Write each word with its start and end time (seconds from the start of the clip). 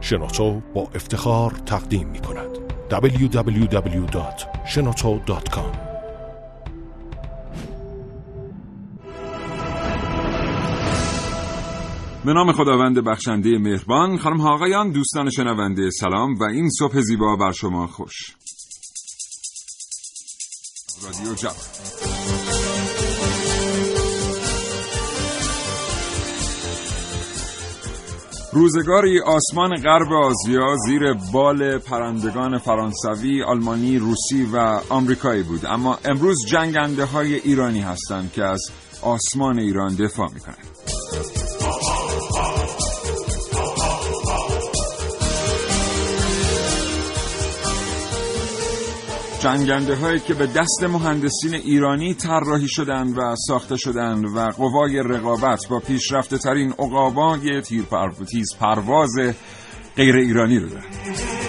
شنوتو 0.00 0.62
با 0.74 0.88
افتخار 0.94 1.50
تقدیم 1.50 2.08
می 2.08 2.20
کند. 2.20 2.48
www.shenoto.com 2.90 5.88
به 12.24 12.32
نام 12.32 12.52
خداوند 12.52 13.04
بخشنده 13.04 13.58
مهربان 13.58 14.18
خانم 14.18 14.40
آقایان 14.40 14.92
دوستان 14.92 15.30
شنونده 15.30 15.90
سلام 15.90 16.34
و 16.34 16.44
این 16.44 16.70
صبح 16.70 17.00
زیبا 17.00 17.36
بر 17.36 17.52
شما 17.52 17.86
خوش. 17.86 18.14
رادیو 21.04 21.34
جوان. 21.34 21.54
روزگاری 28.52 29.20
آسمان 29.20 29.74
غرب 29.74 30.12
آسیا 30.12 30.76
زیر 30.86 31.12
بال 31.32 31.78
پرندگان 31.78 32.58
فرانسوی، 32.58 33.42
آلمانی، 33.42 33.98
روسی 33.98 34.48
و 34.52 34.80
آمریکایی 34.88 35.42
بود. 35.42 35.66
اما 35.66 35.98
امروز 36.04 36.36
جنگنده 36.48 37.04
های 37.04 37.34
ایرانی 37.34 37.80
هستند 37.80 38.32
که 38.32 38.44
از 38.44 38.60
آسمان 39.02 39.58
ایران 39.58 39.94
دفاع 39.94 40.28
می‌کنند. 40.34 40.97
جنگنده 49.40 49.94
هایی 49.94 50.20
که 50.20 50.34
به 50.34 50.46
دست 50.46 50.82
مهندسین 50.82 51.54
ایرانی 51.54 52.14
طراحی 52.14 52.68
شدند 52.68 53.18
و 53.18 53.34
ساخته 53.46 53.76
شدند 53.76 54.24
و 54.24 54.50
قوای 54.50 54.98
رقابت 54.98 55.60
با 55.70 55.78
پیشرفته 55.78 56.38
ترین 56.38 56.74
اقابای 56.78 57.60
تیر 57.60 57.84
پرواز 58.60 59.10
غیر 59.96 60.16
ایرانی 60.16 60.58
رو 60.58 60.68
دارند. 60.68 61.47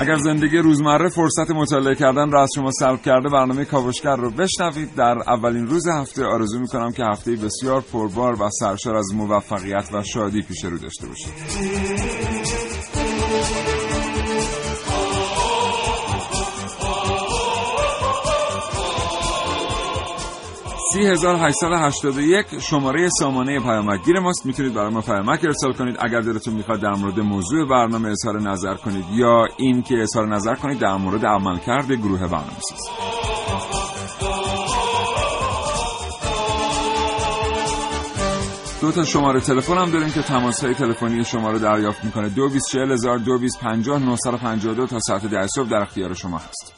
اگر 0.00 0.16
زندگی 0.16 0.58
روزمره 0.58 1.08
فرصت 1.08 1.50
مطالعه 1.50 1.94
کردن 1.94 2.30
را 2.30 2.42
از 2.42 2.48
شما 2.54 2.70
سلب 2.70 3.02
کرده 3.02 3.28
برنامه 3.28 3.64
کاوشگر 3.64 4.16
رو 4.16 4.30
بشنوید. 4.30 4.94
در 4.94 5.18
اولین 5.26 5.66
روز 5.66 5.88
هفته 5.88 6.24
آرزو 6.24 6.58
می‌کنم 6.58 6.92
که 6.92 7.04
هفته 7.04 7.36
بسیار 7.36 7.80
پربار 7.92 8.42
و 8.42 8.50
سرشار 8.50 8.96
از 8.96 9.14
موفقیت 9.14 9.88
و 9.92 10.02
شادی 10.02 10.42
پیش 10.42 10.64
رو 10.64 10.78
داشته 10.78 11.06
باشید. 11.06 11.32
یک 22.18 22.46
شماره 22.60 23.08
سامانه 23.08 23.60
پیامکگیر 23.60 24.18
ماست. 24.18 24.46
می‌تونید 24.46 24.74
برای 24.74 24.92
ما 24.92 25.00
پیامک 25.00 25.44
ارسال 25.44 25.72
کنید. 25.72 25.96
اگر 26.00 26.20
دلتون 26.20 26.54
می‌خواد 26.54 26.80
در 26.80 26.94
مورد 26.94 27.20
موضوع 27.20 27.68
برنامه 27.68 28.08
اظهار 28.08 28.40
نظر 28.40 28.74
کنید 28.74 29.04
یا 29.12 29.46
این 29.56 29.82
که 29.82 30.02
اظهار 30.02 30.34
نظر 30.34 30.54
کنید 30.54 30.78
در 30.78 30.96
مورد 30.96 31.26
عملکرد 31.26 31.92
گروه 31.92 32.20
برنامه 32.20 32.60
ساز. 32.68 32.88
دو 38.80 38.92
تا 38.92 39.04
شماره 39.04 39.40
تلفن 39.40 39.78
هم 39.78 39.90
داریم 39.90 40.10
که 40.10 40.22
تماس 40.22 40.64
های 40.64 40.74
تلفنی 40.74 41.24
شما 41.24 41.50
رو 41.50 41.58
دریافت 41.58 42.04
می‌کنه. 42.04 42.28
دو 42.28 42.48
بیس 42.48 42.68
چهل 42.68 42.92
هزار 42.92 43.18
دو 43.18 43.38
بیس 43.38 43.58
پنجاه 43.58 43.98
دو 44.74 44.86
تا 44.86 44.98
ساعت 45.00 45.26
ده 45.26 45.46
صبح 45.46 45.68
در 45.68 45.82
اختیار 45.82 46.14
شما 46.14 46.38
هست. 46.38 46.77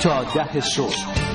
تا 0.00 0.24
ده 0.24 0.60
صبح. 0.60 1.29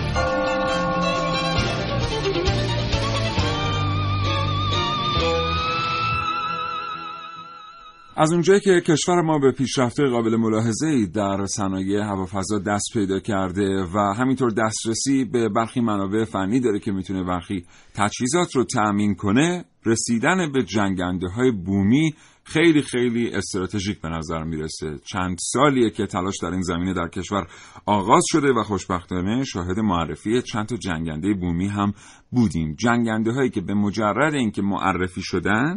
از 8.17 8.31
اونجایی 8.33 8.59
که 8.59 8.81
کشور 8.81 9.21
ما 9.21 9.39
به 9.39 9.51
پیشرفته 9.51 10.07
قابل 10.07 10.35
ملاحظه 10.35 10.87
ای 10.87 11.07
در 11.07 11.45
صنایع 11.45 12.03
هوافضا 12.03 12.59
دست 12.59 12.85
پیدا 12.93 13.19
کرده 13.19 13.83
و 13.93 14.13
همینطور 14.17 14.51
دسترسی 14.51 15.25
به 15.25 15.49
برخی 15.49 15.81
منابع 15.81 16.23
فنی 16.23 16.59
داره 16.59 16.79
که 16.79 16.91
می‌تونه 16.91 17.23
برخی 17.23 17.65
تجهیزات 17.95 18.55
رو 18.55 18.63
تأمین 18.63 19.15
کنه 19.15 19.65
رسیدن 19.85 20.51
به 20.51 20.63
جنگنده 20.63 21.27
های 21.27 21.51
بومی 21.51 22.13
خیلی 22.43 22.81
خیلی 22.81 23.31
استراتژیک 23.31 24.01
به 24.01 24.09
نظر 24.09 24.43
می‌رسه. 24.43 24.97
چند 25.11 25.37
سالیه 25.39 25.89
که 25.89 26.05
تلاش 26.05 26.35
در 26.41 26.51
این 26.51 26.61
زمینه 26.61 26.93
در 26.93 27.07
کشور 27.07 27.47
آغاز 27.85 28.23
شده 28.27 28.53
و 28.53 28.63
خوشبختانه 28.63 29.43
شاهد 29.43 29.79
معرفی 29.79 30.41
چند 30.41 30.65
تا 30.65 30.75
جنگنده 30.75 31.33
بومی 31.33 31.67
هم 31.67 31.93
بودیم. 32.31 32.75
جنگنده 32.79 33.31
هایی 33.31 33.49
که 33.49 33.61
به 33.61 33.73
مجرد 33.73 34.33
اینکه 34.33 34.61
معرفی 34.61 35.21
شدن 35.23 35.75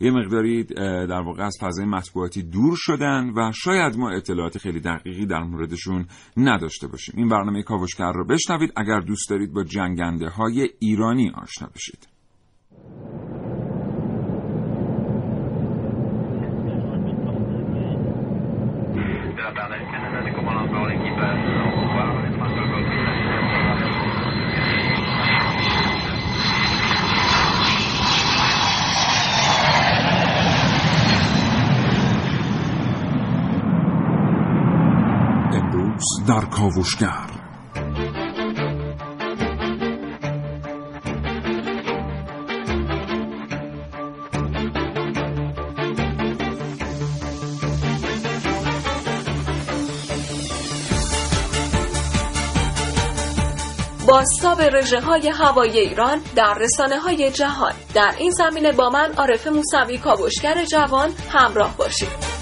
یه 0.00 0.10
مقداری 0.10 0.64
در 1.06 1.20
واقع 1.20 1.42
از 1.44 1.56
فضای 1.60 1.86
مطبوعاتی 1.86 2.42
دور 2.42 2.76
شدن 2.76 3.32
و 3.36 3.52
شاید 3.54 3.96
ما 3.96 4.10
اطلاعات 4.10 4.58
خیلی 4.58 4.80
دقیقی 4.80 5.26
در 5.26 5.42
موردشون 5.42 6.06
نداشته 6.36 6.88
باشیم. 6.88 7.14
این 7.16 7.28
برنامه 7.28 7.62
کاوشگر 7.62 8.12
رو 8.12 8.26
بشنوید. 8.26 8.72
اگر 8.76 9.00
دوست 9.00 9.30
دارید 9.30 9.52
با 9.52 9.64
جنگنده 9.64 10.28
های 10.28 10.68
ایرانی 10.80 11.30
آشنا 11.30 11.68
بشید. 11.74 12.08
در 36.28 36.44
کاوشگر. 36.44 37.44
باستاب 54.06 54.60
رژه 54.60 55.00
های 55.00 55.28
هوایی 55.28 55.78
ایران 55.78 56.20
در 56.36 56.54
رسانه 56.60 56.98
های 56.98 57.30
جهان. 57.30 57.72
در 57.94 58.14
این 58.18 58.30
زمینه 58.30 58.72
با 58.72 58.90
من 58.90 59.12
عارف 59.16 59.46
موسوی 59.46 59.98
کاوشگر 59.98 60.64
جوان 60.64 61.10
همراه 61.32 61.76
باشید. 61.76 62.33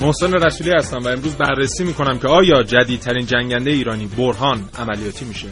محسن 0.00 0.32
رسولی 0.32 0.70
هستم 0.70 0.98
و 0.98 1.08
امروز 1.08 1.36
بررسی 1.36 1.84
می‌کنم 1.84 2.18
که 2.18 2.28
آیا 2.28 2.62
جدیدترین 2.62 3.26
جنگنده 3.26 3.70
ایرانی 3.70 4.06
برهان 4.06 4.68
عملیاتی 4.78 5.24
میشه؟ 5.24 5.48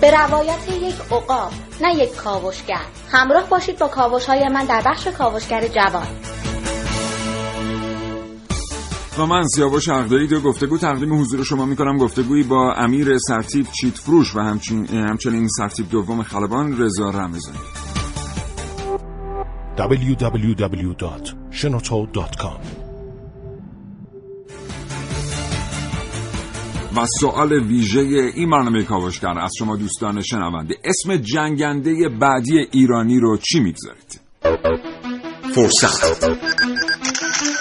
به 0.00 0.10
روایت 0.10 0.68
یک 0.82 0.94
عقاب 1.10 1.52
نه 1.80 1.94
یک 1.94 2.14
کاوشگر. 2.16 2.84
همراه 3.10 3.48
باشید 3.48 3.78
با 3.78 3.88
کاوش 3.88 4.26
های 4.26 4.48
من 4.48 4.64
در 4.64 4.82
بخش 4.86 5.06
کاوشگر 5.06 5.68
جوان. 5.68 6.25
و 9.18 9.26
من 9.26 9.46
سیاوش 9.46 9.88
عقدایی 9.88 10.26
دو 10.26 10.40
گفتگو 10.40 10.78
تقدیم 10.78 11.20
حضور 11.20 11.44
شما 11.44 11.66
می‌کنم. 11.66 11.96
گفتگویی 11.96 12.42
با 12.42 12.72
امیر 12.72 13.18
سرتیب 13.18 13.66
چیت 13.80 13.94
فروش 13.94 14.36
و 14.36 14.40
همچنین, 14.40 14.86
همچنین 14.86 15.48
سرتیب 15.48 15.88
دوم 15.88 16.22
خلبان 16.22 16.78
رضا 16.78 17.10
رمزانی 17.10 17.58
www.shenoto.com 19.78 22.60
و 26.96 27.06
سوال 27.20 27.52
ویژه 27.52 28.00
این 28.00 28.50
برنامه 28.50 28.82
کاوشگر 28.82 29.38
از 29.38 29.52
شما 29.58 29.76
دوستان 29.76 30.22
شنونده 30.22 30.74
اسم 30.84 31.16
جنگنده 31.16 32.08
بعدی 32.20 32.58
ایرانی 32.58 33.20
رو 33.20 33.36
چی 33.36 33.60
می‌گذارید؟ 33.60 34.20
فرصت. 35.54 36.24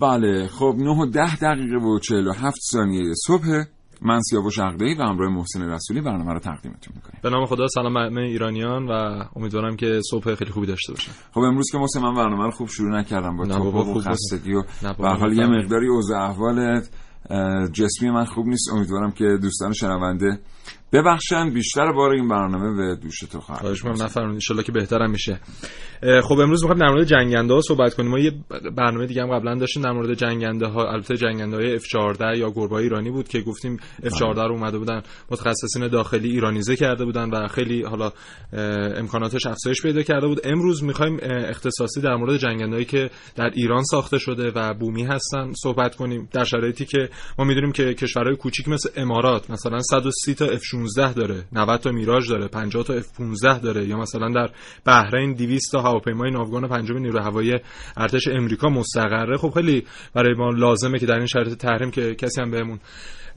بله 0.00 0.48
خب 0.48 0.74
9 0.78 0.90
و 0.90 1.06
10 1.06 1.36
دقیقه 1.36 1.76
و 1.76 1.98
47 1.98 2.56
ثانیه 2.72 3.14
صبح. 3.26 3.64
من 4.02 4.20
سیاوش 4.20 4.58
عقده‌ای 4.58 4.94
و 4.94 5.02
همراه 5.02 5.32
محسن 5.32 5.62
رسولی 5.62 6.00
برنامه 6.00 6.32
رو 6.32 6.38
تقدیمتون 6.38 6.94
می‌کنیم. 6.96 7.20
به 7.22 7.30
نام 7.30 7.46
خدا 7.46 7.68
سلام 7.68 7.96
همه 7.96 8.20
ایرانیان 8.20 8.86
و 8.86 9.24
امیدوارم 9.36 9.76
که 9.76 10.00
صبح 10.10 10.34
خیلی 10.34 10.50
خوبی 10.50 10.66
داشته 10.66 10.92
باشن 10.92 11.12
خب 11.32 11.40
امروز 11.40 11.66
که 11.72 11.78
محسن 11.78 12.00
من 12.00 12.14
برنامه 12.14 12.44
رو 12.44 12.50
خوب 12.50 12.68
شروع 12.68 12.98
نکردم 12.98 13.36
با 13.36 13.46
تو 13.46 13.98
و. 13.98 14.00
خستگی 14.00 14.54
و 14.54 14.62
به 14.98 15.08
حال 15.08 15.32
یه. 15.32 15.46
مقداری 15.46 15.88
اوضاع 15.88 16.22
احوال 16.22 16.80
جسمی 17.72 18.10
من 18.10 18.24
خوب 18.24 18.46
نیست. 18.46 18.72
امیدوارم 18.72 19.12
که 19.12 19.38
دوستان 19.42 19.72
شنونده 19.72 20.40
ببخشن 20.92 21.50
بیشتر 21.50 21.92
بار 21.92 22.10
این 22.10 22.28
برنامه 22.28 22.76
به 22.76 22.96
دوش 23.02 23.18
تو 23.18 23.40
خواهد 23.40 23.60
خواهش 23.60 23.82
بود. 23.82 23.90
می‌کنم 23.92 24.04
نفرمایید 24.04 24.42
ان 24.50 24.62
که 24.62 24.72
بهترم 24.72 25.10
میشه. 25.10 25.40
خب 26.22 26.38
امروز 26.40 26.62
می‌خوایم 26.64 26.80
در 26.80 26.88
مورد 26.88 27.04
جنگنده 27.04 27.54
ها 27.54 27.60
صحبت 27.60 27.94
کنیم. 27.94 28.10
ما 28.10 28.18
یه 28.18 28.32
برنامه 28.76 29.06
دیگه 29.06 29.22
هم 29.22 29.38
قبلا 29.38 29.54
داشتیم 29.54 29.82
در 29.82 29.92
مورد 29.92 30.14
جنگنده 30.14 30.66
ها 30.66 30.92
البته 30.92 31.16
جنگنده 31.16 31.56
های 31.56 31.78
F14 31.78 32.20
یا 32.36 32.50
گربه 32.50 32.74
ایرانی 32.74 33.10
بود 33.10 33.28
که 33.28 33.40
گفتیم 33.40 33.76
F14 34.02 34.20
رو 34.20 34.52
اومده 34.52 34.78
بودن 34.78 35.02
متخصصین 35.30 35.88
داخلی 35.88 36.30
ایرانیزه 36.30 36.76
کرده 36.76 37.04
بودن 37.04 37.30
و 37.30 37.48
خیلی 37.48 37.82
حالا 37.82 38.12
امکاناتش 38.96 39.46
افزایش 39.46 39.82
پیدا 39.82 40.02
کرده 40.02 40.26
بود. 40.26 40.40
امروز 40.44 40.84
می‌خوایم 40.84 41.18
اختصاصی 41.22 42.00
در 42.00 42.14
مورد 42.14 42.36
جنگندهایی 42.36 42.84
که 42.84 43.10
در 43.36 43.50
ایران 43.54 43.82
ساخته 43.82 44.18
شده 44.18 44.52
و 44.54 44.74
بومی 44.74 45.04
هستن 45.04 45.52
صحبت 45.62 45.96
کنیم. 45.96 46.28
در 46.32 46.44
شرایطی 46.44 46.84
که 46.84 47.08
ما 47.38 47.44
می‌دونیم 47.44 47.72
که 47.72 47.94
کشورهای 47.94 48.36
کوچیک 48.36 48.68
مثل 48.68 48.90
امارات 48.96 49.50
مثلا 49.50 49.78
130 49.80 50.34
تا 50.34 50.44
F16 50.78 51.14
داره 51.14 51.44
90 51.52 51.80
تا 51.80 51.90
میراژ 51.90 52.28
داره 52.28 52.48
50 52.48 52.84
تا 52.84 53.00
F15 53.00 53.62
داره 53.62 53.86
یا 53.86 53.96
مثلا 53.96 54.28
در 54.28 54.50
بحرین 54.84 55.34
200 55.34 55.72
تا 55.72 55.80
هواپیمای 55.82 56.30
ناوگان 56.30 56.68
پنجم 56.68 56.98
نیروی 56.98 57.20
هوایی 57.22 57.58
ارتش 57.96 58.28
امریکا 58.28 58.68
مستقره. 58.68 59.36
خب 59.36 59.50
خیلی 59.54 59.84
برای 60.14 60.34
ما 60.34 60.50
لازمه 60.50 60.98
که 60.98 61.06
در 61.06 61.16
این 61.16 61.26
شرایط 61.26 61.58
تحریم 61.58 61.90
که 61.90 62.14
کسی 62.14 62.40
هم 62.40 62.50
بهمون 62.50 62.78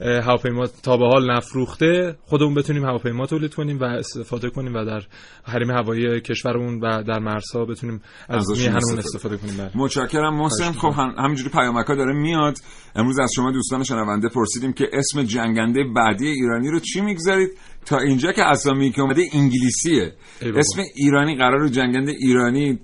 هواپیما 0.00 0.66
تا 0.66 0.96
به 0.96 1.06
حال 1.06 1.30
نفروخته. 1.30 2.16
خودمون 2.24 2.54
بتونیم 2.54 2.84
هواپیما 2.84 3.26
تولید 3.26 3.54
کنیم 3.54 3.80
و 3.80 3.84
استفاده 3.84 4.50
کنیم 4.50 4.74
و 4.74 4.84
در 4.84 5.02
حریم 5.44 5.70
هوایی 5.70 6.20
کشورمون 6.20 6.80
و 6.80 7.02
در 7.02 7.18
مرزها 7.18 7.64
بتونیم 7.64 8.02
از 8.28 8.36
ازشون 8.50 8.56
میهنمون 8.58 8.98
استفاده 8.98 8.98
استفاده 8.98 9.36
کنیم. 9.36 9.56
بله. 9.56 9.70
متشکرم 9.74 10.34
محسن. 10.34 10.72
خب 10.72 10.92
هم- 10.96 11.14
همینجوری 11.18 11.50
پیامکا 11.50 11.94
داره 11.94 12.12
میاد. 12.12 12.54
امروز 12.96 13.18
از 13.18 13.30
شما 13.36 13.52
دوستان 13.52 13.84
شنونده 13.84 14.28
پرسیدیم 14.28 14.72
که 14.72 14.88
اسم 14.92 15.22
جنگنده 15.22 15.84
بعدی 15.96 16.26
ایرانی 16.28 16.68
رو 16.70 16.80
چی 16.80 17.00
می‌گذارید؟ 17.00 17.50
تا 17.86 17.98
اینجا 17.98 18.32
که 18.32 18.42
اسامی 18.42 18.92
که 18.92 19.02
اومده 19.02 19.22
انگلیسیه. 19.32 20.12
ای. 20.42 20.50
اسم 20.50 20.82
ایرانی 20.94 21.36
قرار 21.36 21.60
رو 21.60 21.68
جنگنده 21.68 22.12
ایرانی 22.12 22.78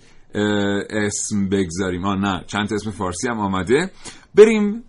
اسم 0.90 1.48
بگذاریم. 1.48 2.02
ها 2.02 2.14
نه 2.14 2.44
چند 2.46 2.72
اسم 2.72 2.90
فارسی 2.90 3.28
هم 3.28 3.38
آمده. 3.40 3.90
بریم 4.34 4.84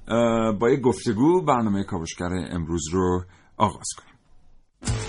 با 0.59 0.69
یه 0.69 0.79
گفتگو 0.79 1.41
برنامه 1.41 1.83
کاوشگر 1.83 2.29
امروز 2.51 2.83
رو 2.91 3.23
آغاز 3.57 3.87
کنیم. 3.97 5.08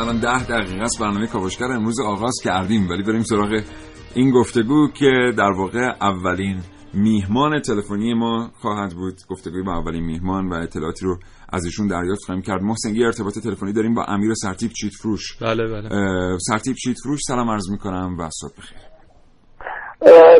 الان 0.00 0.20
ده 0.20 0.44
دقیقه 0.44 0.82
است 0.82 1.00
برنامه 1.00 1.26
کاوشگر 1.26 1.66
امروز 1.66 2.00
آغاز 2.00 2.34
کردیم 2.44 2.88
ولی 2.90 3.02
بریم 3.02 3.22
سراغ 3.22 3.60
این 4.14 4.30
گفتگو 4.30 4.88
که 4.98 5.10
در 5.38 5.52
واقع 5.58 5.92
اولین 6.00 6.58
میهمان 6.94 7.60
تلفنی 7.60 8.14
ما 8.14 8.50
خواهد 8.62 8.92
بود. 8.92 9.14
گفتگوی 9.30 9.62
با 9.62 9.72
اولین 9.72 10.04
میهمان 10.04 10.48
و 10.48 10.54
اطلاعاتی 10.54 11.06
رو 11.06 11.16
از 11.52 11.64
ایشون 11.64 11.86
دریافت 11.86 12.24
خواهیم 12.26 12.42
کرد. 12.42 12.62
محسن 12.62 12.94
یه 12.94 13.06
ارتباط 13.06 13.38
تلفنی 13.38 13.72
داریم 13.72 13.94
با 13.94 14.04
امیر 14.04 14.34
سرتیپ 14.34 14.70
چیت 14.72 14.92
فروش. 15.02 15.42
بله 15.42 15.66
بله. 15.66 15.94
اه، 15.94 16.38
سرتیپ 16.38 16.76
چیت 16.76 16.96
فروش 17.04 17.20
سلام 17.26 17.50
عرض 17.50 17.70
می‌کنم 17.70 18.16
و 18.18 18.28
صبح 18.30 18.52
بخیر. 18.58 18.78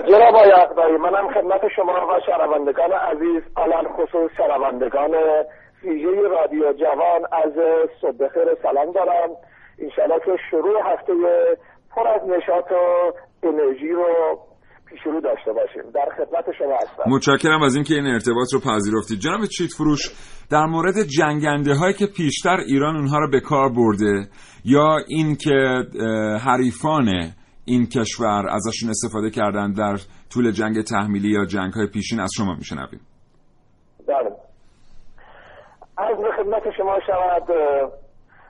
جناب 0.09 0.35
آقای 0.35 0.53
اقدایی 0.53 0.97
منم 0.97 1.27
خدمت 1.35 1.61
شما 1.77 1.93
و 1.93 2.21
شنوندگان 2.27 2.93
عزیز 2.93 3.43
علال 3.57 3.89
خصوص 3.89 4.31
شنوندگان 4.37 5.11
ویژه 5.85 6.29
رادیو 6.29 6.73
جوان 6.73 7.23
از 7.33 7.53
صبح 8.01 8.17
بخیر 8.17 8.45
سلام 8.63 8.93
دارم. 8.93 9.31
انشالله 9.79 10.21
که 10.25 10.37
شروع 10.51 10.77
هفته 10.93 11.13
پر 11.91 12.09
از 12.09 12.21
نشاط 12.29 12.73
و 12.73 13.13
انرژی 13.43 13.89
رو 13.89 14.39
پیش 14.87 15.01
رو 15.05 15.21
داشته 15.21 15.53
باشیم. 15.53 15.91
در 15.95 16.09
خدمت 16.17 16.45
شما 16.59 16.75
هستم. 16.75 17.03
متشکرم 17.07 17.63
از 17.63 17.75
اینکه 17.75 17.95
این 17.95 18.07
ارتباط 18.07 18.49
رو 18.53 18.61
پذیرفتید. 18.61 19.19
جناب 19.19 19.45
چیت 19.47 19.71
فروش 19.71 20.01
در 20.51 20.67
مورد 20.67 20.95
جنگنده 21.19 21.75
هایی 21.75 21.95
که 21.95 22.07
پیشتر 22.07 22.57
ایران 22.67 22.97
اونها 22.97 23.19
رو 23.19 23.31
به 23.31 23.41
کار 23.41 23.69
برده 23.69 24.29
یا 24.65 24.97
اینکه 25.09 25.83
حریفان 26.45 27.09
این 27.65 27.87
کشور 27.87 28.47
ازشون 28.49 28.91
استفاده 28.91 29.31
کردن 29.31 29.73
در 29.73 29.97
طول 30.33 30.51
جنگ 30.51 30.83
تحمیلی 30.83 31.29
یا 31.29 31.45
جنگ 31.45 31.73
های 31.73 31.87
پیشین 31.87 32.21
از 32.21 32.31
شما 32.37 32.55
میشنویم. 32.55 33.01
بله. 34.09 34.31
از 36.01 36.17
به 36.17 36.33
خدمت 36.33 36.71
شما 36.71 37.01
شود 37.01 37.53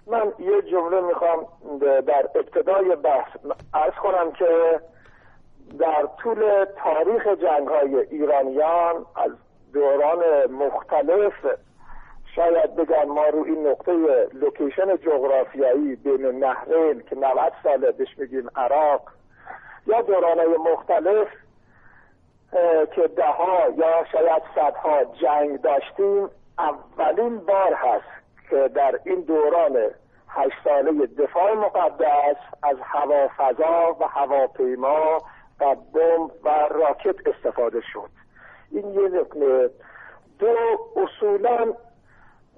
من 0.06 0.32
یه 0.38 0.62
جمله 0.62 1.00
می‌خوام 1.00 1.46
در 1.80 2.28
ابتدای 2.34 2.96
بحث 2.96 3.36
ارز 3.74 3.94
کنم 3.94 4.32
که 4.32 4.80
در 5.78 6.08
طول 6.22 6.66
تاریخ 6.84 7.26
جنگ 7.26 7.68
های 7.68 7.96
ایرانیان 7.96 9.06
از 9.16 9.30
دوران 9.72 10.50
مختلف 10.50 11.32
شاید 12.36 12.76
بگم 12.76 13.04
ما 13.04 13.26
رو 13.26 13.44
این 13.44 13.66
نقطه 13.66 13.92
لوکیشن 14.32 14.96
جغرافیایی 14.96 15.96
بین 15.96 16.26
نهرین 16.26 17.02
که 17.10 17.16
90 17.16 17.52
ساله 17.62 17.92
بهش 17.92 18.18
میگیم 18.18 18.48
عراق 18.56 19.02
یا 19.86 20.02
دورانهای 20.02 20.56
مختلف 20.56 21.28
که 22.94 23.08
ده 23.16 23.26
ها 23.26 23.68
یا 23.76 24.04
شاید 24.12 24.42
صدها 24.54 25.04
جنگ 25.04 25.60
داشتیم 25.60 26.28
اولین 26.60 27.38
بار 27.38 27.74
هست 27.74 28.04
که 28.50 28.68
در 28.74 29.00
این 29.04 29.20
دوران 29.20 29.76
هشت 30.28 30.56
ساله 30.64 31.06
دفاع 31.06 31.54
مقدس 31.54 32.36
از 32.62 32.76
هوا 32.82 33.28
فضا 33.36 33.96
و 34.00 34.04
هواپیما 34.08 35.18
و 35.60 35.74
بمب 35.74 36.30
و 36.44 36.48
راکت 36.70 37.26
استفاده 37.26 37.80
شد. 37.92 38.10
این 38.70 38.94
یه 38.94 39.08
نکته 39.08 39.70
دو 40.38 40.56
اصولا 40.96 41.74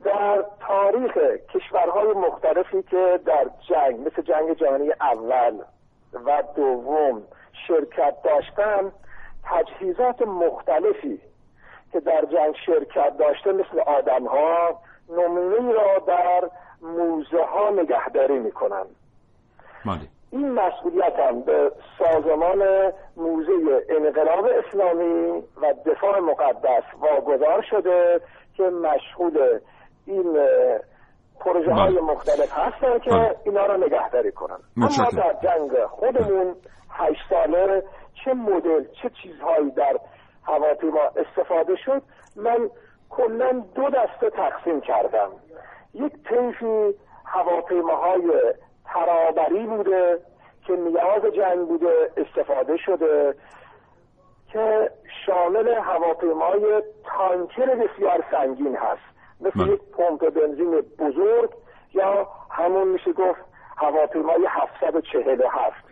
در 0.05 0.45
تاریخ 0.61 1.19
کشورهای 1.55 2.13
مختلفی 2.13 2.83
که 2.83 3.21
در 3.27 3.51
جنگ 3.69 4.07
مثل 4.07 4.23
جنگ 4.23 4.53
جهانی 4.53 4.91
اول 5.01 5.59
و 6.25 6.43
دوم 6.57 7.23
شرکت 7.69 8.23
داشتن 8.25 8.93
تجهیزات 9.45 10.23
مختلفی 10.23 11.21
که 11.93 12.01
در 12.01 12.25
جنگ 12.33 12.55
شرکت 12.67 13.17
داشته 13.19 13.53
مثل 13.53 13.81
آدم 13.87 14.27
ها 14.27 14.81
نمونه 15.09 15.73
را 15.73 15.99
در 16.07 16.49
موزه 16.83 17.45
ها 17.45 17.71
نگهداری 17.71 18.39
می‌کنن 18.39 18.85
بله 19.87 20.01
این 20.31 20.51
مسئولیت 20.51 21.19
هم 21.19 21.43
به 21.43 21.73
سازمان 21.99 22.93
موزه 23.17 23.53
انقلاب 23.89 24.45
اسلامی 24.45 25.43
و 25.63 25.75
دفاع 25.87 26.19
مقدس 26.19 26.83
واگذار 27.01 27.63
شده 27.71 28.21
که 28.57 28.63
مشغول 28.63 29.59
این 30.07 30.49
پروژه 31.41 31.73
های. 31.73 32.01
مختلف 32.01 32.53
هستن 32.59 32.99
که. 32.99 33.37
اینا 33.45 33.67
را 33.67 33.77
نگهداری 33.77 34.33
کنن 34.33 34.59
اما. 34.77 34.89
در 35.13 35.37
جنگ 35.43 35.87
خودمون 35.87 36.55
هشت 36.91 37.21
ساله 37.31 37.83
چه 38.25 38.35
مدل 38.35 38.85
چه 39.03 39.11
چیزهایی 39.23 39.71
در 39.71 39.99
هواپیما 40.47 41.01
استفاده 41.17 41.77
شد 41.77 42.03
من 42.37 42.71
کلا 43.11 43.63
دو 43.75 43.91
دسته 43.91 44.31
تقسیم 44.31 44.81
کردم. 44.81 45.31
یک 45.95 46.13
طیفی 46.13 46.95
هواپیماهای 47.25 48.33
ترابری 48.85 49.67
بوده 49.67 50.19
که 50.67 50.73
نیاز 50.73 51.23
جنگ 51.37 51.69
بوده 51.69 52.11
استفاده 52.17 52.77
شده 52.77 53.35
که 54.53 54.91
شامل 55.27 55.69
هواپیمای 55.69 56.83
تانکر 57.05 57.67
بسیار 57.67 58.25
سنگین 58.31 58.77
هست. 58.77 59.13
مثل. 59.41 59.73
یک 59.73 59.81
پمپ 59.83 60.31
بنزین 60.31 60.81
بزرگ 60.81 61.51
یا 61.95 62.29
همون 62.51 62.89
میشه 62.89 63.13
گفت 63.13 63.41
هواپیمای 63.77 64.47
747 64.49 65.85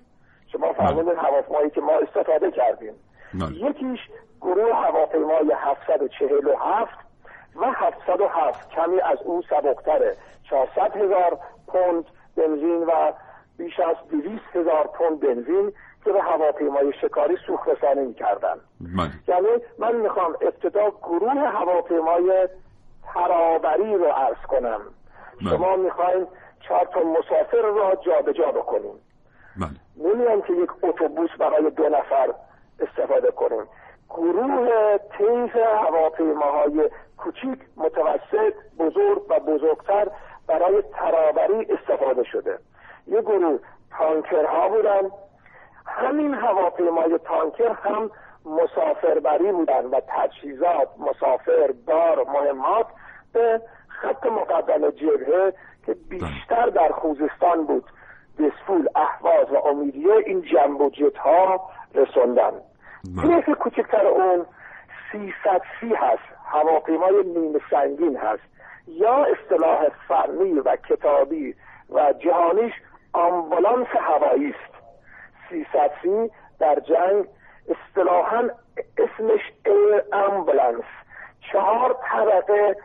شما 0.53 0.73
فرمودین 0.73 1.17
هواپیمایی 1.17 1.71
که 1.71 1.81
ما 1.81 1.93
استفاده 1.93 2.51
کردیم. 2.51 2.95
بله. 3.35 3.71
یکیش 3.71 4.01
گروه 4.41 4.75
هواپیمای 4.75 5.53
747 5.57 6.99
و 7.57 7.73
707 7.73 8.71
کمی 8.71 9.01
از 9.01 9.19
اون 9.25 9.43
سبکتره. 9.51 10.17
400 10.51 10.97
هزار 10.97 11.39
پوند 11.67 12.05
بنزین 12.37 12.83
و 12.83 13.13
بیش 13.59 13.81
از 13.81 13.97
200 14.11 14.43
هزار 14.55 14.91
پوند 14.99 15.21
بنزین 15.21 15.73
که 16.05 16.13
به 16.13 16.23
هواپیمای 16.23 16.93
شکاری 17.01 17.37
سوخت 17.47 17.69
رسانی 17.69 18.07
می‌کردن. 18.07 18.57
بله. 18.81 19.11
یعنی 19.29 19.63
من 19.79 19.97
می‌خوام 19.97 20.33
ابتدا 20.41 20.91
گروه 20.91 21.33
هواپیمای 21.33 22.49
ترابری 23.15 23.95
رو 23.95 24.05
عرض 24.05 24.47
کنم. 24.49 24.81
بله. 25.41 25.51
شما 25.51 25.77
می‌خواین 25.77 26.27
چهار 26.61 26.85
تا 26.85 27.01
مسافر 27.01 27.63
را 27.63 27.95
جابجا 27.95 28.51
بکنیم 28.51 29.01
بله. 29.57 29.71
نمیان 30.09 30.43
که 30.43 30.53
یک 30.53 30.71
اتوبوس 30.83 31.31
برای 31.39 31.71
دو 31.71 31.89
نفر 31.89 32.35
استفاده 32.81 33.31
کنیم. 33.31 33.65
گروه 34.11 34.99
طیف 35.19 35.57
هواپیماهای 35.57 36.91
کوچیک 37.19 37.59
متوسط 37.77 38.55
بزرگ 38.79 39.23
و 39.29 39.41
بزرگتر 39.41 40.09
برای 40.47 40.83
ترابری 40.83 41.67
استفاده 41.71 42.25
شده. 42.25 42.59
یه 43.07 43.21
گروه 43.21 43.59
تانکرها 43.99 44.69
بودن. 44.69 45.11
همین 45.87 46.35
هواپیمای 46.35 47.19
تانکر 47.19 47.73
هم 47.73 48.11
مسافربری 48.45 49.53
بودن 49.53 49.87
و 49.87 50.01
تجهیزات 50.09 50.89
مسافر 50.99 51.75
بار 51.87 52.27
مهمات 52.29 52.87
به 53.33 53.61
خط 53.89 54.27
مقدم 54.27 54.91
جبهه 54.91 55.53
که 55.87 55.95
بیشتر 55.95 56.67
در 56.67 56.89
خوزستان 56.89 57.67
بود. 57.67 57.85
دسفول 58.39 58.89
احواز 58.97 59.51
و 59.51 59.57
امیدیه 59.57 60.15
این 60.27 60.43
جنب 60.43 60.93
ها 61.17 61.61
بله. 63.05 63.41
طیف 63.41 63.59
کوچکتر 63.59 64.07
اون 64.07 64.47
300 65.13 65.63
سی 65.81 65.95
هست 65.95 66.23
هواپیمای 66.45 67.23
نیمه 67.25 67.61
سنگین 67.71 68.17
هست. 68.17 68.43
یا 68.87 69.25
اصطلاح 69.25 69.89
فنی 70.09 70.53
و 70.53 70.77
کتابی 70.77 71.55
و 71.91 72.13
جهانیش 72.13 72.73
آمبولانس 73.13 73.87
هوایی 73.89 74.49
است. 74.51 74.75
300 75.51 75.91
سی 76.03 76.31
در 76.59 76.81
جنگ 76.81 77.25
اصطلاحا 77.69 78.49
اسمش 78.99 79.41
ایر 79.67 80.03
امبولانس 80.13 80.85
چهار 81.53 81.97
طبقه 82.13 82.77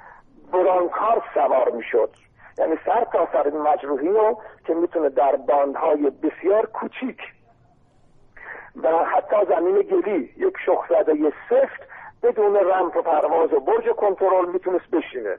برانکار 0.54 1.24
سوار 1.34 1.72
می‌شد. 1.72 2.10
یعنی 2.58 2.76
سر 2.86 3.04
تا 3.04 3.28
سر 3.34 3.44
این 3.44 3.62
مجروحی 3.62 4.08
رو 4.08 4.42
که 4.68 4.74
می‌تونه 4.74 5.10
در 5.10 5.36
باندهای 5.36 6.10
بسیار 6.10 6.66
کوچیک 6.66 7.18
و 8.84 8.90
حتی 8.90 9.36
زمین 9.50 9.82
گلی 9.82 10.30
یک 10.38 10.54
شخزده 10.66 11.34
سفت 11.50 11.82
بدون 12.24 12.56
رمپ 12.56 12.96
و 12.96 13.02
پرواز 13.02 13.54
و 13.54 13.60
برج 13.60 13.90
کنترل 13.90 14.46
می‌تونست 14.46 14.92
بشینه. 14.92 15.38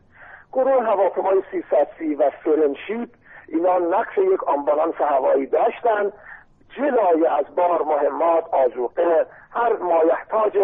گروه 0.53 0.85
هواپیمای 0.85 1.43
300 1.51 1.89
سی 1.99 2.15
و 2.15 2.31
فرنشیپ 2.45 3.09
اینا 3.49 3.79
نقش 3.79 4.19
یک 4.19 4.45
آمبولانس 4.45 4.95
هوایی 4.95 5.47
داشتن 5.47 6.13
جلای 6.77 7.27
از 7.27 7.55
بار 7.57 7.83
مهمات 7.83 8.55
آزوقه 8.55 9.27
هر 9.51 9.77
مایحتاج 9.77 10.59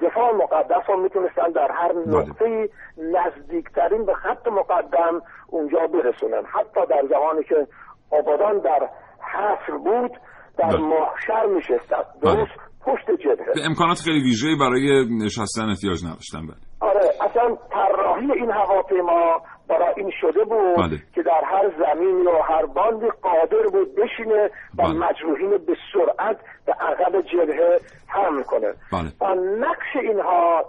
دفاع 0.00 0.32
مقدس 0.34 0.82
رو 0.88 0.96
می‌تونستن 0.96 1.50
در 1.50 1.72
هر 1.72 1.92
نقطه 2.06 2.68
نزدیکترین 2.98 4.04
به 4.04 4.14
خط 4.14 4.48
مقدم 4.48 5.22
اونجا 5.46 5.86
برسونن. 5.86 6.44
حتی 6.44 6.86
در 6.86 7.02
زمانی 7.10 7.44
که 7.44 7.66
آبادان 8.10 8.58
در 8.58 8.88
حصر 9.20 9.72
بود 9.72 10.20
در 10.58 10.68
بله. 10.68 10.78
محشر 10.78 11.46
میشستن 11.46 12.02
درست 12.22 12.52
پشت 12.86 13.10
جبهه 13.10 13.52
به 13.54 13.64
امکانات 13.66 13.98
خیلی 14.04 14.22
ویژه‌ای 14.22 14.56
برای 14.56 15.06
نشستن 15.24 15.68
احتیاج 15.68 16.04
نداشتن 16.04 16.46
بله 16.46 16.56
آره 16.80 17.00
اصلا 17.20 17.56
طراحی 17.70 18.32
این 18.32 18.50
هواپیما 18.50 19.42
برای 19.68 19.94
این 19.96 20.10
شده 20.20 20.44
بود 20.44 20.76
بله. 20.76 20.98
که 21.14 21.22
در 21.22 21.42
هر 21.44 21.70
زمین 21.78 22.26
و 22.26 22.42
هر 22.42 22.66
باندی 22.66 23.06
قادر 23.22 23.62
بود 23.72 23.94
بشینه 23.94 24.50
و 24.78 24.82
بله. 24.82 24.92
مجروحین 24.92 25.50
به 25.50 25.76
سرعت 25.92 26.36
به 26.66 26.72
عقب 26.72 27.20
جبهه 27.20 27.80
حمل 28.08 28.42
کنه 28.42 28.74
بله. 28.92 29.08
و 29.20 29.34
نقش 29.34 29.96
اینها 30.02 30.64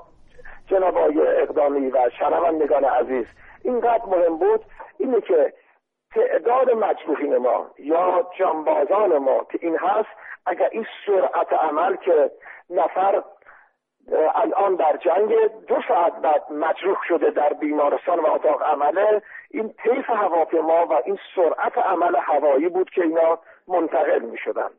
جناب 0.67 0.97
آقای 0.97 1.21
اقدامی 1.41 1.87
و 1.87 2.09
شنوندگان 2.19 2.83
عزیز 2.85 3.25
اینقدر 3.63 4.05
مهم 4.07 4.37
بود 4.37 4.61
اینه 4.99 5.21
که 5.21 5.53
تعداد 6.15 6.71
مجروحین 6.71 7.37
ما 7.37 7.71
یا 7.79 8.29
جانبازان 8.37 9.17
ما 9.17 9.43
که 9.51 9.59
این 9.61 9.77
هست 9.77 10.09
اگر 10.45 10.69
این 10.71 10.85
سرعت 11.05 11.53
عمل 11.53 11.95
که 11.95 12.31
نفر 12.69 13.23
الان 14.35 14.75
در 14.75 14.97
جنگ 14.97 15.33
دو 15.67 15.75
ساعت 15.87 16.13
بعد 16.13 16.51
مجروح 16.51 16.97
شده 17.07 17.29
در 17.29 17.53
بیمارستان 17.53 18.19
و 18.19 18.25
اتاق 18.25 18.63
عمله 18.63 19.21
این 19.51 19.73
طیف 19.83 20.09
هواپیما 20.09 20.85
و 20.85 20.93
این 21.05 21.19
سرعت 21.35 21.77
عمل 21.77 22.15
هوایی 22.15 22.69
بود 22.69 22.89
که 22.89 23.01
اینا 23.01 23.39
منتقل 23.67 24.19
می 24.19 24.37
شدن 24.37 24.69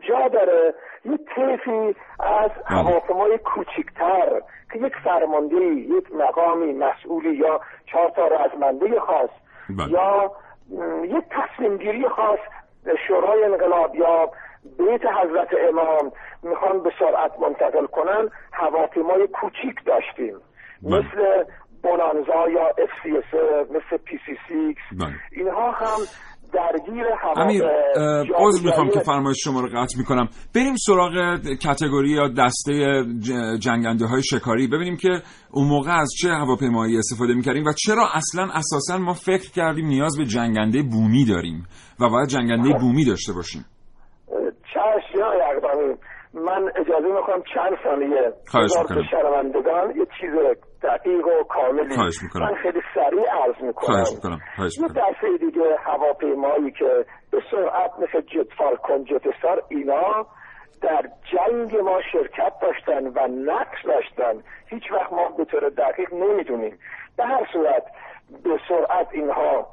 جا 0.00 0.28
داره 0.28 0.74
یک 1.04 1.20
طیفی 1.34 1.96
از 2.20 2.50
هواپیمای 2.66 3.38
کوچکتر 3.38 4.42
که 4.72 4.78
یک 4.78 4.92
فرمانده 5.04 5.56
یک 5.64 6.14
مقامی 6.14 6.72
مسئولی 6.72 7.36
یا 7.36 7.60
چهار 7.86 8.10
تا 8.10 8.26
رزمنده 8.26 9.00
خاص 9.00 9.30
بله. 9.70 9.90
یا 9.90 10.32
یک 11.04 11.24
تصمیم 11.30 11.76
گیری 11.76 12.08
خاص 12.08 12.38
شورای 13.08 13.44
انقلاب 13.44 13.94
یا 13.94 14.30
بیت 14.78 15.00
حضرت 15.06 15.48
امام 15.68 16.12
می‌خوان 16.42 16.82
به 16.82 16.92
سرعت 16.98 17.40
منتقل 17.40 17.86
کنن 17.86 18.30
هواپیمای 18.52 19.26
کوچیک 19.26 19.84
داشتیم 19.86 20.34
بله. 20.82 20.98
مثل 20.98 21.44
بونانزا 21.82 22.48
یا 22.48 22.66
اف 22.66 22.90
سی 23.02 23.10
مثل 23.70 23.96
PC 24.04 24.20
Six 24.26 24.82
بله. 24.92 25.14
اینها 25.32 25.70
هم 25.70 25.98
درگیر 26.52 27.04
امیر 27.36 27.64
عذر 28.34 28.66
می‌خوام 28.66 28.90
که 28.90 29.00
فرمایش 29.00 29.36
شما 29.44 29.60
رو 29.60 29.68
قطع 29.68 29.98
می‌کنم. 29.98 30.28
بریم 30.54 30.74
سراغ 30.76 31.38
category 31.62 32.10
یا 32.10 32.28
دسته 32.28 33.04
جنگنده 33.58 34.06
های 34.06 34.22
شکاری. 34.22 34.66
ببینیم 34.66 34.96
که 34.96 35.22
اون 35.50 35.68
موقع 35.68 36.00
از 36.00 36.10
چه 36.20 36.28
هواپیمایی 36.28 36.98
استفاده 36.98 37.34
می‌کردیم 37.34 37.64
و 37.64 37.72
چرا 37.86 38.08
اصلا 38.14 38.48
اساسا 38.54 38.98
ما 38.98 39.12
فکر 39.12 39.50
کردیم 39.50 39.86
نیاز 39.86 40.18
به 40.18 40.24
جنگنده 40.24 40.82
بومی 40.82 41.24
داریم 41.24 41.66
و 42.00 42.08
باید 42.08 42.28
جنگنده 42.28 42.78
بومی 42.80 43.04
داشته 43.04 43.32
باشیم. 43.32 43.64
چشم 44.74 45.18
یا 45.18 45.28
من 46.34 46.70
اجازه 47.04 47.16
می‌خوام 47.20 47.42
چند 47.54 47.78
ثانیه 47.84 48.32
خواهش 48.50 48.70
بذار 48.70 48.82
می‌کنم. 48.82 48.96
به 48.96 49.02
شنوندگان. 49.10 49.96
یه 49.96 50.06
چیز 50.20 50.30
دقیق 50.82 51.26
و 51.26 51.44
کاملی. 51.44 51.94
خواهش 51.94 52.22
می‌کنم. 52.22 52.42
من 52.42 52.54
خیلی 52.54 52.80
سریع 52.94 53.26
عرض 53.42 53.62
می‌کنم. 53.62 53.86
خواهش 53.86 54.12
می‌کنم. 54.14 54.38
خواهش 54.56 54.78
یه 54.78 54.88
دسته 54.88 55.46
دیگه 55.46 55.76
هواپیمایی 55.84 56.70
که 56.70 57.04
به 57.30 57.38
سرعت 57.50 57.90
مثل 57.98 58.20
جت 58.20 58.52
فالکون 58.58 59.04
جت 59.04 59.26
استار 59.26 59.62
اینا 59.68 60.26
در 60.82 61.02
جنگ 61.32 61.76
ما 61.76 62.00
شرکت 62.12 62.52
داشتن 62.62 63.06
و 63.06 63.28
نقش 63.28 63.84
داشتن. 63.84 64.42
هیچ 64.68 64.92
وقت 64.92 65.12
ما 65.12 65.28
به 65.28 65.44
طور 65.44 65.68
دقیق 65.68 66.14
نمی‌دونیم. 66.14 66.78
به 67.16 67.24
هر 67.24 67.46
صورت 67.52 67.84
به 68.44 68.58
سرعت 68.68 69.08
اینها 69.12 69.66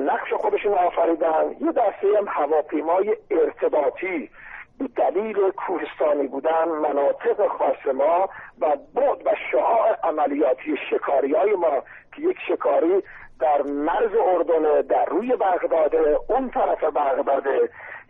نقش 0.00 0.32
خودشون 0.36 0.72
آفریدن. 0.72 1.50
یه 1.60 1.72
دسته 1.72 2.08
هم 2.18 2.26
هواپیمای 2.28 3.16
ارتباطی 3.30 4.30
به 4.78 4.88
دلیل 4.96 5.50
کوهستانی 5.50 6.26
بودن 6.26 6.68
مناطق 6.68 7.46
خاص 7.58 7.94
ما 7.94 8.28
و 8.60 8.76
بعد 8.94 9.26
و 9.26 9.30
شعاع 9.52 9.96
عملیاتی 10.04 10.76
شکاری 10.90 11.34
های 11.34 11.52
ما 11.52 11.82
که 12.16 12.22
یک 12.22 12.36
شکاری 12.48 13.02
در 13.40 13.62
مرز 13.62 14.10
اردن 14.26 14.80
در 14.80 15.04
روی 15.04 15.36
بغداد 15.36 15.94
اون 16.28 16.50
طرف 16.50 16.84
بغداد 16.84 17.46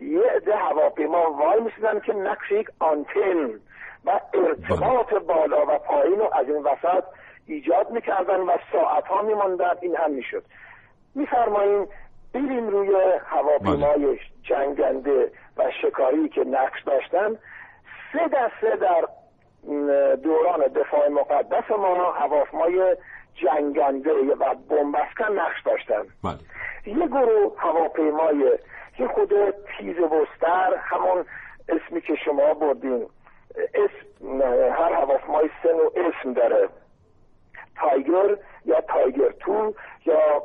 یه 0.01 0.21
عده 0.35 0.55
هواپیما 0.55 1.31
وای 1.31 1.61
میسیدن 1.61 1.99
که 1.99 2.13
نقش 2.13 2.51
یک 2.51 2.67
آنتن 2.79 3.49
و 4.05 4.19
ارتباط 4.33 5.13
بالا 5.13 5.65
و 5.65 5.77
پایین 5.77 6.19
رو 6.19 6.29
از 6.33 6.49
این 6.49 6.63
وسط 6.63 7.03
ایجاد 7.47 7.91
می‌کردن 7.91 8.39
و 8.39 8.51
ساعت 8.71 9.07
ها 9.07 9.21
میماندن. 9.21 9.75
این 9.81 9.95
هم 9.95 10.11
می‌شد. 10.11 10.43
میفرماییم 11.15 11.87
بریم 12.33 12.67
روی 12.67 12.91
هواپیمای 13.25 14.19
جنگنده. 14.43 15.31
و 15.57 15.71
شکاری 15.81 16.29
که 16.29 16.43
نقش 16.43 16.83
داشتن 16.83 17.35
سه 18.13 18.27
دسته 18.27 18.75
در 18.75 19.05
دوران 20.15 20.61
دفاع 20.75 21.07
مقدس 21.07 21.71
ما 21.71 22.11
هواپیمای 22.11 22.95
جنگنده 23.35 24.11
و 24.11 24.55
بمبسکن 24.69 25.39
نقش 25.39 25.61
داشتن. 25.65 26.03
بله. 26.23 26.37
یه 26.85 27.07
گروه 27.07 27.53
هواپیمای 27.57 28.59
یه 28.99 29.07
خود 29.07 29.33
تیز 29.77 29.95
بستر 29.95 30.75
همون 30.77 31.25
اسمی 31.69 32.01
که 32.01 32.15
شما 32.15 32.53
بردین 32.53 33.07
اسم 33.55 34.41
هر 34.71 34.93
هواپیمای 34.93 35.49
سه 35.63 35.73
نوع 35.73 35.91
اسم 35.95 36.33
داره. 36.33 36.69
تایگر 37.75 38.37
یا 38.65 38.81
تایگر 38.81 39.31
تو 39.39 39.73
یا 40.05 40.43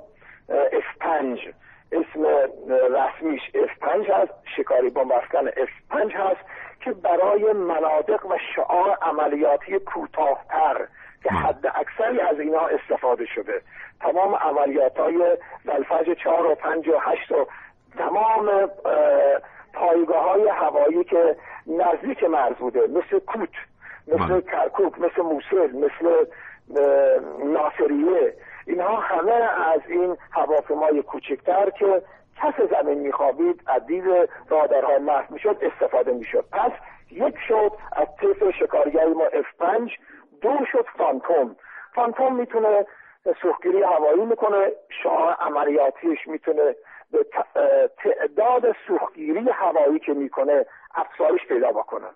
اسپنج. 0.49 1.39
اسم 1.93 2.27
رسمیش 2.95 3.41
اسپنج 3.55 4.11
هست 4.11 4.33
شکاری 4.57 4.91
بمبسکن 4.91 5.49
اسپنج 5.49 6.13
هست 6.15 6.41
که 6.81 6.93
برای 6.93 7.53
مناطق 7.53 8.27
و 8.27 8.39
شعار 8.57 8.99
عملیاتی 9.03 9.79
کوتاهتر 9.79 10.87
که 11.23 11.31
حد 11.31 11.67
اکثری 11.67 12.21
از 12.21 12.41
اینا 12.41 12.67
استفاده 12.67 13.27
شده. 13.27 13.63
تمام 14.01 14.35
عملیات 14.35 14.99
های 14.99 15.37
زلفج 15.65 16.19
چهار 16.25 16.47
و 16.47 16.55
پنج 16.55 16.89
و 16.89 16.99
هشت 17.01 17.33
و 17.33 17.47
تمام 17.99 18.71
پایگاه 19.75 20.25
های 20.25 20.49
هوایی 20.49 21.05
که 21.05 21.37
نزدیک 21.67 22.25
مرز 22.25 22.55
بوده 22.55 22.81
مثل 22.81 23.19
کوت 23.19 23.49
مثل 24.09 24.41
کرکوک 24.41 24.93
مثل 24.99 25.23
موسل 25.23 25.77
مثل 25.77 26.27
ناصریه 27.45 28.35
اینها 28.71 28.97
همه 28.97 29.33
از 29.73 29.81
این 29.89 30.17
هواپیمای 30.33 31.03
کوچکتر 31.03 31.71
که 31.71 32.03
کس 32.37 32.55
زمین 32.71 32.99
میخوابید 32.99 33.63
از 33.67 33.87
دید 33.87 34.05
رادارها 34.49 34.99
محو 34.99 35.35
می‌شد 35.35 35.59
استفاده 35.63 36.13
می‌شد 36.13 36.45
پس 36.53 36.73
یک 37.11 37.35
شد 37.49 37.73
از 37.93 38.07
طیف 38.21 38.51
شکارگری 38.61 39.13
ما 39.15 39.27
F5 39.29 39.91
دو 40.43 40.59
شد 40.73 40.87
فانتوم 40.99 41.57
فانتوم 41.95 42.37
می‌تونه 42.37 42.87
سوختگیری 43.43 43.83
هوایی 43.83 44.25
می‌کنه 44.25 44.73
شعاع 45.03 45.37
عملیاتیش 45.41 46.19
می‌تونه 46.27 46.75
به 47.13 47.27
تعداد 48.03 48.77
سوختگیری 48.87 49.49
هوایی 49.53 49.99
که 49.99 50.13
می‌کنه 50.13 50.67
افزایش 50.95 51.47
پیدا 51.49 51.73
بکنه 51.73 52.07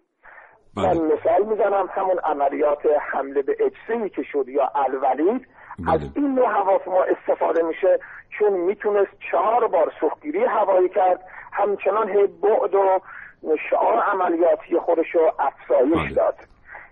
بله. 0.77 0.87
من 0.87 1.07
مثال 1.07 1.43
می‌زنم 1.43 1.89
همون 1.93 2.19
عملیات 2.19 2.87
حمله 3.01 3.43
به 3.43 3.57
اجسی 3.61 4.11
که 4.11 4.23
شد 4.23 4.49
یا 4.49 4.71
الولید 4.75 5.27
بله. 5.27 5.64
از 5.87 6.01
این 6.17 6.35
نوع 6.35 6.49
هواپیما 6.49 7.05
استفاده 7.05 7.63
میشه 7.63 7.99
چون 8.39 8.53
می‌تونست 8.53 9.13
چهار 9.31 9.69
بار 9.69 9.93
سوختگیری 10.01 10.45
هوایی 10.45 10.89
کرد 10.89 11.21
همچنان 11.53 12.09
هی 12.09 12.27
بعد 12.27 12.75
و 12.75 13.01
شعار 13.71 13.99
عملیاتی 14.13 14.79
خودش 14.79 15.07
رو 15.15 15.33
افزایش 15.39 15.95
بله. 15.95 16.15
داد 16.15 16.37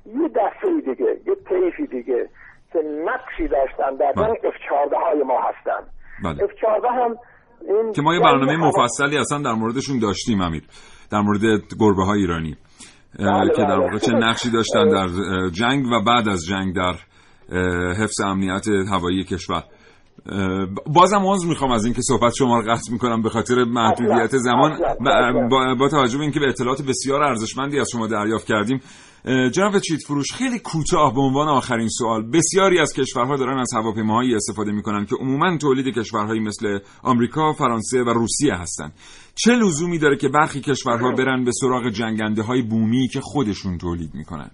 یه 0.07 0.29
دسته 0.29 0.95
دیگه 0.95 1.11
یه 1.27 1.35
طیفی 1.49 1.87
دیگه 1.87 2.29
که 2.73 2.79
نقشی 3.05 3.49
داشتن 3.49 3.97
در 3.97 4.12
بله. 4.12 4.27
جنگ 4.27 4.37
F14 4.37 4.95
های 4.95 5.23
ما 5.23 5.41
هستن 5.41 5.87
بله. 6.25 6.47
F14 6.47 6.85
هم 6.85 7.17
این 7.69 7.93
که 7.93 8.03
ما 8.03 8.15
یه 8.15 8.21
جنگ 8.21 8.29
برنامه 8.29 8.57
مفصلی 8.57 9.19
اصلا 9.19 9.39
در 9.39 9.53
موردشون 9.53 9.99
داشتیم 9.99 10.41
امیر 10.41 10.62
در 11.11 11.21
مورد 11.21 11.41
گربه 11.81 12.05
های 12.05 12.21
ایرانی 12.21 12.57
بله، 13.19 13.51
که 13.57 13.62
در 13.62 13.67
بله. 13.67 13.77
واقع 13.77 13.99
چه 13.99 14.12
نقشی 14.12 14.51
داشتن 14.51 14.89
در 14.89 15.07
جنگ 15.49 15.87
و 15.87 16.05
بعد 16.07 16.29
از 16.29 16.47
جنگ 16.49 16.75
در 16.77 16.95
حفظ 17.99 18.21
امنیت 18.21 18.68
هوایی 18.68 19.25
کشور. 19.25 19.64
بازم 20.87 21.23
عذر 21.25 21.49
می‌خوام 21.49 21.71
از 21.71 21.85
اینکه 21.85 22.02
صحبت 22.02 22.32
شما 22.35 22.61
رو 22.61 22.73
قطع 22.73 22.92
می‌کنم 22.92 23.23
به 23.23 23.30
خاطر 23.30 23.64
محدودیت 23.64 24.37
زمان. 24.37 24.78
با, 25.50 25.75
با 25.75 25.88
توجه 25.88 26.18
به 26.18 26.23
اینکه 26.23 26.40
به 26.40 26.49
اطلاعات 26.49 26.82
بسیار 26.82 27.23
ارزشمندی 27.23 27.80
از 27.80 27.88
شما 27.92 28.06
دریافت 28.06 28.47
کردیم. 28.47 28.80
جناب 29.52 29.78
چیت 29.78 30.00
فروش 30.06 30.32
خیلی 30.32 30.59
کوتاه 30.59 31.14
به 31.14 31.21
عنوان 31.21 31.49
آخرین 31.49 31.88
سوال. 31.88 32.30
بسیاری 32.30 32.78
از 32.78 32.92
کشورها 32.92 33.37
دارن 33.37 33.59
از 33.59 33.75
هواپیماهایی 33.75 34.35
استفاده 34.35 34.73
می‌کنن 34.73 35.06
که 35.06 35.16
عموما 35.16 35.56
تولید 35.56 35.94
کشورهایی 35.94 36.40
مثل 36.40 36.78
آمریکا، 37.02 37.52
فرانسه 37.52 38.02
و 38.02 38.08
روسیه 38.08 38.54
هستن 38.54 38.93
چه 39.34 39.54
لزومی 39.54 39.99
داره 39.99 40.17
که 40.17 40.28
برخی 40.28 40.60
کشورها 40.60 41.12
برن 41.12 41.45
به 41.45 41.50
سراغ 41.60 41.88
جنگنده 41.88 42.43
های 42.43 42.62
بومی 42.62 43.08
که 43.08 43.21
خودشون 43.21 43.78
تولید 43.78 44.15
می‌کنن؟ 44.15 44.50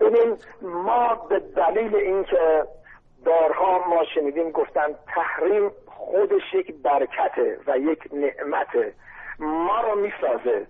ببین 0.00 0.36
ما 0.62 1.14
به 1.14 1.38
دلیل 1.38 1.96
اینکه 1.96 2.64
بارها 3.24 3.88
ما 3.88 4.04
شنیدیم 4.14 4.50
گفتن 4.50 4.86
تحریم 5.14 5.70
خودش 5.86 6.54
یک 6.54 6.74
برکته 6.82 7.58
و 7.66 7.78
یک 7.78 7.98
نعمته. 8.12 8.92
ما 9.38 9.80
رو 9.80 10.00
می‌سازه. 10.00 10.66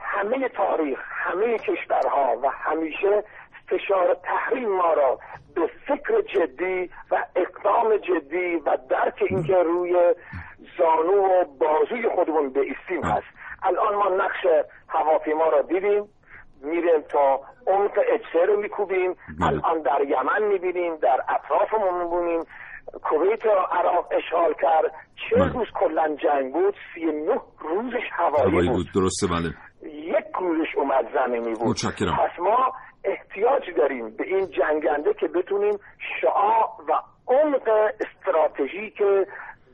همه 0.00 0.48
تاریخ 0.48 0.98
همه 1.10 1.58
کشورها 1.58 2.38
و 2.42 2.50
همیشه 2.50 3.24
فشار 3.68 4.14
تحریم 4.14 4.68
ما 4.68 4.92
را 4.92 5.18
به 5.54 5.70
فکر 5.88 6.20
جدی 6.20 6.90
و 7.10 7.24
اقدام 7.36 7.96
جدی 7.96 8.56
و 8.56 8.78
درک 8.90 9.22
اینکه 9.30 9.54
روی 9.54 10.14
زانو 10.78 11.12
و 11.12 11.44
بازوی 11.44 12.08
خودمون 12.08 12.50
بیستیم 12.50 13.04
هست. 13.04 13.26
الان 13.62 13.94
ما 13.94 14.08
نقش 14.08 14.46
هواپیما 14.88 15.48
را 15.48 15.62
دیدیم. 15.62 16.08
میریم 16.62 17.00
تا 17.08 17.40
عمق 17.66 17.98
اجسه 18.12 18.46
رو 18.46 18.60
میکوبیم 18.60 19.12
بله. 19.12 19.46
الان 19.46 19.82
در 19.82 20.00
یمن 20.08 20.42
می‌بینیم 20.48 20.96
در 20.96 21.20
اطرافمون 21.28 22.04
می‌بینیم 22.04 22.44
کویت 23.02 23.46
را 23.46 23.66
عراق 23.66 24.08
اشغال 24.10 24.54
کرد 24.54 24.92
چه 25.30 25.36
بله. 25.36 25.52
روز 25.52 25.66
کلا 25.74 26.16
جنگ 26.22 26.52
بود 26.52 26.74
سی 26.94 27.04
نه 27.04 27.40
روزش 27.58 28.08
هوایی, 28.12 28.68
بود. 28.68 28.76
بود 28.76 28.86
درسته 28.94 29.26
بله 29.26 29.54
یک 29.82 30.26
روزش 30.40 30.76
اومد 30.76 31.04
زمینی 31.14 31.54
بود 31.54 31.68
متشکرم. 31.68 32.16
پس 32.16 32.40
ما 32.40 32.72
احتیاج 33.04 33.62
داریم 33.76 34.16
به 34.16 34.24
این 34.24 34.50
جنگنده 34.50 35.14
که 35.14 35.28
بتونیم 35.28 35.78
شعاع 36.20 36.76
و 36.88 36.92
عمق 37.28 37.68
استراتژیک 38.00 39.02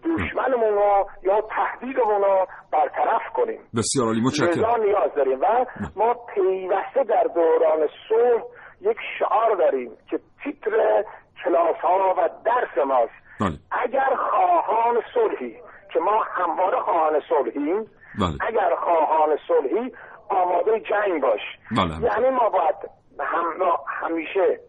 دشمنمون 0.03 0.75
رو 0.75 1.07
یا 1.23 1.41
تهدیدمون 1.41 2.23
رو 2.23 2.47
برطرف 2.73 3.23
کنیم. 3.35 3.61
بسیار 3.77 4.07
عالی 4.07 4.21
متشکرم. 4.21 4.83
نیاز 4.83 5.15
داریم 5.17 5.41
و 5.41 5.67
ما 5.97 6.15
پیوسته 6.35 7.05
در 7.09 7.27
دوران 7.35 7.88
صلح 8.09 8.43
یک 8.81 8.97
شعار 9.19 9.57
داریم 9.57 9.91
که 10.11 10.19
تیتر 10.45 11.05
کلاس 11.45 11.77
ها 11.83 12.15
و 12.19 12.29
درس 12.45 12.87
ماست. 12.87 13.12
بله. 13.41 13.59
اگر 13.71 14.17
خواهان 14.31 15.03
صلحی 15.15 15.57
که 15.93 16.01
ما 16.01 16.25
همواره 16.31 16.81
خواهان 16.81 17.21
صلحیم 17.29 17.87
بله. 18.21 18.37
اگر 18.49 18.75
خواهان 18.75 19.38
صلحی 19.49 19.93
آماده 20.29 20.81
جنگ 20.81 21.23
باش. 21.23 21.41
بله. 21.77 22.12
یعنی 22.12 22.31
ما 22.31 22.49
باید 22.49 22.77
هم 23.21 23.45
همیشه 23.87 24.61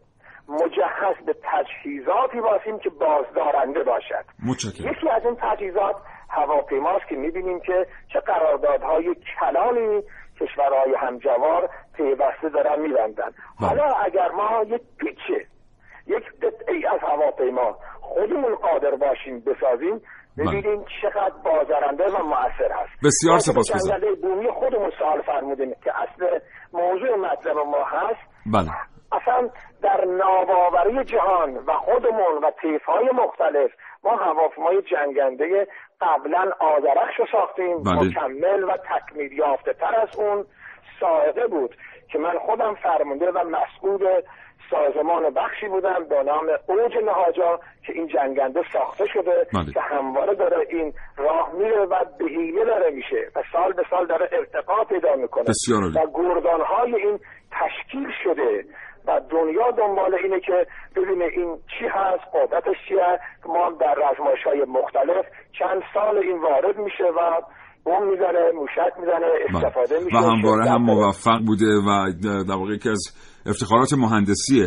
مجهز 0.49 1.25
به 1.25 1.35
تجهیزاتی 1.43 2.41
باشیم 2.41 2.79
که 2.79 2.89
بازدارنده 2.89 3.83
باشد 3.83 4.25
متشکرم 4.45 4.91
یکی 4.91 5.09
از 5.09 5.25
این 5.25 5.37
تجهیزات 5.41 5.95
هواپیماست 6.29 7.07
که 7.09 7.15
می‌بینیم 7.15 7.59
که 7.59 7.87
چه 8.13 8.19
قراردادهای 8.19 9.15
کلانی 9.39 10.03
کشورهای 10.39 10.95
همجوار 10.99 11.69
پیوسته 11.95 12.49
دارن 12.53 12.81
میبندن 12.81 13.31
بله. 13.61 13.69
حالا 13.69 13.93
اگر 13.93 14.29
ما 14.31 14.63
یک 14.63 14.81
پیچه 14.97 15.47
یک 16.07 16.23
قطعی 16.41 16.85
از 16.85 16.99
هواپیما 17.01 17.77
خودمون 18.01 18.55
قادر 18.55 18.95
باشیم 18.95 19.39
بسازیم 19.39 20.01
بله. 20.37 20.47
ببینیم 20.47 20.85
چقدر 21.01 21.35
بازارنده 21.45 22.03
و 22.03 22.23
مؤثر 22.23 22.71
هست 22.71 23.05
بسیار 23.05 23.39
سپاسگزارم. 23.39 24.15
بومی 24.21 24.51
خودمون 24.51 24.91
سوال 24.99 25.21
فرمودیم 25.21 25.73
که 25.83 25.91
اصل 25.95 26.39
موضوع 26.73 27.15
مطلب 27.15 27.57
ما 27.57 27.83
هست 27.83 28.21
بله 28.45 28.92
اصلا 29.21 29.49
در 29.81 30.05
ناباوری 30.05 31.03
جهان 31.03 31.57
و 31.57 31.73
خودمون 31.73 32.43
و 32.43 32.51
طیفهای 32.61 33.09
مختلف 33.13 33.71
ما 34.03 34.15
هواپیمای 34.15 34.81
جنگنده 34.81 35.67
قبلا 36.01 36.51
آذرخش 36.59 37.19
رو 37.19 37.25
ساختیم 37.31 37.83
بله. 37.83 37.95
مکمل 37.95 38.63
و 38.63 38.77
تکمیل 38.77 39.31
یافته 39.31 39.73
تر 39.73 39.95
از 39.95 40.19
اون 40.19 40.45
سائقه 40.99 41.47
بود 41.47 41.75
که 42.11 42.19
من 42.19 42.39
خودم 42.39 42.75
فرمانده 42.75 43.31
و 43.31 43.43
مسئول 43.43 44.21
سازمان 44.69 45.29
بخشی 45.29 45.67
بودم 45.67 46.05
به 46.09 46.23
نام 46.23 46.45
اوج 46.67 46.97
نهاجا 47.05 47.59
که 47.85 47.93
این 47.93 48.07
جنگنده 48.07 48.61
ساخته 48.73 49.05
شده 49.13 49.47
بله. 49.53 49.73
که 49.73 49.81
همواره 49.81 50.35
داره 50.35 50.67
این 50.69 50.93
راه 51.17 51.51
میره 51.53 51.85
و 51.85 52.05
به 52.19 52.25
حیله 52.25 52.65
داره 52.65 52.91
میشه 52.91 53.31
و 53.35 53.43
سال 53.51 53.73
به 53.73 53.83
سال 53.89 54.07
داره 54.07 54.29
ارتقا 54.31 54.83
پیدا 54.83 55.15
می‌کنه. 55.15 55.45
و 55.95 56.07
گردانهای 56.13 56.95
این 56.95 57.19
تشکیل 57.51 58.07
شده 58.23 58.65
و 59.07 59.21
دنیا 59.29 59.71
دنبال 59.71 60.15
اینه 60.23 60.39
که 60.39 60.67
ببینه 60.95 61.25
این 61.25 61.57
چی 61.79 61.85
هست 61.85 62.23
قدرتش 62.33 62.77
چی 62.87 62.93
هست 62.93 63.21
ما 63.45 63.71
در 63.79 63.95
رزمایش 64.03 64.43
های 64.45 64.65
مختلف 64.67 65.25
چند 65.59 65.81
سال 65.93 66.17
این 66.17 66.41
وارد 66.41 66.77
میشه 66.77 67.03
و 67.03 67.41
بم 67.85 68.07
می‌زنه 68.07 68.51
موشک 68.55 68.93
می‌زنه 68.99 69.19
بله. 69.19 69.65
استفاده 69.65 70.03
میشه 70.05 70.17
و 70.17 70.19
همواره 70.19 70.69
هم. 70.69 70.81
موفق 70.81 71.39
بوده 71.45 71.65
و 71.65 72.11
در 72.47 72.55
واقع 72.55 72.73
یکی 72.73 72.89
از 72.89 73.03
افتخارات 73.45 73.93
مهندسی 73.93 74.65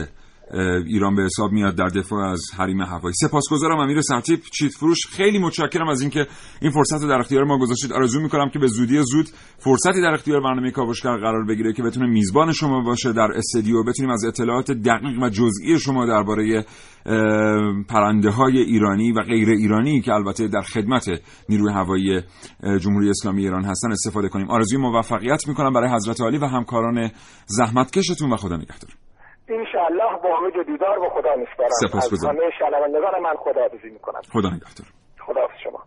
ایران 0.87 1.15
به 1.15 1.23
حساب 1.23 1.53
میاد 1.53 1.75
در 1.75 1.89
دفاع 1.89 2.31
از 2.31 2.43
حریم 2.57 2.81
هوایی. 2.81 3.15
سپاسگزارم 3.15 3.79
امیر 3.79 4.01
سرتیپ. 4.01 4.41
چیت 4.59 4.73
فروش. 4.73 5.07
خیلی 5.07 5.39
متشکرم 5.39 5.89
از 5.89 6.01
اینکه 6.01 6.27
این 6.63 6.71
فرصت 6.71 7.03
رو 7.03 7.09
در 7.09 7.19
اختیار 7.19 7.45
ما 7.45 7.59
گذاشتید. 7.59 7.93
آرزو 7.93 8.21
می‌کنم 8.21 8.51
که 8.51 8.59
به 8.59 8.67
زودی 8.67 9.03
زود 9.03 9.27
فرصتی 9.59 10.01
در 10.03 10.15
اختیار 10.15 10.41
برنامه 10.41 10.71
کاوشگر 10.71 11.17
قرار 11.17 11.45
بگیره 11.45 11.73
که 11.73 11.83
بتونه 11.83 12.07
میزبان 12.07 12.53
شما 12.53 12.83
باشه 12.83 13.13
در 13.13 13.29
استودیو. 13.35 13.83
بتونیم 13.83 14.11
از 14.11 14.25
اطلاعات 14.25 14.71
دقیق 14.71 15.23
و 15.23 15.29
جزئی 15.29 15.79
شما 15.81 16.07
درباره 16.07 16.65
پرنده 17.89 18.31
های 18.31 18.59
ایرانی 18.59 19.13
و 19.13 19.23
غیر 19.23 19.49
ایرانی 19.49 20.01
که 20.01 20.13
البته 20.13 20.49
در 20.49 20.63
خدمت 20.63 21.09
نیروی 21.49 21.73
هوایی 21.73 22.21
جمهوری 22.81 23.11
اسلامی 23.11 23.43
ایران 23.43 23.65
هستن 23.65 23.93
استفاده 23.93 24.29
کنیم. 24.29 24.51
آرزوی 24.51 24.79
موفقیت 24.79 25.49
می‌کنم 25.49 25.73
برای 25.73 25.91
حضرت 25.91 26.21
علی 26.21 26.39
و 26.39 26.47
همکاران 26.47 27.11
زحمتکشتون 27.47 28.33
و 28.33 28.37
خدا 28.37 28.57
نگهدار. 28.57 29.06
انشاءالله 29.49 30.17
با 30.23 30.39
امید 30.39 30.67
دیدار 30.67 30.99
با 30.99 31.09
خدا 31.09 31.37
میسپارم 31.37 31.71
سپاسگزارم 31.71 32.37
از 32.37 32.43
همه 32.43 32.51
شنوندگان 32.59 33.23
من 33.23 33.35
خداحافظی 33.37 33.91
می‌کنم. 33.91 34.21
خدا 34.33 34.49
نگهدار. 34.49 34.87
خداحافظ 35.21 35.57
شما. 35.65 35.83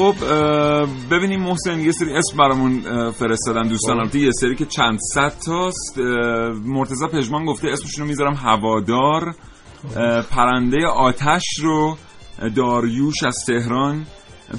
خب 0.00 0.14
ببینیم 1.10 1.40
محسن 1.40 1.80
یه 1.80 1.92
سری 1.92 2.12
اسم 2.12 2.36
برامون 2.36 2.80
فرستادن 3.10 3.68
دوستان. 3.68 4.00
البته 4.00 4.18
یه 4.18 4.30
سری 4.30 4.56
که 4.56 4.66
چند 4.66 4.98
صد 5.14 5.32
تاست. 5.46 5.98
مرتضی 6.64 7.06
پژمان 7.12 7.44
گفته 7.44 7.68
اسمشون 7.68 8.02
رو 8.02 8.08
می‌ذارم 8.08 8.34
هوادار. 8.34 9.34
پرنده 10.30 10.86
آتش 10.86 11.44
رو 11.62 11.96
داریوش 12.56 13.22
از 13.26 13.44
تهران 13.46 14.06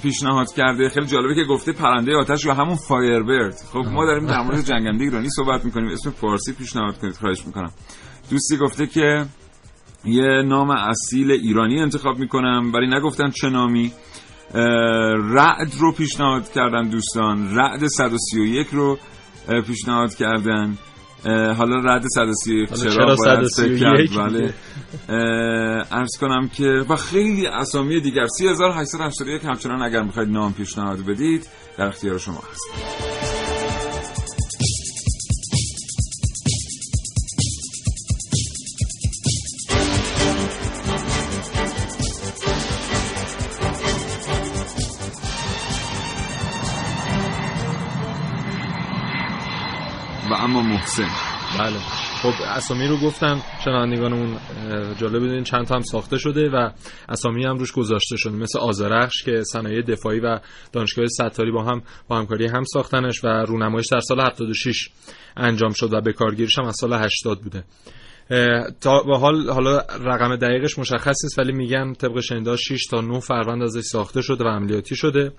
پیشنهاد 0.02 0.54
کرده. 0.54 0.90
خیلی 0.90 1.08
جالبه 1.08 1.36
که 1.36 1.44
گفته 1.44 1.72
پرنده 1.72 2.18
آتش 2.18 2.46
یا 2.46 2.54
همون 2.54 2.76
فایربرد. 2.76 3.56
خب 3.74 3.86
ما 3.92 4.06
داریم 4.06 4.28
در 4.28 4.42
مورد 4.42 4.66
جنگنده 4.66 5.04
ایرانی 5.04 5.30
صحبت 5.30 5.66
می‌کنیم. 5.66 5.88
اسم 5.92 6.10
فارسی 6.10 6.54
پیشنهاد 6.54 7.00
کنید. 7.00 7.16
خواهش 7.16 7.46
می‌کنم. 7.46 7.72
دوستی 8.30 8.58
گفته 8.58 8.88
که 8.88 9.26
یه 10.06 10.42
نام 10.46 10.70
اصیل 10.70 11.32
ایرانی 11.32 11.80
انتخاب 11.80 12.20
می‌کنم 12.20 12.72
ولی 12.74 12.88
نگفتن 12.88 13.30
چه 13.30 13.50
نامی. 13.50 13.92
رعد 15.34 15.74
رو 15.80 15.92
پیشنهاد 15.92 16.52
کردن 16.52 16.90
دوستان. 16.90 17.56
رعد 17.58 17.88
131 17.88 18.68
رو 18.72 18.98
پیشنهاد 19.68 20.16
کردن. 20.16 20.78
حالا 21.58 21.76
رعد 21.76 22.04
131 22.16 22.74
چرا 22.74 23.16
باید 23.16 23.48
فکر 23.58 23.78
کرد؟ 23.78 24.30
بله. 24.30 24.54
ارز 25.92 26.18
کنم 26.22 26.50
که 26.58 26.86
و 26.90 26.96
خیلی 26.96 27.48
اسامی 27.48 28.02
دیگر 28.02 28.26
3881 28.38 29.46
همچنان 29.46 29.82
اگر 29.82 30.04
می‌خواید 30.04 30.30
نام 30.30 30.54
پیشنهاد 30.54 31.06
بدید 31.06 31.48
در 31.78 31.88
اختیار 31.88 32.18
شما 32.18 32.44
هست. 32.52 33.31
محسن. 50.82 51.08
بله. 51.60 51.80
خب 52.22 52.44
اسامی 52.44 52.88
رو 52.88 52.98
گفتم 52.98 53.42
شنوندگانمون 53.64 54.38
جالب 54.98 55.16
بدونین 55.16 55.44
چند 55.44 55.66
تا 55.66 55.76
هم 55.76 55.82
ساخته 55.82 56.18
شده 56.18 56.50
و 56.50 56.70
اسامی 57.10 57.46
هم 57.46 57.58
روش 57.58 57.72
گذاشته 57.72 58.18
شده. 58.18 58.36
مثل 58.36 58.60
آزرخش 58.60 59.24
که 59.24 59.44
صنایع 59.44 59.82
دفاعی 59.82 60.20
و 60.20 60.40
دانشگاه 60.72 61.08
ستاری 61.08 61.52
با 61.52 61.64
هم 61.64 61.82
با 62.08 62.18
همکاری 62.18 62.48
هم 62.48 62.64
ساختنش 62.74 63.24
و 63.24 63.28
رونمایش 63.28 63.88
در 63.92 64.00
سال 64.00 64.22
76 64.22 64.90
انجام 65.38 65.74
شد 65.74 65.94
و 65.94 66.02
به 66.02 66.14
کارگیریش 66.14 66.60
هم 66.60 66.66
از 66.66 66.76
سال 66.80 66.94
80 66.94 67.42
بوده. 67.42 67.64
تا 68.82 69.04
به 69.04 69.18
حال 69.18 69.50
حالا 69.50 69.78
رقم 70.06 70.36
دقیقش 70.36 70.80
مشخص 70.80 71.24
نیست 71.24 71.40
ولی 71.40 71.52
میگن 71.52 71.94
طبق 71.94 72.20
شنیده 72.20 72.56
6 72.56 72.86
تا 72.86 73.02
9 73.02 73.20
فروند 73.20 73.64
ازش 73.64 73.82
ساخته 73.82 74.22
شده 74.22 74.44
و 74.44 74.48
عملیاتی 74.48 74.96
شده. 74.96 75.32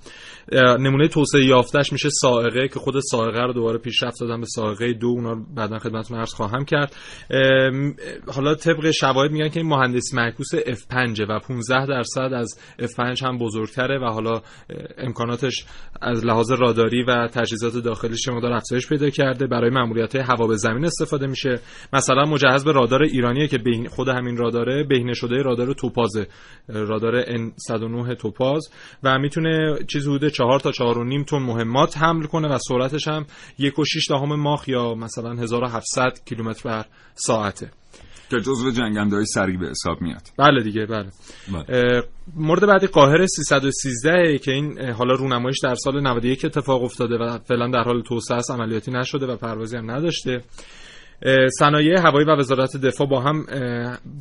نمونه 0.78 1.08
توسعه 1.08 1.44
یافتش 1.44 1.92
میشه 1.92 2.08
سائقه 2.10 2.68
که 2.68 2.78
خود 2.78 2.94
سائقه 3.00 3.40
رو 3.40 3.52
دوباره 3.52 3.78
پیشرفت 3.78 4.20
دادن 4.20 4.40
به 4.40 4.46
سائقه 4.46 4.92
دو 4.92 5.06
اونا 5.06 5.34
بعدا 5.56 5.78
خدمتتون 5.78 6.18
عرض 6.18 6.34
خواهم 6.34 6.64
کرد. 6.64 6.96
حالا 8.34 8.54
طبق 8.54 8.90
شواهد 8.90 9.30
میگن 9.30 9.48
که 9.48 9.60
این 9.60 9.68
مهندسی 9.68 10.16
معکوس 10.16 10.54
F5 10.54 11.20
و 11.28 11.38
15 11.38 11.86
درصد 11.86 12.32
از 12.34 12.58
F5 12.80 13.22
هم 13.22 13.38
بزرگتره 13.38 13.98
و 13.98 14.04
حالا 14.04 14.42
امکاناتش 14.98 15.64
از 16.02 16.24
لحاظ 16.24 16.52
راداری 16.52 17.02
و 17.02 17.28
تجهیزات 17.28 17.84
داخلیش 17.84 18.28
مقدار 18.28 18.52
افزایش 18.52 18.88
پیدا 18.88 19.10
کرده. 19.10 19.46
برای 19.46 19.70
ماموریت 19.70 20.16
هوا 20.16 20.46
به 20.46 20.56
زمین 20.56 20.84
استفاده 20.84 21.26
میشه. 21.26 21.60
مثلا 21.92 22.24
مجهز 22.24 22.64
به 22.64 22.72
رادار 22.82 23.02
ایرانیه 23.02 23.48
که 23.48 23.58
بین 23.58 23.88
خود 23.88 24.08
همین 24.08 24.36
راداره 24.36 24.84
بهینه 24.84 25.14
شده 25.14 25.42
رادار 25.42 25.72
توپاز 25.74 26.10
رادار 26.68 27.22
N109 27.22 28.16
توپاز. 28.18 28.68
و 29.02 29.18
می‌تونه 29.18 29.78
چیز 29.88 30.08
حدود 30.08 30.28
4 30.28 30.60
تا 30.60 30.72
4.5 30.72 31.24
تن 31.26 31.38
مهمات 31.38 31.98
حمل 31.98 32.26
کنه 32.26 32.48
و 32.48 32.58
سرعتش 32.68 33.08
هم 33.08 33.26
1.6 33.58 34.08
دهم 34.08 34.34
ماخ 34.34 34.68
یا 34.68 34.94
مثلا 34.94 35.32
1700 35.32 36.18
کیلومتر 36.24 36.70
بر 36.70 36.84
ساعته. 37.14 37.70
که 38.30 38.40
جزو 38.40 38.70
جنگنده 38.70 39.16
های 39.16 39.24
سریع 39.24 39.58
به 39.58 39.66
حساب 39.66 40.02
میاد. 40.02 40.22
بله 40.38 40.62
دیگه 40.62 40.86
بله, 40.86 41.10
بله. 41.52 42.02
مورد 42.36 42.66
بعدی 42.66 42.86
قاهره 42.86 43.26
313 43.26 44.38
که 44.38 44.52
این 44.52 44.80
حالا 44.90 45.14
رونمایش 45.14 45.56
در 45.62 45.74
سال 45.74 46.00
91 46.00 46.44
اتفاق 46.44 46.82
افتاده 46.82 47.18
و 47.18 47.38
فعلا 47.38 47.70
در 47.70 47.82
حال 47.82 48.02
توسعه 48.02 48.36
است 48.36 48.50
عملیاتی 48.50 48.90
نشده 48.90 49.26
و 49.26 49.36
پروازی 49.36 49.76
هم 49.76 49.90
نداشته. 49.90 50.44
صنایع 51.58 52.00
هوایی 52.00 52.26
و 52.26 52.36
وزارت 52.36 52.76
دفاع 52.76 53.06
با 53.06 53.20
هم 53.20 53.46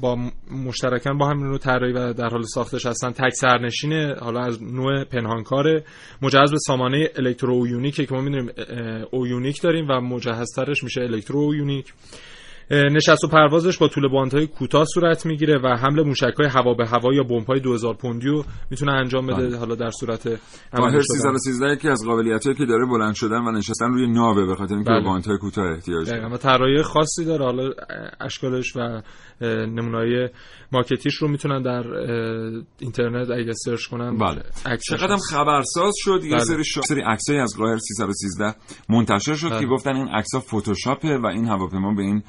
با 0.01 0.17
مشترکان 0.51 1.17
با 1.17 1.27
هم 1.27 1.43
رو 1.43 1.57
طراحی 1.57 1.93
و 1.93 2.13
در 2.13 2.29
حال 2.29 2.43
ساختش 2.43 2.85
هستن. 2.85 3.11
تک 3.11 3.33
سرنشینه 3.33 4.15
حالا 4.19 4.39
از 4.39 4.63
نوع 4.63 5.03
پنهانکاره 5.03 5.83
مجهز 6.21 6.51
به 6.51 6.57
سامانه 6.57 7.09
electro 7.15 7.53
avionic 7.53 7.95
که 7.95 8.07
ما 8.11 8.21
می‌دونیم 8.21 8.49
avionic 9.11 9.61
داریم 9.61 9.87
و 9.89 10.01
مجهزترش 10.01 10.83
میشه 10.83 11.01
electro 11.01 11.39
avionic 11.39 11.93
نشست 12.71 13.23
و 13.23 13.27
پروازش 13.27 13.77
با 13.77 13.87
طول 13.87 14.07
باندهای 14.07 14.47
کوتاه 14.47 14.85
صورت 14.85 15.25
می‌گیره 15.25 15.59
و 15.63 15.67
حمل 15.67 16.03
موشک‌های 16.03 16.47
هوا 16.47 16.73
به 16.73 16.87
هوا 16.87 17.13
یا 17.13 17.23
بمب‌های 17.23 17.59
2000 17.59 17.93
پوندیو 17.93 18.43
می‌تونه 18.69 18.91
انجام 18.91 19.27
بده 19.27 19.47
بله. 19.47 19.57
حالا 19.57 19.75
در 19.75 19.89
صورت 19.89 20.27
قاهر 20.73 21.01
313 21.01 21.75
که 21.75 21.89
از 21.89 22.05
قابلیتایی 22.05 22.55
که 22.55 22.65
داره 22.65 22.85
بلند 22.85 23.13
شدن 23.15 23.41
و 23.41 23.51
نشستن 23.51 23.85
روی 23.85 24.07
ناوه 24.07 24.45
به 24.45 24.55
خاطر 24.55 24.75
اینکه 24.75 24.89
بله. 24.89 25.03
باندهای 25.03 25.37
کوتاه 25.37 25.71
احتیاج 25.71 26.09
داره 26.09 26.27
و 26.27 26.37
طراحی 26.37 26.81
خاصی 26.81 27.25
داره 27.25 27.45
حالا 27.45 27.69
اشکالش 28.21 28.75
و 28.75 29.01
نمونه‌های 29.45 30.29
ماکتیش 30.71 31.15
رو 31.15 31.27
می‌تونن 31.27 31.61
در 31.61 31.83
اینترنت 32.79 33.31
اگه 33.31 33.53
سرچ 33.53 33.85
کنن 33.85 34.17
بله 34.17 34.41
چقدر 34.89 35.17
خبرساز 35.29 35.93
شد 35.97 36.23
یه 36.23 36.31
بله. 36.31 36.39
سری 36.39 36.63
سری 36.63 37.01
عکسایی 37.01 37.39
از 37.39 37.55
قاهر 37.57 37.77
313 37.77 38.55
منتشر 38.89 39.35
شد 39.35 39.49
بله. 39.49 39.59
که 39.59 39.65
گفتن 39.65 39.95
این 39.95 40.07
عکس‌ها 40.07 40.39
فتوشاپه 40.39 41.17
و 41.17 41.25
این 41.25 41.47
هواپیما 41.47 41.93
به 41.93 42.01
این 42.01 42.23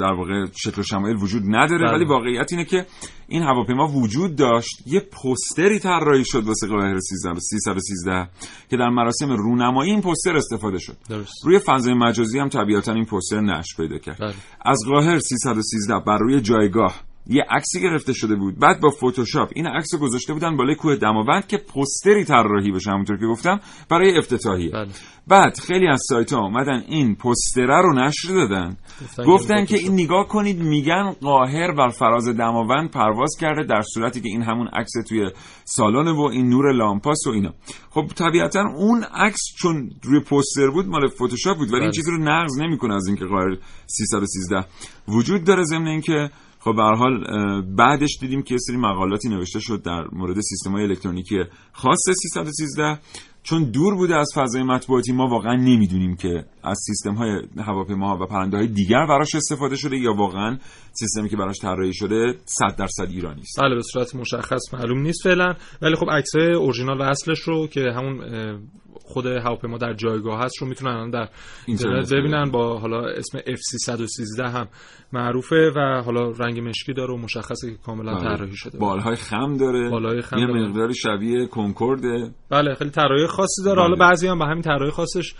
در 0.00 0.12
واقع 0.12 0.46
شکل 0.56 0.80
و 0.80 0.84
شمایل 0.84 1.16
وجود 1.16 1.42
نداره 1.46 1.84
بله. 1.84 1.92
ولی 1.92 2.04
واقعیت 2.04 2.52
اینه 2.52 2.64
که 2.64 2.86
این 3.28 3.42
هواپیما 3.42 3.86
وجود 3.86 4.36
داشت 4.36 4.82
یه 4.86 5.00
پوستری 5.00 5.78
طراحی 5.78 6.24
شد 6.24 6.44
واسه 6.46 6.66
قاهره 6.66 7.00
313 7.00 8.28
که 8.70 8.76
در 8.76 8.88
مراسم 8.88 9.32
رونمایی 9.32 9.90
این 9.90 10.00
پوستر 10.00 10.36
استفاده 10.36 10.78
شد 10.78 10.96
درست. 11.08 11.44
روی 11.44 11.58
فضای 11.58 11.94
مجازی 11.94 12.38
هم 12.38 12.48
طبیعتا 12.48 12.92
این 12.92 13.04
پوستر 13.04 13.40
نشر 13.40 13.76
پیدا 13.76 13.98
کرد 13.98 14.18
بله. 14.18 14.34
از 14.64 14.78
قاهر 14.88 15.18
313 15.18 15.98
بر 16.06 16.18
روی 16.18 16.40
جایگاه 16.40 16.94
یه 17.26 17.44
عکسی 17.50 17.80
گرفته 17.80 18.12
شده 18.12 18.34
بود. 18.34 18.58
بعد 18.58 18.80
با 18.80 18.90
فتوشاپ 18.90 19.50
این 19.54 19.66
عکس 19.66 19.94
رو 19.94 20.00
گذاشته 20.00 20.32
بودن 20.32 20.56
بالای 20.56 20.74
کوه 20.74 20.96
دماوند 20.96 21.46
که 21.46 21.56
پوستری 21.56 22.24
طراحی 22.24 22.72
بشه 22.72 22.90
همونطور 22.90 23.16
که 23.16 23.26
گفتم 23.26 23.60
برای 23.90 24.18
افتتاحیه. 24.18 24.70
بله. 24.70 24.88
بعد 25.28 25.58
خیلی 25.58 25.88
از 25.88 26.02
سایت 26.08 26.32
ها 26.32 26.40
اومدن 26.40 26.84
این 26.88 27.14
پوستره 27.14 27.82
رو 27.82 27.94
نشر 27.94 28.28
دادن. 28.28 28.76
گفتن, 29.02 29.24
گفتن 29.24 29.64
که 29.64 29.76
این 29.76 29.92
نگاه 29.92 30.28
کنید 30.28 30.62
میگن 30.62 31.10
قاهر 31.10 31.72
بر 31.72 31.88
فراز 31.88 32.28
دماوند 32.28 32.90
پرواز 32.90 33.36
کرده 33.40 33.62
در 33.62 33.82
صورتی 33.82 34.20
که 34.20 34.28
این 34.28 34.42
همون 34.42 34.68
عکس 34.68 34.92
توی 35.08 35.30
سالن 35.64 36.08
و 36.08 36.20
این 36.20 36.48
نور 36.48 36.72
لامپاس 36.72 37.26
و 37.26 37.30
اینا. 37.30 37.54
خب 37.90 38.06
طبیعتا 38.06 38.60
اون 38.76 39.04
عکس 39.14 39.40
چون 39.58 39.90
روی 40.02 40.20
پوستر 40.20 40.70
بود 40.70 40.86
مال 40.86 41.08
فتوشاپ 41.08 41.56
بود 41.56 41.68
ولی 41.68 41.80
این 41.80 41.84
بله. 41.84 41.92
چیزی 41.92 42.10
رو 42.10 42.18
نقض 42.18 42.58
نمی‌کنه 42.60 42.94
از 42.94 43.06
اینکه 43.06 43.24
قاهر 43.24 43.56
313 43.86 44.66
وجود 45.08 45.44
داره 45.44 45.64
ضمن 45.64 45.86
اینکه 45.86 46.30
خب 46.64 46.74
به 46.76 46.82
حال 46.82 47.24
بعدش 47.62 48.18
دیدیم 48.20 48.42
که 48.42 48.56
سری 48.58 48.76
مقالاتی 48.76 49.28
نوشته 49.28 49.60
شد 49.60 49.82
در 49.82 50.04
مورد 50.12 50.40
سیستم 50.40 50.72
های 50.72 50.82
الکترونیکی 50.82 51.44
خاص 51.72 51.98
313 52.22 52.98
چون 53.42 53.70
دور 53.70 53.94
بوده 53.94 54.16
از 54.16 54.30
فضای 54.34 54.62
مطبوعاتی 54.62 55.12
ما 55.12 55.26
واقعا 55.26 55.54
نمی‌دونیم 55.54 56.16
که 56.16 56.44
از 56.62 56.78
سیستم 56.86 57.14
های 57.14 57.42
هواپیماها 57.58 58.24
و 58.24 58.26
پرنده 58.26 58.56
های 58.56 58.66
دیگر 58.66 59.06
براش 59.08 59.34
استفاده 59.34 59.76
شده 59.76 59.96
یا 59.96 60.14
واقعا 60.14 60.58
سیستمی 60.92 61.28
که 61.28 61.36
براش 61.36 61.58
طراحی 61.58 61.94
شده 61.94 62.34
100 62.44 62.76
درصد 62.76 63.10
ایرانی 63.10 63.40
است. 63.40 63.60
بله 63.60 63.74
به 63.74 63.82
صورت 63.82 64.14
مشخص 64.14 64.74
معلوم 64.74 64.98
نیست 64.98 65.22
فعلا. 65.22 65.54
ولی 65.82 65.94
خب 65.96 66.10
عکسای 66.10 66.54
اورجینال 66.54 67.00
و 67.00 67.02
اصلش 67.02 67.40
رو 67.40 67.66
که 67.66 67.80
همون 67.80 68.20
خود 69.04 69.26
هواپیما 69.26 69.78
در 69.78 69.92
جایگاه 69.92 70.40
هست 70.40 70.54
رو 70.60 70.66
می‌تونن 70.66 70.92
الان 70.92 71.10
در 71.10 71.28
اینترنت 71.66 72.12
ببینن 72.12 72.50
با 72.50 72.78
حالا 72.78 73.08
اسم 73.08 73.38
F313 73.38 74.40
هم 74.40 74.68
معروفه 75.12 75.72
و 75.76 76.02
حالا 76.04 76.30
رنگ 76.30 76.60
مشکی 76.60 76.92
داره 76.92 77.14
و 77.14 77.16
مشخصه 77.16 77.70
که 77.70 77.76
کاملا 77.76 78.20
طراحی 78.20 78.56
شده 78.56 78.78
بالهای 78.78 79.16
خم 79.16 79.56
داره 79.56 79.90
بالهای 79.90 80.22
خم 80.22 80.38
یه. 80.38 80.46
مقدار 80.46 80.92
شبیه 80.92 81.46
کنکورده 81.46 82.30
بله 82.50 82.74
خیلی 82.74 82.90
طراحی 82.90 83.26
خاصی 83.26 83.64
داره 83.64 83.80
حالا 83.80 83.94
بله. 83.94 84.08
بعضی 84.08 84.26
هم 84.26 84.38
به 84.38 84.44
همین 84.44 84.62
طراحی 84.62 84.90
خاصش 84.90 85.34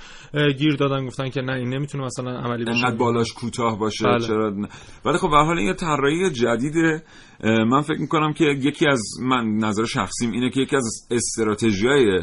گیر 0.59 0.77
دادن 0.77 1.07
گفتن 1.07 1.29
که 1.29 1.41
نه 1.41 1.53
این 1.53 1.69
نمی‌تونه 1.75 2.05
مثلا 2.05 2.31
عملی 2.31 2.65
بشه 2.65 2.77
انقدر 2.77 2.97
بالاش 2.97 3.33
کوتاه 3.33 3.79
باشه 3.79 4.05
بله. 4.05 4.27
چرا 4.27 4.51
نه؟ 4.51 4.69
ولی 5.05 5.19
خب 5.19 5.31
به 5.31 5.37
حال 5.37 5.59
این 5.59 5.75
طراحی 5.75 6.31
جدیده 6.31 7.03
من 7.45 7.81
فکر 7.81 8.01
می‌کنم 8.01 8.33
که 8.33 8.45
یکی 8.45 8.87
از 8.89 9.03
من 9.23 9.45
نظر 9.45 9.85
شخصیم 9.85 10.31
اینه 10.31 10.51
که 10.51 10.61
یکی 10.61 10.77
از 10.77 11.09
استراتژیای 11.11 12.23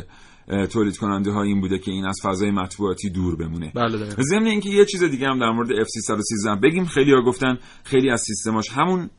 تولید 0.51 0.97
کننده 0.97 1.31
ها 1.31 1.43
این 1.43 1.61
بوده 1.61 1.79
که 1.79 1.91
این 1.91 2.05
از 2.05 2.19
فضای 2.23 2.51
مطبوعاتی 2.51 3.09
دور 3.09 3.35
بمونه. 3.35 3.71
بله. 3.75 4.09
ضمن 4.19 4.47
اینکه 4.47 4.69
یه 4.69 4.85
چیز 4.85 5.03
دیگه 5.03 5.27
هم 5.27 5.39
در 5.39 5.51
مورد 5.51 5.69
F313 5.69 6.61
بگیم 6.63 6.85
خیلی 6.85 7.13
ها 7.13 7.21
گفتن 7.21 7.57
خیلی 7.83 8.09
از 8.09 8.21
سیستماش 8.21 8.69
همون 8.69 9.09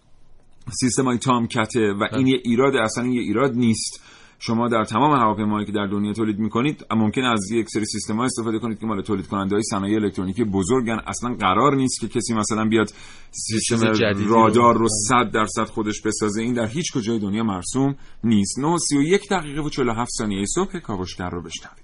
سیستم 0.81 1.05
های 1.05 1.19
تامکته 1.19 1.93
و 2.01 2.09
این 2.17 2.27
یه 2.27 2.41
ایراد 2.45 2.77
اصلا 2.77 3.05
این 3.05 3.13
یه 3.13 3.21
ایراد 3.21 3.55
نیست. 3.55 4.01
شما 4.45 4.69
در 4.69 4.85
تمام 4.85 5.13
هواپیماهایی 5.13 5.67
که 5.67 5.73
در 5.73 5.87
دنیا 5.87 6.13
تولید 6.13 6.39
می‌کنید 6.39 6.87
ممکن 6.91 7.23
از 7.23 7.51
یک 7.51 7.69
سری 7.69 7.85
سیستم 7.85 8.17
ها 8.17 8.25
استفاده 8.25 8.59
کنید 8.59 8.79
که 8.79 8.87
مال 8.87 9.03
تولید 9.03 9.27
کننده 9.27 9.55
های 9.55 9.63
صنایع 9.63 9.97
الکترونیکی 9.97 10.45
بزرگن. 10.45 11.01
اصلا 11.07 11.35
قرار 11.35 11.77
نیست 11.77 12.01
که 12.01 12.09
کسی 12.09 12.35
مثلا 12.35 12.65
بیاد 12.65 12.93
سیستم 13.31 13.93
رادار 14.27 14.79
رو 14.79 14.89
100 15.09 15.31
درصد 15.31 15.65
خودش 15.65 16.03
بسازه. 16.03 16.43
این 16.43 16.55
در 16.55 16.67
هیچ 16.67 16.93
کجای 16.93 17.19
دنیا 17.19 17.45
مرسوم 17.45 17.95
نیست. 18.25 18.59
9 18.59 18.79
31 18.79 19.29
دقیقه 19.31 19.61
و 19.61 19.69
47 19.69 20.11
ثانیه 20.19 20.47
صبح 20.47 20.79
کاوشگر 20.79 21.31
رو 21.31 21.43
بشنوید. 21.43 21.83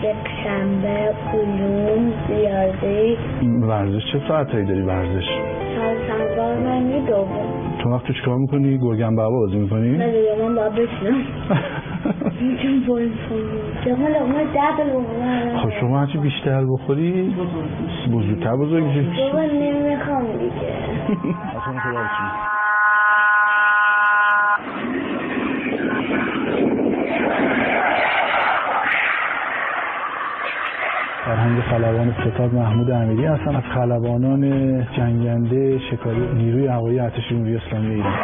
یک 0.03 0.17
شنبه 0.45 1.15
علوم 1.33 2.13
ریاضی 2.29 3.17
ورزش 3.63 4.13
چه 4.13 4.21
ساعتایی 4.29 4.65
داری 4.65 4.83
ورزش؟ 4.83 5.25
سرسنگار 5.77 6.59
من 6.59 7.05
دوم 7.07 7.29
تو 7.83 7.91
وقت 7.91 8.05
تو 8.05 8.13
چیکار 8.13 8.37
می‌کنی؟ 8.39 8.79
گرگن 8.79 9.17
بابا 9.17 9.39
بازی 9.39 9.57
می‌کنی؟ 9.57 9.91
نه 9.91 10.07
دیگه 10.07 10.37
من 10.43 10.55
باید 10.55 10.73
بشنم 10.73 11.25
می‌تونم 12.41 12.81
بول 12.87 13.11
کنم 15.05 15.59
خب 15.59 15.81
شما 15.81 16.01
هرچی 16.01 16.19
بیشتر 16.19 16.65
بخوری 16.65 17.35
بزرگتر 18.13 18.57
بزرگ 18.57 18.85
بابا 18.85 19.41
نمی‌خوام 19.41 20.27
دیگه 20.27 20.73
اصلا 21.57 21.81
خدا 21.81 22.01
بچینی. 22.01 22.59
فرهنگ 31.29 31.61
خلبان 31.61 32.15
ستاد 32.21 32.55
محمود 32.55 32.91
امیری 32.91 33.27
هستن. 33.27 33.57
از 33.57 33.63
خلبانان 33.75 34.43
جنگنده 34.97 35.79
شکاری 35.79 36.35
نیروی 36.35 36.67
هوایی 36.67 37.01
ارتش 37.01 37.29
جمهوری 37.31 37.57
اسلامی 37.57 37.95
ایران. 37.95 38.15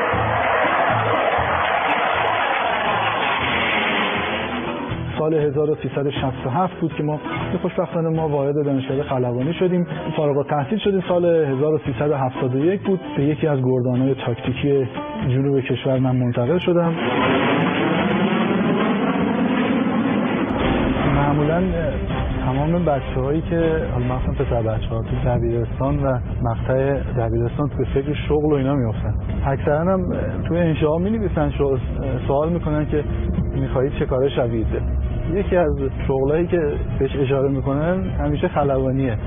سال 5.19 5.35
1367 5.35 6.75
بود 6.81 6.95
که 6.95 7.03
ما 7.03 7.21
که 7.53 7.59
خوشبختانه 7.59 8.09
ما 8.09 8.29
وارد 8.29 8.65
دانشکده 8.65 9.03
خلبانی 9.03 9.55
شدیم. 9.55 9.87
فارغ 10.17 10.37
التحصیل 10.37 10.79
شدیم. 10.79 11.03
سال 11.09 11.25
1371 11.25 12.83
بود 12.83 13.01
به 13.17 13.25
یکی 13.25 13.47
از 13.47 13.59
گردانهای 13.63 14.15
تاکتیکی 14.15 14.89
جنوب 15.29 15.61
کشور 15.61 15.99
من 15.99 16.17
منتقل 16.17 16.59
شدم. 16.59 16.95
معمولا 21.15 21.63
تمام 22.65 22.85
بچه 22.85 23.21
هایی 23.21 23.41
که 23.41 23.87
حالا 23.93 24.05
مثلا 24.05 24.45
پسر 24.45 24.63
بچه 24.63 24.89
ها 24.89 25.03
تو 25.03 25.17
دبیرستان 25.27 26.03
و 26.03 26.19
مقطع 26.43 27.01
دبیرستان 27.19 27.69
تو 27.69 27.85
فکر 27.95 28.15
شغل 28.29 28.53
و 28.53 28.55
اینا 28.55 28.75
میافتن. 28.75 29.15
اکثرا 29.47 29.93
هم 29.93 30.13
توی 30.49 30.59
انشاء 30.59 30.99
می 30.99 31.11
نویسن 31.11 31.53
سوال 32.27 32.53
می‌کنن 32.53 32.87
که 32.87 33.05
می‌خواهید 33.55 33.93
چه 33.93 34.07
کاره 34.07 34.29
شوید 34.29 34.67
یکی 35.35 35.57
از 35.57 35.79
شغلایی 36.09 36.47
که 36.47 36.73
بهش 36.99 37.17
اشاره 37.17 37.49
می‌کنن 37.49 38.05
همیشه 38.05 38.49
خلبانیه. 38.49 39.19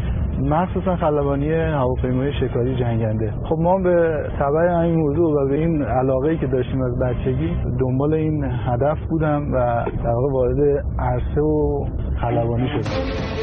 مخصوصا 0.42 0.96
خلبانی 0.96 1.54
هواپیمای 1.54 2.34
شکاری 2.34 2.76
جنگنده. 2.76 3.34
خب 3.44 3.60
ما 3.60 3.78
به 3.78 4.24
تبع 4.40 4.80
این 4.80 4.96
موضوع 4.96 5.42
و 5.42 5.48
به 5.48 5.56
این 5.56 5.82
علاقه 5.84 6.38
که 6.38 6.48
داشتیم 6.48 6.82
از 6.82 7.00
بچگی 7.00 7.58
دنبال 7.80 8.14
این 8.14 8.44
هدف 8.44 8.98
بودم 9.10 9.54
و 9.54 9.86
در 10.04 10.10
واقع 10.10 10.34
وارد 10.34 10.86
عرصه 11.00 11.42
و 11.42 11.86
خلبانی 12.22 12.68
شدم. 12.68 13.38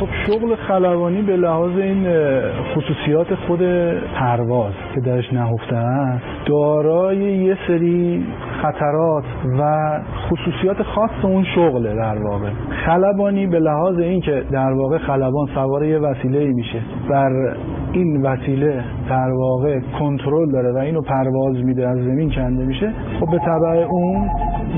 خب 0.00 0.06
شغل 0.26 0.54
خلبانی 0.54 1.22
به 1.22 1.36
لحاظ 1.36 1.70
این 1.70 2.06
خصوصیات 2.74 3.34
خود 3.34 3.60
پرواز 4.14 4.72
که 4.94 5.00
درش 5.00 5.32
نهفته 5.32 5.76
است 5.76 6.24
دارای 6.46 7.16
یه 7.16 7.58
سری 7.66 8.26
خطرات 8.62 9.24
و 9.58 9.90
خصوصیات 10.28 10.82
خاص 10.82 11.10
اون 11.22 11.44
شغله 11.54 11.94
در 11.94 12.22
واقع. 12.22 12.50
خلبانی 12.86 13.46
به 13.46 13.58
لحاظ 13.58 13.98
این 13.98 14.20
که 14.20 14.44
در 14.52 14.72
واقع 14.72 14.98
خلبان 14.98 15.48
سوار 15.54 15.84
یه 15.84 15.98
وسیله 15.98 16.44
میشه 16.44 16.82
بر 17.10 17.56
این 17.92 18.22
وسیله 18.22 18.84
در 19.10 19.30
واقع 19.30 19.80
کنترل 19.98 20.52
داره 20.52 20.72
و 20.72 20.76
اینو 20.78 21.02
پرواز 21.02 21.56
میده 21.56 21.88
از 21.88 21.98
زمین 21.98 22.30
کنده 22.30 22.64
میشه 22.64 22.92
خب 23.20 23.30
به 23.30 23.38
تبع 23.38 23.86
اون 23.90 24.28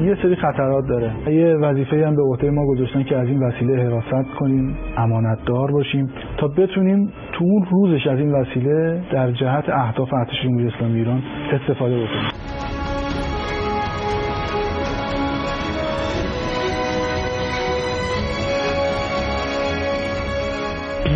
یه 0.02 0.16
سری 0.22 0.36
خطرات 0.36 0.86
داره. 0.86 1.12
یه 1.28 1.54
وظیفه 1.54 2.06
هم 2.06 2.16
به 2.16 2.22
عهده 2.22 2.50
ما 2.50 2.66
گذاشتن 2.66 3.02
که 3.02 3.16
از 3.16 3.28
این 3.28 3.42
وسیله 3.42 3.82
حراست 3.82 4.30
کنیم 4.38 4.76
امانتدار 4.96 5.72
باشیم 5.72 6.10
تا 6.36 6.48
بتونیم 6.48 7.12
تو 7.32 7.44
اون 7.44 7.66
روزش 7.70 8.06
از 8.06 8.18
این 8.18 8.32
وسیله 8.32 9.00
در 9.12 9.30
جهت 9.30 9.68
اهداف 9.68 10.12
ارتش 10.14 10.42
جمهوری 10.42 10.68
اسلامی 10.68 10.98
ایران 10.98 11.22
استفاده 11.52 11.94
بکنیم. 11.94 12.49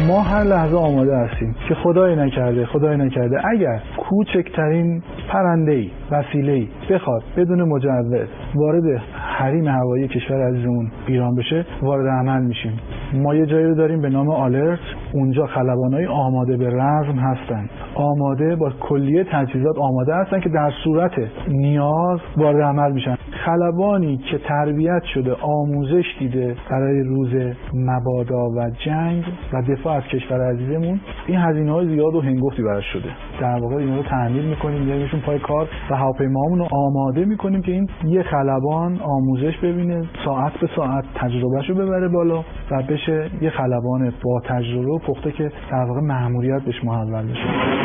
ما 0.09 0.21
هر 0.21 0.45
لحظه 0.45 0.77
آماده 0.77 1.17
هستیم 1.17 1.55
که 1.69 1.75
خدای 1.75 2.17
نکرده 2.17 2.67
خدای 2.67 2.97
نکرده. 2.97 3.49
اگر 3.49 3.81
کوچکترین 3.97 5.03
پرنده 5.33 5.73
ای 5.73 5.91
وسیله 6.11 6.53
ای 6.53 6.69
بخواد 6.91 7.23
بدون 7.37 7.63
مجوز 7.63 8.13
وارد 8.55 9.03
حریم 9.15 9.69
هوایی 9.69 10.09
کشور 10.09 10.49
عزیزمون 10.49 10.91
ایران 11.07 11.35
بشه 11.35 11.67
وارد 11.83 12.07
عمل 12.07 12.43
میشیم. 12.43 12.73
ما 13.15 13.35
یه 13.35 13.47
جایی 13.47 13.67
رو 13.67 13.75
داریم 13.75 14.01
به 14.01 14.09
نام 14.09 14.31
آلرت. 14.31 14.79
اونجا 15.13 15.47
خلبانای 15.47 16.07
آماده 16.07 16.57
به 16.57 16.67
رزم 16.69 17.19
هستن. 17.19 17.69
آماده 17.95 18.57
با 18.57 18.71
کلیه 18.81 19.25
تجهیزات 19.33 19.79
آماده 19.79 20.15
هستن 20.15 20.41
که 20.41 20.49
در 20.49 20.73
صورت 20.85 21.13
نیاز 21.49 22.21
وارد 22.37 22.63
عمل 22.63 22.93
میشن 22.93 23.17
خلبانی 23.45 24.17
که 24.17 24.39
تربیت 24.39 25.03
شده 25.15 25.35
آموزش 25.43 26.05
دیده 26.19 26.57
برای 26.71 27.01
روز 27.01 27.55
مبادا 27.75 28.49
و 28.49 28.71
جنگ 28.87 29.25
و 29.53 29.63
دفاع 29.63 29.97
از 29.97 30.03
کشور 30.03 30.51
عزیزمون 30.53 31.01
این 31.27 31.39
هزینه 31.39 31.73
های 31.73 31.87
زیاد 31.87 32.15
و 32.15 32.21
هنگفتی 32.21 32.63
براش 32.63 32.85
شده. 32.93 33.09
در 33.41 33.59
واقع 33.61 33.77
اینا 33.77 33.97
رو 33.97 34.03
تعمیر 34.03 34.43
می‌کنیم 34.43 34.83
میاریمشون 34.83 35.21
پای 35.21 35.39
کار 35.39 35.69
و 35.91 35.97
هواپیمامون 35.97 36.59
رو 36.59 36.69
آماده 36.71 37.25
می‌کنیم 37.25 37.63
که 37.63 37.73
این 37.73 37.89
یه 38.05 38.23
خلبان 38.23 38.99
آموزش 39.03 39.59
ببینه 39.63 40.05
ساعت 40.25 40.53
به 40.61 40.69
ساعت 40.77 41.05
تجربهش 41.15 41.71
رو 41.71 41.75
ببره 41.75 42.09
بالا 42.09 42.39
و 42.71 42.83
بشه 42.89 43.31
یه 43.41 43.51
خلبان 43.51 44.13
با 44.25 44.41
تجربه 44.45 44.99
پخته 44.99 45.33
که 45.33 45.53
در 45.71 45.85
واقع 45.85 46.01
مأموریت 46.01 46.63
بهش 46.63 46.85
محول 46.85 47.23
بشه. 47.23 47.84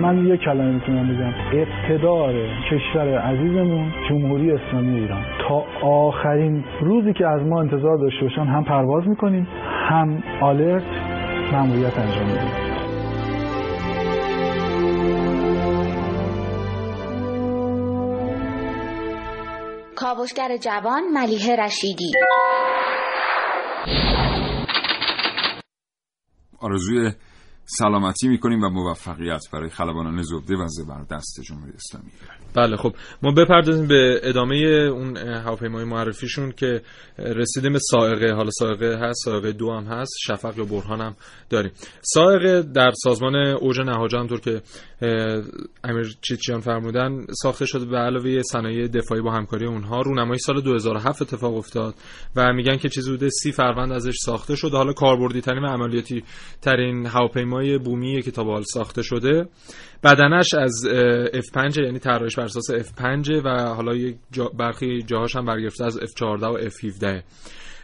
من 0.00 0.26
یه 0.26 0.36
کلمه 0.36 0.72
می‌تونم 0.72 1.08
بگم. 1.08 1.34
اقتدار 1.58 2.34
کشور 2.70 3.18
عزیزمون 3.18 3.92
جمهوری 4.08 4.52
اسلامی 4.52 5.00
ایران. 5.00 5.24
تا 5.48 5.64
آخرین 5.82 6.64
روزی 6.80 7.12
که 7.12 7.26
از 7.26 7.42
ما 7.42 7.60
انتظار 7.60 7.98
داشته 7.98 8.22
باشن 8.22 8.44
هم 8.44 8.64
پرواز 8.64 9.08
می‌کنیم 9.08 9.48
هم 9.90 10.22
آلرت 10.42 10.82
مأموریت 11.52 11.98
انجام 11.98 12.26
میدیم. 12.26 12.64
کاوشگر 19.96 20.56
جوان 20.56 21.02
ملیه 21.14 21.56
رشیدی. 21.56 22.12
آرزوی 26.60 27.10
سلامتی 27.66 28.28
می‌کنیم 28.28 28.62
و 28.62 28.68
موفقیت 28.68 29.42
برای 29.52 29.70
خلبانان 29.70 30.22
زبده 30.22 30.56
و 30.56 30.66
زبردست 30.68 31.40
جمهوری 31.40 31.72
اسلامی 31.72 32.10
بله 32.54 32.76
خب 32.76 32.94
ما 33.22 33.32
بپردازیم 33.32 33.88
به 33.88 34.20
ادامه 34.22 34.56
اون 34.92 35.16
هواپیمای 35.16 35.84
معرفیشون 35.84 36.52
که 36.52 36.82
رسیدیم 37.18 37.72
به 37.72 37.78
سائقه 37.78 38.34
حالا 38.34 38.50
سائقه 38.50 38.98
هست 39.00 39.24
سائقه 39.24 39.52
دو 39.52 39.72
هم 39.72 39.84
هست 39.84 40.12
شفق 40.26 40.58
یا 40.58 40.64
برهان 40.64 41.00
هم 41.00 41.16
داریم. 41.50 41.72
سائقه 42.02 42.62
در 42.62 42.90
سازمان 42.94 43.36
اوج 43.36 43.80
نهاجا 43.80 44.20
همطور 44.20 44.40
که 44.40 44.62
امیر 45.84 46.16
چیچیان 46.20 46.60
فرمودن 46.60 47.26
ساخته 47.42 47.66
شده 47.66 47.84
به 47.84 47.96
علاوه 47.96 48.42
صنایع 48.42 48.88
دفاعی 48.88 49.20
با 49.22 49.32
همکاری 49.32 49.66
اونها. 49.66 50.00
رونمایی 50.00 50.38
سال 50.38 50.60
2007 50.60 51.22
اتفاق 51.22 51.56
افتاد 51.56 51.94
و 52.36 52.52
میگن 52.52 52.76
که 52.76 52.88
چیزی 52.88 53.14
حدود 53.14 53.28
سی 53.28 53.52
فروند 53.52 53.92
ازش 53.92 54.14
ساخته 54.24 54.56
شده. 54.56 54.76
حالا 54.76 54.92
کاربردی 54.92 55.40
ترین 55.40 55.62
و 55.62 55.66
عملیاتی 55.66 56.24
ترین 56.62 57.06
هواپیمای 57.54 57.78
بومی 57.78 58.22
که 58.22 58.30
تا 58.30 58.44
به 58.44 58.62
ساخته 58.74 59.02
شده. 59.02 59.46
بدنش 60.02 60.54
از 60.54 60.72
F5 61.32 61.76
یعنی 61.76 61.98
طراحیش 61.98 62.36
بر 62.36 62.44
اساس 62.44 62.70
F5 62.70 63.30
و 63.44 63.48
حالا 63.74 63.94
یک 63.94 64.16
جا 64.32 64.44
برخی 64.48 65.02
جاهاش 65.02 65.36
هم 65.36 65.46
برگرفته 65.46 65.84
از 65.84 65.98
F14 65.98 66.42
و 66.42 66.58
F17 66.68 67.22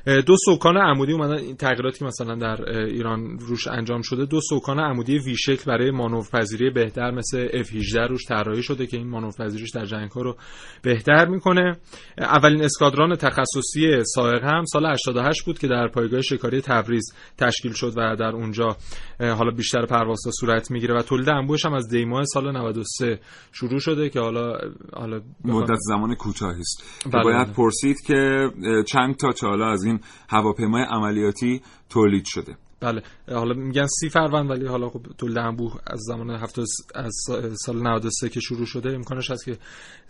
دو 0.06 0.36
سوکان 0.44 0.76
عمودی 0.76 1.12
اومدن 1.12 1.38
این 1.38 1.56
تغییراتی 1.56 1.98
که 1.98 2.04
مثلا 2.04 2.34
در 2.34 2.70
ایران 2.78 3.38
روش 3.38 3.68
انجام 3.68 4.02
شده 4.02 4.24
دو 4.24 4.40
سوکان 4.40 4.80
عمودی 4.80 5.18
وی 5.18 5.36
شکل 5.36 5.64
برای 5.66 5.90
مانورپذیری 5.90 6.70
بهتر 6.70 7.10
مثل 7.10 7.48
F18 7.48 8.08
روش 8.08 8.24
طراحی 8.26 8.62
شده 8.62 8.86
که 8.86 8.96
این 8.96 9.08
مانورپذیریش 9.08 9.70
در 9.70 9.84
جنگ 9.84 10.10
رو 10.14 10.36
بهتر 10.82 11.28
می‌کنه 11.28 11.76
اولین 12.18 12.62
اسکادران 12.62 13.16
تخصصی 13.16 14.04
سائق 14.14 14.44
هم 14.44 14.64
سال 14.64 14.86
88 14.86 15.44
بود 15.44 15.58
که 15.58 15.68
در 15.68 15.88
پایگاه 15.88 16.20
شکاری 16.20 16.60
تبریز 16.60 17.14
تشکیل 17.38 17.72
شد 17.72 17.92
و 17.96 18.16
در 18.16 18.32
اونجا 18.32 18.76
حالا 19.20 19.50
بیشتر 19.50 19.86
پروازها 19.86 20.30
صورت 20.40 20.70
می‌گیره 20.70 20.94
و 20.94 21.02
تولید 21.02 21.28
انبوهش 21.28 21.66
هم 21.66 21.74
از 21.74 21.88
دیماه 21.88 22.24
سال 22.24 22.52
93 22.52 23.20
شروع 23.52 23.78
شده 23.78 24.08
که 24.08 24.20
حالا 24.20 24.58
حالا 24.92 25.20
مدت 25.44 25.78
زمان 25.78 26.14
کوتاهی 26.14 26.60
است 26.60 27.08
بله 27.12 27.24
باید 27.24 27.46
بله. 27.46 27.54
پرسید 27.54 27.96
که 28.06 28.50
چند 28.86 29.16
تا 29.16 29.32
چاله 29.32 29.64
از 29.64 29.84
این 29.84 29.89
هواپیمای 30.30 30.82
عملیاتی 30.82 31.62
تولید 31.88 32.24
شده. 32.24 32.56
بله. 32.80 33.02
حالا 33.28 33.54
میگن 33.54 33.86
سی 33.86 34.08
فروند 34.08 34.50
ولی 34.50 34.66
حالا 34.66 34.88
خب 34.88 35.00
تولید 35.18 35.38
انبوه 35.38 35.74
از 35.86 36.00
زمان 36.00 36.30
هفته 36.30 36.62
از 36.94 37.12
سال 37.54 37.82
93 37.82 38.28
که 38.28 38.40
شروع 38.40 38.66
شده 38.66 38.94
امکانش 38.94 39.30
هست 39.30 39.44
که 39.44 39.56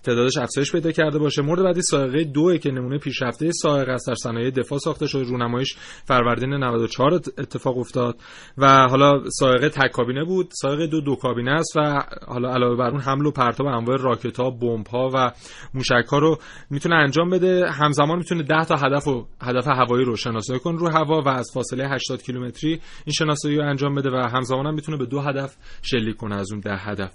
تعدادش 0.03 0.39
افزایش 0.39 0.73
پیدا 0.73 0.93
کرده 0.93 1.19
باشه. 1.19 1.43
مورد 1.43 1.63
بعدی 1.63 1.83
سائقه 1.83 2.25
دو 2.25 2.57
که 2.57 2.71
نمونه 2.71 2.99
پیشرفته 2.99 3.51
سائقه 3.53 3.93
است 3.93 4.09
در 4.09 4.15
صنایع 4.15 4.51
دفاع 4.51 4.79
ساخته 4.79 5.07
شده. 5.07 5.23
رونماییش 5.23 5.77
فروردین 6.05 6.55
94 6.55 7.15
اتفاق 7.15 7.79
افتاد. 7.79 8.19
و 8.59 8.89
حالا 8.89 9.23
سائقه 9.31 9.69
تک 9.69 9.91
کابینه 9.91 10.25
بود. 10.25 10.49
سائقه 10.63 10.87
دو 10.87 11.01
دو 11.01 11.17
کابینه 11.17 11.51
است 11.51 11.77
و 11.77 12.03
حالا 12.27 12.55
علاوه 12.55 12.77
بر 12.77 12.91
اون 12.91 13.01
حمل 13.01 13.27
و 13.27 13.31
پرتاب 13.31 13.67
انواع 13.67 13.97
راکت 13.97 14.41
ها 14.41 14.51
بمب 14.51 14.87
ها 14.87 15.11
و 15.15 15.33
موشک 15.75 16.07
ها 16.13 16.19
رو 16.19 16.39
می‌تونه 16.71 16.95
انجام 16.95 17.31
بده. 17.31 17.71
همزمان 17.71 18.19
می‌تونه 18.19 18.43
10 18.43 18.65
تا 18.65 18.77
هدف 18.77 19.09
و 19.09 19.27
هدف 19.43 19.67
هوایی 19.67 20.05
رو 20.05 20.17
شناسایی 20.17 20.61
کنه 20.61 20.79
رو 20.79 20.89
هوا 20.89 21.23
و 21.23 21.29
از 21.29 21.51
فاصله 21.55 21.89
80 21.89 22.21
کیلومتری 22.61 22.81
این 23.07 23.13
شناسایی 23.13 23.57
رو 23.57 23.69
انجام 23.69 23.95
بده 23.95 24.11
و 24.11 24.17
همزمان 24.17 24.67
هم 24.67 24.75
می‌تونه 24.75 24.99
به 24.99 25.07
دو 25.07 25.21
هدف 25.21 25.57
شلیک 25.83 26.17
کنه 26.17 26.35
از 26.35 26.53
اون 26.53 26.61
ده 26.61 26.77
هدف. 26.77 27.13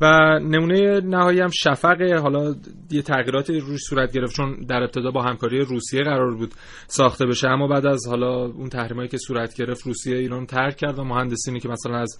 و 0.00 0.38
نمونه 0.38 1.00
نهایی 1.00 1.40
هم 1.40 1.50
شفق 1.50 2.02
حالا 2.22 2.54
یه 2.90 3.02
تغییراتی 3.02 3.60
روش 3.60 3.80
صورت 3.80 4.12
گرفت 4.12 4.36
چون 4.36 4.56
در 4.68 4.82
ابتدا 4.82 5.10
با 5.10 5.22
همکاری 5.22 5.60
روسیه 5.60 6.02
قرار 6.02 6.34
بود 6.34 6.54
ساخته 6.86 7.26
بشه. 7.26 7.48
اما 7.48 7.68
بعد 7.68 7.86
از 7.86 8.06
حالا 8.08 8.44
اون 8.44 8.68
تحریمایی 8.68 9.08
که 9.08 9.18
صورت 9.18 9.56
گرفت 9.56 9.86
روسیه 9.86 10.16
ایران 10.16 10.46
ترک 10.46 10.76
کرد 10.76 10.98
و 10.98 11.04
مهندسینی 11.04 11.60
که 11.60 11.68
مثلا 11.68 11.96
از 11.96 12.18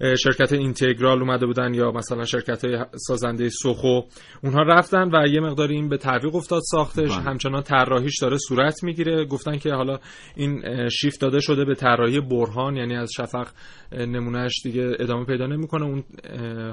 شرکت 0.00 0.52
اینتگرال 0.52 1.20
اومده 1.20 1.46
بودن 1.46 1.74
یا 1.74 1.90
مثلا 1.90 2.24
شرکت 2.24 2.64
های 2.64 2.84
سازنده 2.94 3.48
سوخو 3.48 4.00
اونها 4.44 4.62
رفتن 4.62 5.10
و 5.12 5.26
یه 5.28 5.40
مقدار 5.40 5.68
این 5.68 5.88
به 5.88 5.96
تعویق 5.96 6.34
افتاد 6.34 6.62
ساختش. 6.70 7.10
بله. 7.10 7.22
همچنان 7.22 7.62
طراحیش 7.62 8.20
داره 8.20 8.36
صورت 8.38 8.84
می‌گیره. 8.84 9.24
گفتن 9.24 9.58
که 9.58 9.72
حالا 9.72 9.98
این 10.36 10.88
شیفت 10.88 11.20
داده 11.20 11.40
شده 11.40 11.64
به 11.64 11.74
طراحی 11.74 12.20
برهان 12.20 12.76
یعنی 12.76 12.96
از 12.96 13.10
شفق 13.16 13.46
نمونهش 13.92 14.62
دیگه 14.64 14.96
ادامه 15.00 15.24
پیدا 15.24 15.46
نمی‌کنه. 15.46 15.84
اون 15.84 16.04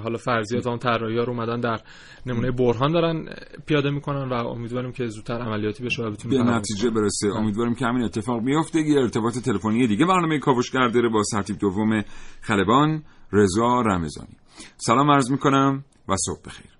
حالا 0.04 0.18
فرضیات 0.43 0.67
اون 0.67 0.77
طراحی 0.77 1.17
ها 1.17 1.23
رو 1.23 1.29
اومدن 1.29 1.60
در 1.60 1.79
نمونه 2.25 2.51
برهان 2.51 2.91
دارن 2.91 3.25
پیاده 3.67 3.89
می‌کنن 3.89 4.29
و 4.29 4.34
امیدواریم 4.34 4.91
که 4.91 5.06
زودتر 5.06 5.34
عملیاتی 5.34 5.84
بشه 5.86 6.03
و 6.03 6.06
به 6.06 6.12
بتونیم 6.12 6.49
نتیجه 6.49 6.89
برسه. 6.89 7.27
امیدواریم 7.36 7.75
که 7.75 7.86
همین 7.86 8.03
اتفاق 8.03 8.43
بیفته. 8.43 8.79
یه 8.79 9.01
ارتباط 9.01 9.34
تلفنی 9.45 9.88
دیگه. 9.88 10.06
برنامه 10.06 10.39
کاوشگر 10.39 10.88
داره 10.88 11.10
با 11.10 11.23
سرتیب 11.23 11.58
دوم 11.58 12.03
خلبان 12.41 13.03
رضا 13.34 13.82
رمضانی. 13.82 14.38
سلام 14.77 15.12
عرض 15.12 15.32
می‌کنم 15.32 15.84
و 16.10 16.15
صبح 16.17 16.41
بخیر. 16.45 16.71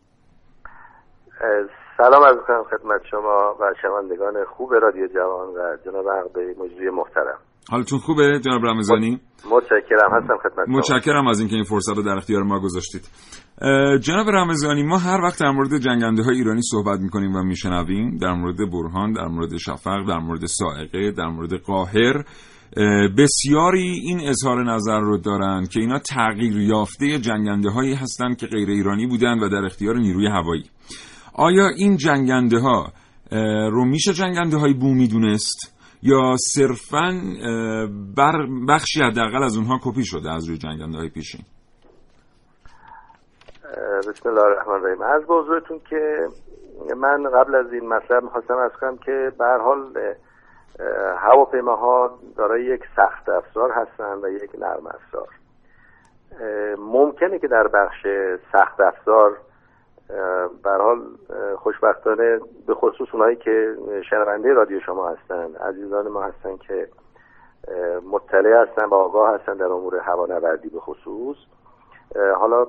سلام 1.98 2.24
عرض 2.24 2.36
می‌کنم 2.38 2.64
خدمت 2.64 3.02
شما 3.12 3.56
و 3.60 3.74
شنوندگان 3.82 4.46
خوب 4.46 4.74
رادیو 4.74 5.08
جوان 5.08 5.48
و 5.48 5.78
جناب 5.86 6.10
عقد 6.10 6.38
مجری 6.60 6.90
محترم. 6.90 7.40
حالتون 7.70 8.00
خوبه 8.00 8.40
جناب 8.40 8.66
رمضانی؟ 8.66 9.20
متشکرم 9.52 10.12
هستم 10.12 10.38
خدمت 10.44 10.66
شما 10.66 10.78
متشکرم 10.78 11.28
از 11.28 11.40
اینکه 11.40 11.56
این 11.56 11.64
فرصت 11.64 11.96
رو 11.96 12.04
در 12.04 12.18
اختیار 12.18 12.44
ما 12.44 12.60
گذاشتید. 12.60 13.02
جناب 14.02 14.30
رمضانی 14.30 14.84
ما 14.84 14.98
هر 14.98 15.22
وقت 15.22 15.40
در 15.40 15.52
مورد 15.52 15.78
جنگنده 15.78 16.24
های 16.24 16.36
ایرانی 16.36 16.62
صحبت 16.62 17.00
می‌کنیم 17.00 17.36
و 17.36 17.44
میشنویم 17.44 18.18
در 18.18 18.34
مورد 18.34 18.58
برهان 18.72 19.14
در 19.14 19.28
مورد 19.28 19.58
شفق 19.58 20.08
در 20.08 20.20
مورد 20.20 20.46
سائقه 20.46 21.12
در 21.12 21.28
مورد 21.28 21.54
قاهر 21.54 22.24
اه، 22.78 23.08
بسیاری 23.18 24.00
این 24.04 24.30
اظهار 24.30 24.74
نظر 24.74 25.00
رو 25.00 25.18
دارن 25.18 25.66
که 25.66 25.80
اینا 25.80 26.00
تغییر 26.00 26.58
یافته 26.58 27.20
جنگنده 27.20 27.70
هایی 27.70 27.94
هستند 27.94 28.38
که 28.38 28.48
غیر 28.48 28.70
ایرانی 28.70 29.08
بودند 29.08 29.44
و 29.44 29.50
در 29.50 29.66
اختیار 29.66 29.98
نیروی 29.98 30.28
هوایی. 30.28 30.64
آیا 31.34 31.68
این 31.68 31.98
جنگنده 31.98 32.60
ها 32.60 32.94
رو 33.70 33.86
میشه 33.86 34.14
جنگنده 34.14 34.58
های 34.58 34.74
بومی 34.74 35.08
دونست؟ 35.08 35.74
یا 36.06 36.36
صرفا 36.38 37.12
بر 38.18 38.48
بخشی 38.70 39.04
حداقل 39.04 39.44
از 39.44 39.58
اونها 39.58 39.80
کپی 39.84 40.06
شده 40.06 40.32
از 40.32 40.48
روی 40.48 40.58
جنگنده 40.58 40.98
های 40.98 41.10
پیشین 41.10 41.42
بسم 44.10 44.30
الله 44.30 44.42
الرحمن 44.42 44.74
الرحیم. 44.74 45.02
از 45.02 45.22
حضورتون 45.28 45.80
که 45.90 46.28
من 46.98 47.24
قبل 47.24 47.56
از 47.56 47.74
این 47.74 47.90
مطلب 47.90 48.24
می‌خواستم 48.24 48.58
از 48.58 48.72
کنم 48.82 48.98
که 48.98 49.32
به 49.40 49.46
حال 49.46 49.80
اه، 49.80 51.20
هواپیماها 51.20 52.20
دارای 52.38 52.66
یک 52.66 52.82
سخت 52.96 53.30
افزار 53.30 53.72
هستند 53.72 54.24
و 54.24 54.30
یک 54.30 54.50
نرم 54.60 54.88
افزار. 54.88 55.28
ممکنه 56.78 57.40
که 57.40 57.48
در 57.48 57.68
بخش 57.68 58.08
سخت 58.52 58.80
افزار 58.80 59.38
هر 60.66 60.78
حال 60.78 61.02
خوشبختانه 61.56 62.40
به 62.68 62.74
خصوص 62.74 63.08
اونایی 63.14 63.36
که 63.36 63.76
شنونده 64.10 64.54
رادیو 64.54 64.80
شما 64.80 65.10
هستند 65.10 65.58
عزیزان 65.58 66.08
ما 66.08 66.22
هستن 66.22 66.58
که 66.58 66.88
مطلع 68.12 68.62
هستن 68.62 68.86
و 68.86 68.94
آگاه 68.94 69.36
هستن 69.36 69.54
در 69.54 69.66
امور 69.66 69.98
هوانوردی 69.98 70.70
به 70.70 70.80
خصوص. 70.80 71.38
حالا 72.40 72.68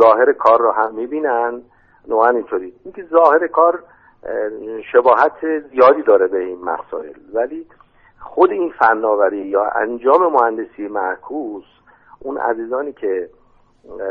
ظاهر 0.00 0.32
کار 0.32 0.58
رو 0.60 0.70
هم 0.70 0.94
می‌بینن 0.94 1.62
نوعا 2.08 2.28
اینطوری. 2.28 2.74
اینکه 2.84 3.04
ظاهر 3.04 3.46
کار 3.46 3.82
اه، 4.24 4.82
شباهت 4.92 5.60
زیادی 5.70 6.02
داره 6.02 6.26
به 6.26 6.38
این 6.38 6.64
مسائل. 6.64 7.14
ولی 7.34 7.66
خود 8.20 8.50
این 8.50 8.72
فناوری 8.78 9.46
یا 9.46 9.64
انجام 9.64 10.32
مهندسی 10.32 10.88
معکوس 10.88 11.64
اون 12.20 12.38
عزیزانی 12.38 12.92
که 12.92 13.28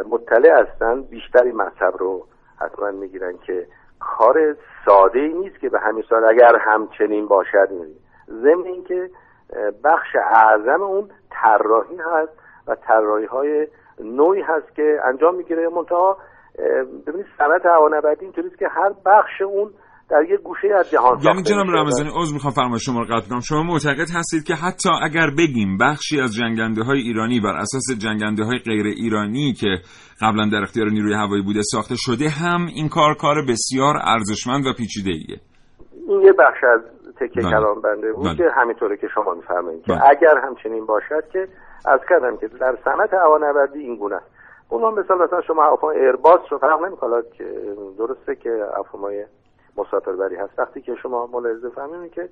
مطلع 0.10 0.62
هستن 0.62 1.02
بیشتر 1.02 1.44
این 1.44 1.56
مطلب 1.56 1.98
رو 1.98 2.26
حتما 2.60 2.92
می‌گیرن 2.92 3.38
که 3.38 3.68
کار 4.00 4.56
ساده 4.86 5.20
ای 5.20 5.34
نیست 5.34 5.60
که 5.60 5.70
به 5.70 5.80
همین 5.80 6.04
سال 6.10 6.24
اگر 6.26 6.56
همچنین 6.56 7.28
باشد 7.28 7.70
ضمن 8.30 8.64
اینکه 8.64 9.10
بخش 9.84 10.16
اعظم 10.16 10.82
اون 10.82 11.10
طراحی 11.30 11.98
هست 11.98 12.32
و 12.68 12.76
طراحی 12.76 13.26
های 13.26 13.68
نوعی 14.00 14.42
هست 14.42 14.76
که 14.76 15.00
انجام 15.04 15.36
می‌گیره. 15.36 15.70
منتها 15.70 16.18
ببینید 17.08 17.26
صنعت 17.38 17.66
هوانوردی 17.66 18.26
اینطوری 18.26 18.48
است 18.48 18.58
که 18.58 18.68
هر 18.68 18.94
بخش 19.06 19.42
اون 19.42 19.74
در 20.10 20.24
یک 20.30 20.40
گوشه 20.40 20.68
از 20.80 20.92
جهان 20.92 21.20
یعنی 21.24 21.44
جناب. 21.44 21.68
رمضانی 21.68 22.10
عذر 22.16 22.34
می‌خوام 22.34 22.54
فرمایش 22.54 22.86
شما 22.86 23.00
رو 23.00 23.06
قطع 23.06 23.30
کنم 23.30 23.40
شما 23.40 23.64
معتقد 23.64 24.08
هستید 24.16 24.44
که 24.44 24.54
حتی 24.54 24.90
اگر 25.04 25.28
بگیم 25.38 25.78
بخشی 25.78 26.22
از 26.22 26.36
جنگنده 26.36 26.84
های 26.84 27.00
ایرانی 27.00 27.40
بر 27.40 27.56
اساس 27.56 27.98
جنگنده 28.00 28.44
های 28.44 28.60
غیر 28.60 28.86
ایرانی 28.86 29.54
که 29.54 29.78
قبلا 30.22 30.50
در 30.52 30.62
اختیار 30.64 30.90
نیروی 30.90 31.14
هوایی 31.14 31.44
بوده 31.44 31.62
ساخته 31.62 31.96
شده 31.98 32.30
هم 32.30 32.66
این 32.76 32.90
کار 32.90 33.16
کار 33.16 33.36
بسیار 33.50 33.96
ارزشمند 34.04 34.68
و 34.68 34.74
پیچیده 34.74 35.12
ایه 35.12 35.40
این 36.08 36.22
یه 36.22 36.32
بخش 36.32 36.64
از 36.64 36.82
تکه 37.20 37.42
بله. 37.42 37.50
کلام 37.50 37.82
بنده 37.82 38.14
بود 38.14 38.26
بله. 38.26 38.36
که 38.36 38.44
همینطوره 38.56 38.98
که 38.98 39.08
شما 39.16 39.34
میفرمایید 39.34 39.84
که 39.86 39.94
بله. 39.94 40.02
اگر 40.10 40.38
همچنین 40.48 40.86
باشد 40.86 41.28
که 41.34 41.48
از 41.86 42.00
کردم 42.10 42.38
که 42.38 42.48
در 42.48 42.78
صنعت 42.86 43.14
هوانوردی 43.14 43.80
این 43.80 43.96
گونه 43.96 44.16
است 44.16 44.32
اون 44.70 45.00
مثال 45.00 45.24
مثلا 45.24 45.42
شما 45.42 45.64
هواپیمای 45.64 46.00
ایرباس 46.00 46.42
رو 46.50 46.58
فرق 46.58 46.86
نمی‌کنه 46.86 47.22
که 47.38 47.46
درسته 47.98 48.36
که 48.36 48.50
هواپیمای 48.76 49.26
مسافربری 49.78 50.36
هست. 50.36 50.60
وقتی 50.60 50.82
که 50.82 50.96
شما 50.96 51.28
ملاحظه 51.28 51.70
فهمید 51.70 52.12
که 52.12 52.30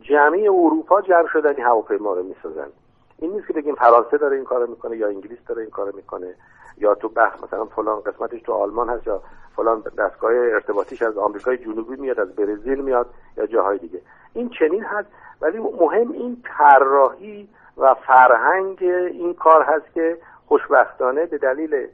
جمعی 0.00 0.48
اروپا 0.48 1.00
جمع 1.00 1.26
شدن 1.32 1.62
هواپیما 1.62 2.14
رو 2.14 2.22
می‌سازن. 2.22 2.68
این 3.18 3.32
نیست 3.32 3.46
که 3.46 3.52
بگیم 3.52 3.74
فرانسه 3.74 4.18
داره 4.18 4.36
این 4.36 4.44
کارو 4.44 4.66
می‌کنه 4.66 4.96
یا 4.96 5.08
انگلیس 5.08 5.38
داره 5.48 5.62
این 5.62 5.70
کارو 5.70 5.96
می‌کنه 5.96 6.34
یا 6.78 6.94
تو 6.94 7.08
بخ 7.08 7.44
مثلا 7.44 7.64
فلان 7.64 8.00
قسمتش 8.00 8.42
تو 8.42 8.52
آلمان 8.52 8.88
هست 8.88 9.06
یا 9.06 9.22
فلان 9.56 9.82
دستگاه 9.98 10.32
ارتباطیش 10.32 11.02
از 11.02 11.18
آمریکای 11.18 11.58
جنوبی 11.58 11.96
میاد 11.96 12.20
از 12.20 12.34
برزیل 12.36 12.80
میاد 12.80 13.06
یا 13.36 13.46
جاهای 13.46 13.78
دیگه. 13.78 14.00
این 14.34 14.48
چنین 14.48 14.84
هست 14.84 15.08
ولی 15.40 15.58
مهم 15.58 16.12
این 16.12 16.42
طراحی 16.44 17.48
و 17.76 17.94
فرهنگ 17.94 18.78
این 18.82 19.34
کار 19.34 19.62
هست 19.62 19.92
که 19.94 20.18
خوشبختانه 20.46 21.26
به 21.26 21.38
دلیل 21.38 21.86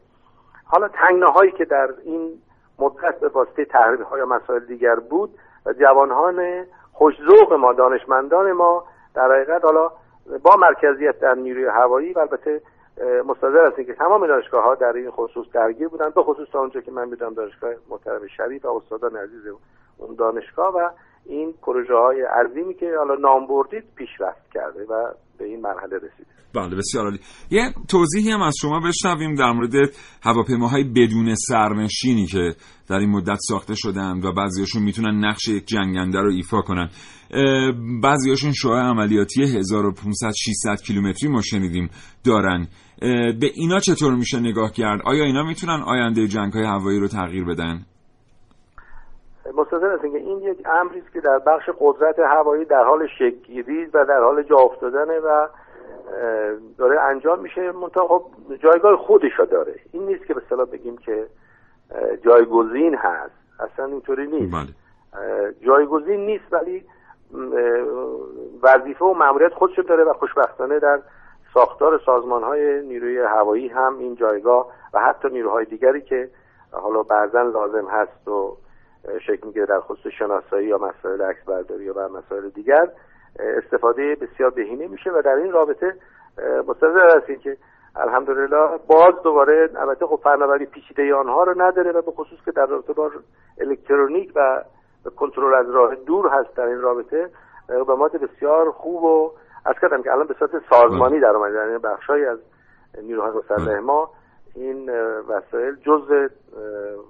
حالا 0.64 0.88
تنگناهایی 0.88 1.52
که 1.52 1.64
در 1.64 1.94
این 2.04 2.42
مدت 2.78 3.20
به 3.20 3.28
واسطه 3.28 3.64
تحریم 3.64 4.02
های 4.02 4.24
مسائل 4.24 4.60
دیگر 4.64 4.94
بود 4.94 5.38
و 5.66 5.72
جوانان 5.72 6.64
خوشذوق 6.92 7.52
ما 7.52 7.72
دانشمندان 7.72 8.52
ما 8.52 8.84
در 9.14 9.32
حقیقت 9.32 9.64
حالا 9.64 9.90
با 10.42 10.56
مرکزیت 10.56 11.18
در 11.18 11.34
نیروی 11.34 11.64
هوایی 11.64 12.12
و 12.12 12.18
البته 12.18 12.60
مستظر 13.26 13.66
هستیم 13.66 13.84
که 13.84 13.94
تمام 13.94 14.26
دانشگاه 14.26 14.64
ها 14.64 14.74
در 14.74 14.92
این 14.92 15.10
خصوص 15.10 15.46
درگیر 15.52 15.88
بودن 15.88 16.10
به 16.10 16.22
خصوص 16.22 16.48
تا 16.52 16.60
اونجا 16.60 16.80
که 16.80 16.90
من 16.90 17.08
می‌دونم 17.08 17.34
دانشگاه 17.34 17.70
محترم 17.88 18.26
شریف 18.26 18.64
و 18.64 18.68
استادان 18.68 19.16
عزیز 19.16 19.42
اون 19.98 20.14
دانشگاه 20.14 20.74
و 20.74 20.88
این 21.28 21.54
پروژه 21.62 21.94
های 21.94 22.22
عظیمی 22.22 22.74
که 22.74 22.86
حالا 22.98 23.14
نام 23.14 23.46
بردید 23.46 23.84
پیشرفت 23.96 24.52
کرده 24.54 24.82
و 24.90 25.12
به 25.38 25.44
این 25.44 25.60
مرحله 25.60 25.96
رسیده. 25.96 26.36
بله 26.54 26.76
بسیار 26.76 27.04
عالی. 27.04 27.18
یه 27.50 27.74
توضیحی 27.88 28.30
هم 28.30 28.42
از 28.42 28.54
شما 28.60 28.80
بشنویم 28.80 29.34
در 29.34 29.52
مورد 29.52 29.72
هواپیماهای 30.22 30.84
بدون 30.84 31.34
سرنشینی 31.34 32.26
که 32.26 32.54
در 32.88 32.96
این 32.96 33.10
مدت 33.10 33.38
ساخته 33.48 33.74
شدن 33.74 34.20
و 34.24 34.32
بعضیاشون 34.32 34.82
می‌تونن 34.82 35.24
نقش 35.24 35.48
یک 35.48 35.64
جنگنده 35.66 36.20
رو 36.20 36.32
ایفا 36.32 36.60
کنن. 36.60 36.88
بعضیاشون 38.02 38.52
شعاع 38.52 38.82
عملیاتی 38.82 39.42
1500 39.42 40.32
600 40.44 40.82
کیلومتری 40.82 41.30
ما 41.30 41.40
شنیدیم 41.40 41.90
دارن. 42.24 42.68
به 43.40 43.50
اینا 43.54 43.80
چطور 43.80 44.14
میشه 44.14 44.40
نگاه 44.40 44.72
کرد؟ 44.72 45.00
آیا 45.04 45.24
اینا 45.24 45.42
می‌تونن 45.42 45.82
آینده 45.86 46.28
جنگ 46.28 46.52
های 46.52 46.64
هوایی 46.64 47.00
رو 47.00 47.08
تغییر 47.08 47.44
بدن؟ 47.44 47.86
مستظر 49.54 49.94
هستیم 49.94 50.12
که 50.12 50.18
این 50.18 50.42
یک 50.42 50.66
امری 50.66 51.00
است 51.00 51.12
که 51.12 51.20
در 51.20 51.38
بخش 51.38 51.70
قدرت 51.80 52.18
هوایی 52.18 52.64
در 52.64 52.84
حال 52.84 53.06
شکلگیری 53.06 53.86
و 53.86 54.04
در 54.04 54.20
حال 54.20 54.42
جا 54.42 54.56
افتادن 54.56 55.18
و 55.18 55.48
داره 56.78 57.00
انجام 57.00 57.40
میشه. 57.40 57.72
منتها 57.72 58.08
خب 58.08 58.24
جایگاه 58.62 58.96
خودش 58.96 59.40
داره. 59.50 59.74
این 59.92 60.06
نیست 60.06 60.26
که 60.26 60.34
به 60.34 60.42
اصطلاح 60.44 60.66
بگیم 60.66 60.96
که 60.96 61.26
جایگزین 62.24 62.94
هست. 62.94 63.34
اصلا 63.60 63.84
اینطوری 63.84 64.26
نیست. 64.26 64.54
بله. 64.54 65.54
جایگزین 65.66 66.26
نیست 66.26 66.52
ولی 66.52 66.84
وظیفه 68.62 69.04
و 69.04 69.14
مأموریت 69.14 69.54
خودشو 69.54 69.82
داره 69.82 70.04
و 70.04 70.12
خوشبختانه 70.12 70.78
در 70.78 71.00
ساختار 71.54 72.00
سازمان 72.06 72.42
های 72.42 72.82
نیروی 72.82 73.18
هوایی 73.18 73.68
هم 73.68 73.98
این 73.98 74.14
جایگاه 74.14 74.66
و 74.94 75.00
حتی 75.00 75.28
نیروهای 75.28 75.64
دیگری 75.64 76.02
که 76.02 76.28
حالا 76.72 77.02
بعضا 77.02 77.42
لازم 77.42 77.86
هست 77.86 78.28
و 78.28 78.56
شکل 79.26 79.46
می‌گیره 79.46 79.66
در 79.66 79.80
خصوص 79.80 80.12
شناسایی 80.12 80.68
یا 80.68 80.78
مسائل 80.78 81.22
عکس 81.22 81.44
برداری 81.44 81.84
یا 81.84 81.94
و 81.96 82.08
مسائل 82.08 82.48
دیگر 82.48 82.88
استفاده 83.38 84.14
بسیار 84.14 84.50
بهینه 84.50 84.86
میشه 84.86 85.10
و 85.10 85.22
در 85.22 85.34
این 85.34 85.52
رابطه 85.52 85.94
مستظر 86.68 87.16
هستیم 87.16 87.38
که 87.38 87.56
الحمدلله 87.96 88.78
باز 88.86 89.14
دوباره 89.24 89.70
البته 89.76 90.06
خب 90.06 90.20
فناوری 90.24 90.66
پیچیده 90.66 91.14
آنها 91.14 91.42
رو 91.42 91.62
نداره 91.62 91.92
و 91.92 92.02
به 92.02 92.10
خصوص 92.10 92.38
که 92.44 92.50
در 92.50 92.66
رابطه 92.66 92.92
با 92.92 93.10
الکترونیک 93.60 94.32
و 94.34 94.62
کنترل 95.16 95.54
از 95.54 95.70
راه 95.70 95.94
دور 95.94 96.28
هست 96.28 96.56
در 96.56 96.66
این 96.66 96.80
رابطه 96.80 97.30
اقدامات 97.68 98.16
بسیار 98.16 98.70
خوب 98.70 99.04
و 99.04 99.32
از 99.64 99.74
کردم 99.82 100.02
که 100.02 100.12
الان 100.12 100.26
به 100.26 100.34
صورت 100.38 100.50
سازمانی 100.70 101.20
در 101.20 101.28
اومده 101.28 101.58
یعنی 101.58 101.78
بخشایی 101.78 102.24
از 102.24 102.38
نیروهای 103.02 103.30
مسلح 103.30 103.78
ما 103.78 104.10
این 104.56 104.90
وسایل 105.28 105.74
جزء 105.86 106.14
اه، 106.14 106.28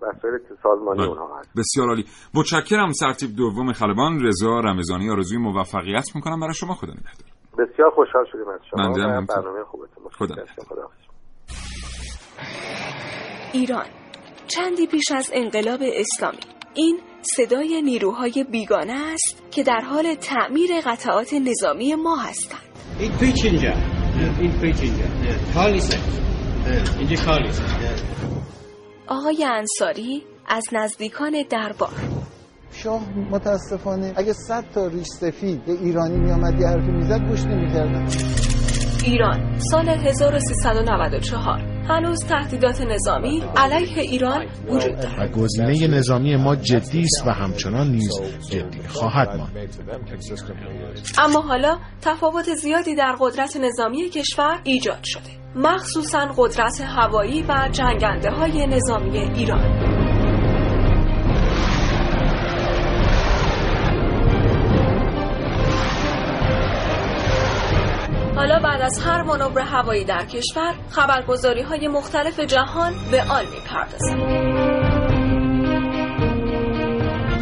وسایل 0.02 0.38
سازمانی 0.62 0.98
بله. 0.98 1.08
اونها 1.08 1.38
هست. 1.38 1.50
بسیار 1.58 1.88
عالی. 1.88 2.04
متشکرم 2.34 2.92
سرتیپ 2.92 3.30
دوم 3.36 3.72
خلبان 3.72 4.26
رضا 4.26 4.60
رمضانی 4.60 5.10
آرزوی 5.10 5.38
موفقیت 5.38 6.08
می‌کنم 6.14 6.40
برای 6.40 6.54
شما. 6.54 6.74
خدا 6.74 6.92
نگهدار. 6.92 7.66
بسیار 7.66 7.90
خوشحال 7.90 8.24
شدیم 8.32 8.48
از 8.48 8.60
شما 8.70 8.82
همینطور. 8.82 9.36
برنامه 9.36 9.64
خوبتون 9.64 10.04
خدا. 10.12 10.34
خداحافظ. 10.68 10.96
ایران. 13.52 13.86
چندی 14.46 14.86
پیش 14.86 15.12
از 15.16 15.30
انقلاب 15.34 15.80
اسلامی. 15.82 16.38
این 16.74 17.00
صدای 17.20 17.82
نیروهای 17.82 18.44
بیگانه 18.52 18.92
است 18.92 19.52
که 19.52 19.62
در 19.62 19.80
حال 19.80 20.14
تعمیر 20.14 20.70
قطعات 20.86 21.34
نظامی 21.34 21.94
ما 21.94 22.16
هستند. 22.16 22.60
این 23.00 23.12
پیچ 23.20 23.44
اینجا 23.44 23.72
این 24.40 24.52
پیچ 24.60 24.80
اینجا 24.82 25.04
اینجا 26.98 27.16
خالیسه 27.16 27.62
آقای 29.08 29.44
انصاری 29.44 30.22
از 30.46 30.64
نزدیکان 30.72 31.32
دربار. 31.50 31.94
شاه 32.72 33.02
متاسفانه 33.30 34.12
اگه 34.16 34.32
صد 34.32 34.64
تا 34.74 34.86
ریش 34.86 35.06
سفید 35.06 35.64
به 35.64 35.72
ایرانی 35.72 36.16
میامد 36.18 36.60
یه 36.60 36.66
حرفی 36.66 36.90
می‌زد 36.90 37.20
گوش 37.28 37.44
نمی‌کردن 37.44 38.06
ایران 39.04 39.58
سال 39.58 39.88
1394 39.88 41.75
هنوز 41.88 42.24
تهدیدات 42.24 42.80
نظامی 42.80 43.42
علیه 43.56 43.98
ایران 43.98 44.46
وجود 44.68 45.00
دارد. 45.00 45.18
و 45.18 45.40
گزینه 45.40 45.86
نظامی 45.86 46.36
ما 46.36 46.56
جدی 46.56 47.00
است 47.00 47.26
و 47.26 47.30
همچنان 47.30 47.90
نیز 47.90 48.20
جدی 48.50 48.88
خواهد 48.88 49.28
ماند. 49.28 49.68
اما 51.18 51.40
حالا 51.40 51.78
تفاوت 52.02 52.54
زیادی 52.54 52.94
در 52.94 53.16
قدرت 53.20 53.56
نظامی 53.56 54.10
کشور 54.10 54.60
ایجاد 54.64 55.04
شده 55.04 55.30
مخصوصا 55.54 56.28
قدرت 56.36 56.80
هوایی 56.80 57.42
و 57.42 57.68
جنگنده 57.72 58.30
های 58.30 58.66
نظامی 58.66 59.18
ایران. 59.18 59.95
بعد 68.76 68.84
از 68.84 68.98
هر 68.98 69.22
مانور 69.22 69.60
هوایی 69.60 70.04
در 70.04 70.24
کشور 70.24 70.74
خبرگزاری 70.90 71.62
های 71.62 71.88
مختلف 71.88 72.40
جهان 72.40 72.92
به 73.10 73.22
آن 73.22 73.44
می‌پردازند 73.54 74.66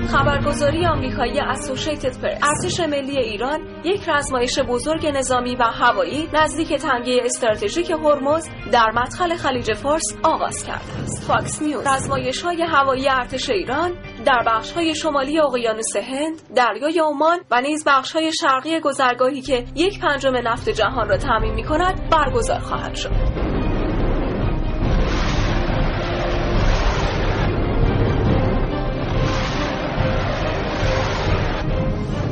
خبرگزاری 0.09 0.87
آمریکایی 0.87 1.41
اسوشیتد 1.41 2.21
پرس 2.21 2.39
ارتش 2.43 2.81
ملی 2.81 3.19
ایران 3.19 3.61
یک 3.85 4.09
رزمایش 4.09 4.59
بزرگ 4.59 5.07
نظامی 5.07 5.57
و 5.57 5.63
هوایی 5.63 6.29
نزدیک 6.33 6.73
تنگه 6.73 7.23
استراتژیک 7.25 7.91
هرمز 7.91 8.49
در 8.73 8.91
مدخل 8.91 9.37
خلیج 9.37 9.73
فارس 9.73 10.17
آغاز 10.23 10.65
کرده 10.67 11.03
است. 11.03 11.25
فاکس 11.27 11.63
نیوز 11.63 11.87
رزمایش 11.87 12.43
های 12.43 12.63
هوایی 12.63 13.09
ارتش 13.09 13.51
ایران 13.51 13.93
در 14.25 14.43
بخش 14.47 14.73
های 14.73 14.95
شمالی 14.95 15.41
اقیانوس 15.41 15.97
هند 15.97 16.55
دریای 16.57 16.99
عمان 16.99 17.39
و 17.51 17.61
نیز 17.61 17.85
بخش 17.87 18.13
های 18.13 18.33
شرقی 18.33 18.81
گذرگاهی 18.81 19.41
که 19.41 19.65
یک 19.75 20.01
پنجم 20.01 20.37
نفت 20.37 20.69
جهان 20.69 21.09
را 21.09 21.17
تامین 21.17 21.55
می 21.55 21.65
کند 21.65 22.11
برگزار 22.11 22.59
خواهد 22.59 22.95
شد 22.95 23.11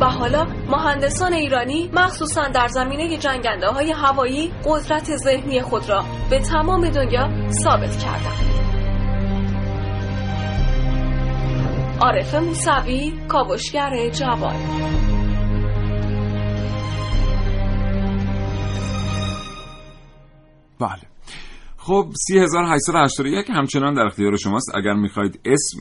و 0.01 0.05
حالا 0.05 0.47
مهندسان 0.69 1.33
ایرانی 1.33 1.91
مخصوصا 1.93 2.49
در 2.49 2.69
زمینه 2.69 3.17
جنگنده 3.17 3.67
های 3.67 3.91
هوایی 3.91 4.53
قدرت 4.65 5.17
ذهنی 5.17 5.63
خود 5.63 5.89
را 5.89 6.05
به 6.31 6.39
تمام 6.39 6.89
دنیا 6.89 7.51
ثابت 7.51 7.99
کردند. 7.99 8.82
عارف 12.03 12.35
موسوی 12.35 13.13
کاوشگر 13.29 14.11
جوان. 14.11 14.57
بله. 20.81 21.01
خب 21.77 22.13
3881 22.29 23.51
همچنان 23.51 23.95
در 23.95 24.07
اختیار 24.07 24.37
شماست. 24.37 24.75
اگر 24.75 24.95
می‌خواید 24.95 25.41
اسم 25.45 25.79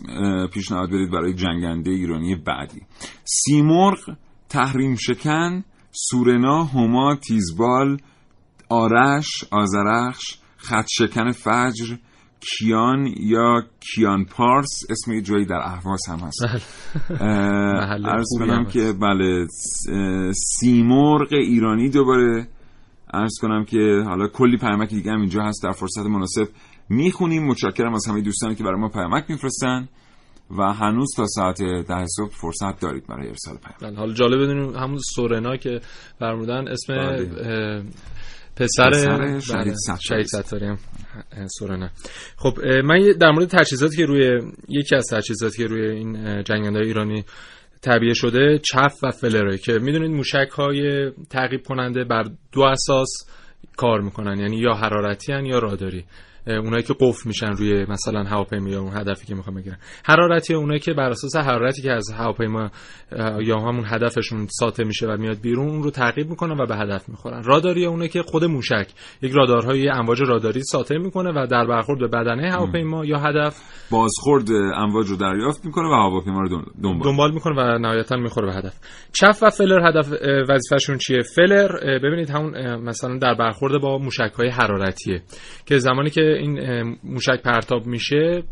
پیشنهاد 0.47 0.89
بدید 0.89 1.11
برای 1.11 1.33
جنگنده 1.33 1.91
ایرانی 1.91 2.35
بعدی. 2.35 2.81
سیمرغ 3.23 3.99
تحریم 4.49 4.95
شکن 4.95 5.63
سورنا 5.91 6.63
هما 6.63 7.15
تیزبال 7.15 7.97
آرش 8.69 9.27
آزرخش 9.51 10.39
خط 10.57 10.85
شکن 10.89 11.31
فجر 11.31 11.95
کیان 12.41 13.07
یا 13.19 13.63
کیان 13.79 14.25
پارس 14.25 14.69
اسم 14.89 15.11
یه 15.11 15.21
جایی 15.21 15.45
در 15.45 15.59
اهواز 15.63 16.01
هم 16.09 16.19
هست. 16.19 16.41
ارز 18.05 18.25
خوبی 18.29 18.45
کنم 18.45 18.65
که 18.65 18.93
بله 19.01 19.47
سیمرغ 20.33 21.27
ایرانی 21.31 21.89
دوباره. 21.89 22.47
ارز 23.13 23.31
کنم 23.41 23.65
که 23.65 24.03
حالا 24.05 24.27
کلی 24.27 24.57
پیامک 24.57 24.89
دیگه 24.89 25.11
هم 25.11 25.19
اینجا 25.19 25.43
هست 25.43 25.63
در 25.63 25.71
فرصت 25.71 26.05
مناسب 26.05 26.47
می‌خونیم. 26.89 27.47
متشکرم 27.47 27.93
از 27.93 28.07
همه 28.07 28.21
دوستانی 28.21 28.55
که 28.55 28.63
برای 28.63 28.79
ما 28.79 28.89
پیامک 28.89 29.25
میفرستن 29.29 29.87
و 30.57 30.73
هنوز 30.73 31.07
تا 31.17 31.25
ساعت 31.25 31.61
ده 31.63 32.05
صبح 32.17 32.31
فرصت 32.31 32.79
دارید 32.79 33.07
برای 33.07 33.27
ارسال 33.27 33.57
پیام 33.57 33.91
بله، 33.91 33.99
حالا 33.99 34.13
جالب 34.13 34.43
بدونیم 34.43 34.75
همون 34.75 34.99
سورنا 35.15 35.57
که 35.57 35.81
فرمودن 36.19 36.67
اسم 36.67 36.93
بله. 36.93 37.83
پسر 38.55 38.89
پسر 38.89 39.17
بله، 39.17 39.39
شهید 39.99 40.25
ستاری. 40.25 40.65
هم 40.65 40.77
سورنا 41.59 41.89
خب 42.37 42.59
من 42.83 43.11
در 43.19 43.31
مورد 43.31 43.47
تجهیزاتی 43.47 43.97
که 43.97 44.05
روی 44.05 44.41
یکی 44.69 44.95
از 44.95 45.07
تجهیزاتی 45.11 45.57
که 45.57 45.67
روی 45.67 45.89
این 45.89 46.27
اه، 46.27 46.43
جنگنده‌های 46.43 46.87
ایرانی 46.87 47.25
تعبیه 47.81 48.13
شده 48.13 48.59
چف 48.71 49.03
و 49.03 49.11
فلره 49.11 49.57
که 49.57 49.73
می‌دونید 49.73 50.11
موشک 50.11 50.49
های 50.51 51.11
تعقیب 51.29 51.63
کننده 51.63 52.03
بر 52.03 52.23
دو 52.51 52.61
اساس 52.61 53.09
کار 53.77 54.01
می‌کنن 54.01 54.39
یعنی 54.39 54.57
یا 54.57 54.73
حرارتی 54.73 55.33
هن 55.33 55.45
یا 55.45 55.59
راداری 55.59 56.05
اونایی 56.47 56.83
که 56.83 56.93
قفل 56.99 57.21
میشن 57.25 57.51
روی 57.51 57.85
مثلا 57.89 58.23
هواپیما 58.23 58.69
یا 58.69 58.81
اون 58.81 58.97
هدفی 58.97 59.27
که 59.27 59.35
می‌خوام 59.35 59.55
بگیرن. 59.55 59.77
حرارتی 60.05 60.53
اونایی 60.53 60.79
که 60.79 60.93
بر 60.93 61.09
اساس 61.09 61.35
حرارتی 61.35 61.81
که 61.81 61.91
از 61.91 62.11
هواپیما 62.17 62.69
یا 63.41 63.59
همون 63.59 63.83
هدفشون 63.87 64.47
ساطع 64.49 64.83
میشه 64.83 65.07
و 65.07 65.17
میاد 65.17 65.41
بیرون 65.41 65.69
اون 65.69 65.83
رو 65.83 65.91
تعقیب 65.91 66.29
می‌کنن 66.29 66.61
و 66.61 66.65
به 66.65 66.75
هدف 66.75 67.09
می‌خورن. 67.09 67.43
راداری 67.43 67.85
اونایی 67.85 68.09
که 68.09 68.21
خود 68.21 68.43
موشک 68.43 68.87
یک 69.21 69.31
رادارهای 69.31 69.89
امواج 69.89 70.21
راداری 70.21 70.61
ساطع 70.63 70.97
می‌کنه 70.97 71.31
و 71.31 71.47
در 71.47 71.65
برخورد 71.65 71.99
به 71.99 72.07
بدنه 72.07 72.51
هواپیما 72.51 73.05
یا 73.05 73.19
هدف 73.19 73.61
بازخورد 73.91 74.51
امواج 74.75 75.07
رو 75.07 75.15
دریافت 75.15 75.65
می‌کنه 75.65 75.87
و 75.87 75.93
هواپیما 75.93 76.41
رو 76.41 76.49
دن- 76.49 76.65
دنبال. 76.83 77.11
دنبال 77.11 77.31
می‌کنه 77.33 77.55
و 77.55 77.77
نهایتا 77.77 78.15
می‌خوره 78.17 78.47
به 78.47 78.53
هدف. 78.53 78.73
چف 79.13 79.43
و 79.43 79.49
فلر 79.49 79.89
هدف 79.89 80.13
وظیفهشون 80.49 80.97
چیه؟ 80.97 81.21
فلر 81.35 81.99
ببینید 81.99 82.29
همون 82.29 82.75
مثلا 82.75 83.17
در 83.17 83.33
برخورد 83.33 83.81
با 83.81 83.97
موشک 83.97 84.31
های 84.37 84.49
حرارتیه 84.49 85.21
که 85.65 85.77
زمانی 85.77 86.09
که 86.09 86.30
این 86.33 86.81
موشک 87.03 87.41
پرتاب 87.43 87.85
میشه 87.85 88.43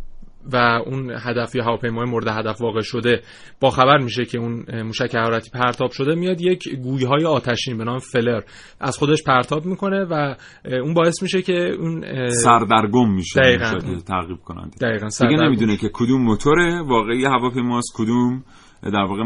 و 0.53 0.55
اون 0.85 1.11
هدف 1.23 1.55
یا 1.55 1.63
هواپیمای 1.63 2.09
مورد 2.09 2.27
هدف 2.27 2.61
واقع 2.61 2.81
شده 2.81 3.21
با 3.59 3.69
خبر 3.69 3.97
میشه 3.97 4.25
که 4.25 4.37
اون 4.37 4.65
موشک 4.83 5.15
حرارتی 5.15 5.49
پرتاب 5.49 5.91
شده 5.91 6.15
میاد 6.15 6.41
یک 6.41 6.75
گویه 6.75 7.07
های 7.07 7.25
آتشین 7.25 7.77
به 7.77 7.83
نام 7.83 7.99
فلر 7.99 8.41
از 8.79 8.97
خودش 8.97 9.23
پرتاب 9.23 9.65
می‌کنه 9.65 10.05
و 10.09 10.35
اون 10.65 10.93
باعث 10.93 11.21
میشه 11.23 11.41
که 11.41 11.75
اون 11.79 12.03
سردرگم 12.29 13.13
میشه 13.13 13.39
دقیقاً. 13.39 13.99
تعقیب 14.07 14.37
کننده 14.37 14.77
دقیقاً 14.81 15.07
دیگه. 15.19 15.43
نمی‌دونه 15.43 15.77
که 15.77 15.89
کدوم 15.93 16.21
موتور 16.21 16.59
واقعی 16.87 17.25
هواپیماست 17.25 17.93
کدوم 17.95 18.43
در 18.83 19.03
واقع. 19.03 19.23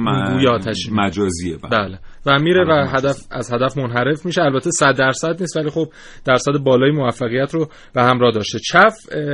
مجازیه 0.91 1.57
بله. 1.57 1.69
بله 1.69 1.99
و 2.25 2.39
میره 2.39 2.65
و 2.67 2.87
هدف 2.87 3.27
از 3.31 3.53
هدف 3.53 3.77
منحرف 3.77 4.25
میشه 4.25 4.41
البته 4.41 4.69
100 4.71 4.95
درصد 4.97 5.41
نیست 5.41 5.57
ولی 5.57 5.69
خب 5.69 5.85
درصد 6.25 6.51
بالای 6.63 6.91
موفقیت 6.91 7.53
رو 7.53 7.67
به 7.93 8.03
همراه 8.03 8.31
داشته 8.31 8.59
چف 8.59 8.93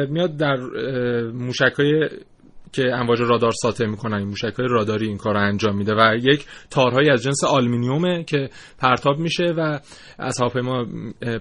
میاد 0.09 0.37
در 0.37 0.57
موشکای 1.33 2.09
که 2.71 2.83
امواج 2.93 3.21
رادار 3.21 3.51
ساطع 3.61 3.85
می‌کنن 3.85 4.17
این 4.17 4.27
موشک 4.27 4.53
های 4.57 4.67
راداری 4.67 5.07
این 5.07 5.17
کار 5.17 5.33
رو 5.33 5.39
انجام 5.39 5.75
میده 5.75 5.93
و 5.93 6.15
یک 6.15 6.45
تارهایی 6.69 7.09
از 7.09 7.23
جنس 7.23 7.43
آلومینیومه 7.43 8.23
که 8.23 8.49
پرتاب 8.79 9.19
میشه 9.19 9.45
و 9.57 9.79
از 10.19 10.41
هواپیما 10.41 10.85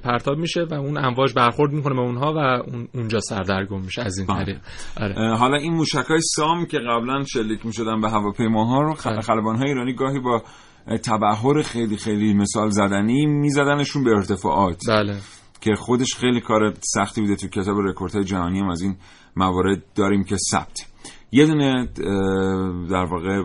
پرتاب 0.04 0.38
میشه 0.38 0.60
و 0.70 0.74
اون 0.74 1.04
امواج 1.04 1.34
برخورد 1.34 1.72
می‌کنه 1.72 1.94
به 1.94 2.00
اونها 2.00 2.32
و 2.32 2.38
اون 2.38 2.88
اونجا 2.94 3.20
سردرگم 3.20 3.80
میشه 3.80 4.02
از 4.02 4.18
این 4.18 4.26
بله. 4.26 4.44
طریق. 4.44 4.60
آره. 5.00 5.36
حالا 5.36 5.56
این 5.56 5.72
موشک 5.72 6.06
های 6.08 6.20
سام 6.20 6.66
که 6.66 6.78
قبلا 6.78 7.24
شلیک 7.24 7.66
می 7.66 7.72
شدن 7.72 8.00
به 8.00 8.10
هواپیماها 8.10 8.82
رو 8.82 8.94
خ... 8.94 9.06
خلبان 9.20 9.56
های 9.56 9.68
ایرانی 9.68 9.94
گاهی 9.94 10.20
با 10.20 10.42
اه، 10.86 10.98
تبحر 10.98 11.62
خیلی 11.62 11.96
خیلی 11.96 12.34
مثال 12.34 12.70
زدنی 12.70 13.26
میزدنشون 13.26 14.04
به 14.04 14.10
ارتفاعات. 14.10 14.80
بله. 14.88 15.16
که 15.60 15.74
خودش 15.74 16.16
خیلی 16.16 16.40
کار 16.40 16.74
سختی 16.94 17.20
بوده 17.20 17.36
تو 17.36 17.48
کتاب 17.48 17.76
رکوردهای 17.78 18.24
جهانی 18.24 18.60
هم 18.60 18.68
از 18.68 18.82
این 18.82 18.96
موارد 19.36 19.82
داریم 19.94 20.24
که 20.24 20.36
ثبت. 20.50 20.86
یه 21.32 21.46
دونه 21.46 21.88
در 22.90 23.04
واقع 23.04 23.42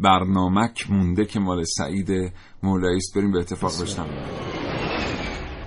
برنامک 0.00 0.90
مونده 0.90 1.24
که 1.24 1.40
مال 1.40 1.64
سعید 1.64 2.32
مولایی 2.62 2.96
است. 2.96 3.14
بریم 3.16 3.32
به 3.32 3.38
اتفاق 3.38 3.72
بشنم 3.82 4.06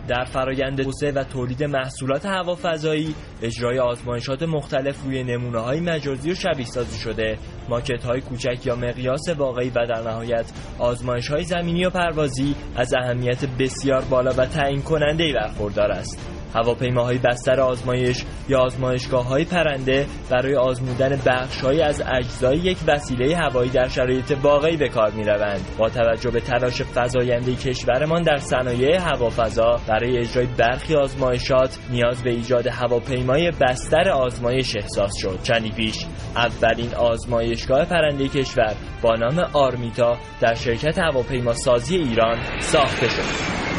در 0.07 0.23
فرایند 0.23 0.83
توسعه 0.83 1.11
و 1.11 1.23
تولید 1.23 1.63
محصولات 1.63 2.25
هوافضایی 2.25 3.15
اجرای 3.41 3.79
آزمایشات 3.79 4.43
مختلف 4.43 5.03
روی 5.03 5.23
نمونه 5.23 5.59
های 5.59 5.79
مجازی 5.79 6.31
و 6.31 6.35
شبیه 6.35 6.65
سازی 6.65 6.99
شده. 6.99 7.37
ماکت 7.69 8.03
های 8.03 8.21
کوچک 8.21 8.65
یا 8.65 8.75
مقیاس 8.75 9.29
واقعی 9.37 9.69
و 9.69 9.85
در 9.85 10.01
نهایت 10.09 10.51
آزمایش 10.79 11.27
های 11.27 11.43
زمینی 11.43 11.85
و 11.85 11.89
پروازی 11.89 12.55
از 12.75 12.93
اهمیت 12.93 13.45
بسیار 13.45 14.01
بالا 14.09 14.31
و 14.31 14.45
تعیین 14.45 14.81
کننده 14.81 15.33
برخوردار 15.33 15.91
است. 15.91 16.40
هواپیماهای 16.55 17.17
بستر 17.17 17.59
آزمایش 17.59 18.23
یا 18.49 18.59
آزمایشگاه 18.59 19.27
های 19.27 19.45
پرنده 19.45 20.05
برای 20.29 20.55
آزمودن 20.55 21.21
بخشهایی 21.25 21.81
از 21.81 22.03
اجزای 22.07 22.57
یک 22.57 22.77
وسیله 22.87 23.37
هوایی 23.37 23.69
در 23.69 23.87
شرایط 23.87 24.37
واقعی 24.43 24.77
به 24.77 24.89
کار 24.89 25.11
می 25.11 25.23
روند. 25.23 25.61
با 25.77 25.89
توجه 25.89 26.31
به 26.31 26.39
تلاش 26.39 26.81
فزاینده 26.95 27.55
کشورمان 27.55 28.21
در 28.21 28.37
صنایع 28.37 28.99
هوافضا 28.99 29.79
برای 29.87 30.17
اجرای 30.17 30.47
برخی 30.57 30.95
آزمایشات 30.95 31.77
نیاز 31.91 32.23
به 32.23 32.29
ایجاد 32.29 32.67
هواپیمای 32.67 33.51
بستر 33.61 34.09
آزمایش 34.09 34.75
احساس 34.75 35.11
شد. 35.21 35.39
چندی 35.43 35.71
پیش 35.71 36.05
اولین 36.35 36.95
آزمایشگاه 36.95 37.85
پرنده 37.85 38.27
کشور 38.27 38.75
با 39.01 39.15
نام 39.15 39.39
آرمیتا 39.53 40.17
در 40.41 40.53
شرکت 40.53 40.99
هواپیما 40.99 41.53
سازی 41.53 41.97
ایران 41.97 42.37
ساخته 42.59 43.07
شد. 43.09 43.70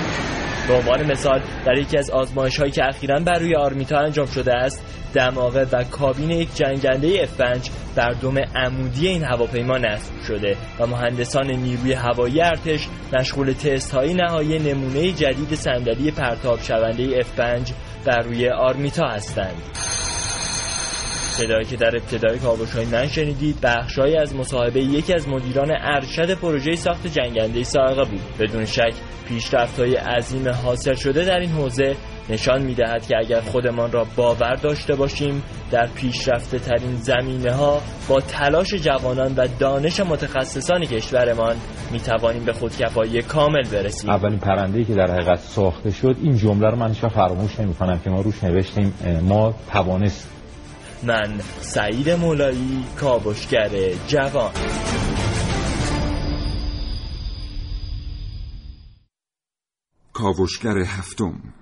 به 0.69 0.75
عنوان 0.75 1.13
مثال 1.13 1.41
در 1.67 1.79
یکی 1.79 1.99
از 1.99 2.11
آزمایش 2.11 2.59
هایی 2.59 2.73
که 2.73 2.85
اخیرا 2.85 3.21
بر 3.21 3.39
روی 3.39 3.57
آرمیتا 3.57 3.99
انجام 3.99 4.27
شده 4.27 4.55
است 4.55 4.83
دماغه 5.15 5.67
و 5.73 5.85
کابین 5.85 6.31
یک 6.31 6.55
جنگنده 6.55 7.27
F5 7.27 7.71
بر 7.97 8.11
دم 8.23 8.39
عمودی 8.39 9.09
این 9.09 9.25
هواپیما 9.25 9.79
نصب 9.79 10.13
شده 10.29 10.57
و 10.79 10.87
مهندسان 10.87 11.51
نیروی 11.51 11.93
هوایی 11.93 12.41
ارتش 12.41 12.89
مشغول 13.13 13.53
تست 13.53 13.95
های 13.95 14.15
نهایی 14.15 14.59
نمونه 14.59 15.13
جدید 15.13 15.55
صندلی 15.55 16.11
پرتاب 16.11 16.61
شونده 16.61 17.23
F5 17.23 17.73
بر 18.05 18.21
روی 18.21 18.49
آرمیتا 18.49 19.07
هستند. 19.07 19.63
صدایی 21.33 21.65
که 21.65 21.77
در 21.77 21.97
ابتدای 21.97 22.39
کاوش 22.39 22.71
های 22.73 22.85
من 22.85 23.07
شنیدید 23.07 23.61
بخشهایی 23.63 24.17
از 24.17 24.37
مصاحبه 24.37 24.81
یکی 24.81 25.15
از 25.15 25.29
مدیران 25.29 25.71
ارشد 25.81 26.35
پروژه 26.35 26.75
ساخت 26.75 27.07
جنگنده 27.07 27.63
سائقه 27.63 28.05
بود. 28.05 28.21
بدون 28.41 28.65
شک 28.65 28.93
پیشرفت 29.29 29.81
های 29.81 29.95
عظیم 29.95 30.49
حاصل 30.49 30.95
شده 30.95 31.25
در 31.25 31.39
این 31.39 31.51
حوزه 31.51 31.97
نشان 32.29 32.63
می 32.63 32.75
دهد 32.75 33.07
که 33.07 33.17
اگر 33.19 33.41
خودمان 33.41 33.93
را 33.93 34.07
باور 34.17 34.55
داشته 34.55 34.95
باشیم 34.95 35.43
در 35.71 35.87
پیشرفته 35.87 36.59
ترین 36.59 36.97
زمینه 36.97 37.53
ها 37.53 37.81
با 38.09 38.21
تلاش 38.21 38.75
جوانان 38.75 39.35
و 39.37 39.47
دانش 39.59 40.01
متخصصان 40.01 40.81
کشورمان 40.85 41.57
می 41.93 42.01
توانیم 42.01 42.45
به 42.45 42.53
خودکفایی 42.53 43.23
کامل 43.23 43.63
برسیم. 43.73 44.11
اولین 44.11 44.39
پرنده‌ای 44.39 44.85
که 44.85 44.95
در 44.95 45.11
حقیقت 45.11 45.39
ساخته 45.39 45.91
شد 45.91 46.17
این 46.23 46.37
جمله 46.37 46.71
رو 46.71 46.77
من 46.77 46.93
فراموش 46.93 47.61
نمی‌کنم 47.61 47.99
که 47.99 48.11
ما 48.11 48.21
روش 48.21 48.45
نوشتیم. 48.45 48.95
ما 49.23 49.55
توانست 49.73 50.42
من 51.05 51.41
سعید 51.61 52.11
مولایی 52.11 52.85
کاوشگر 53.01 53.95
جوان. 54.07 54.53
کاوشگر 60.13 60.79
هفتم. 60.79 61.62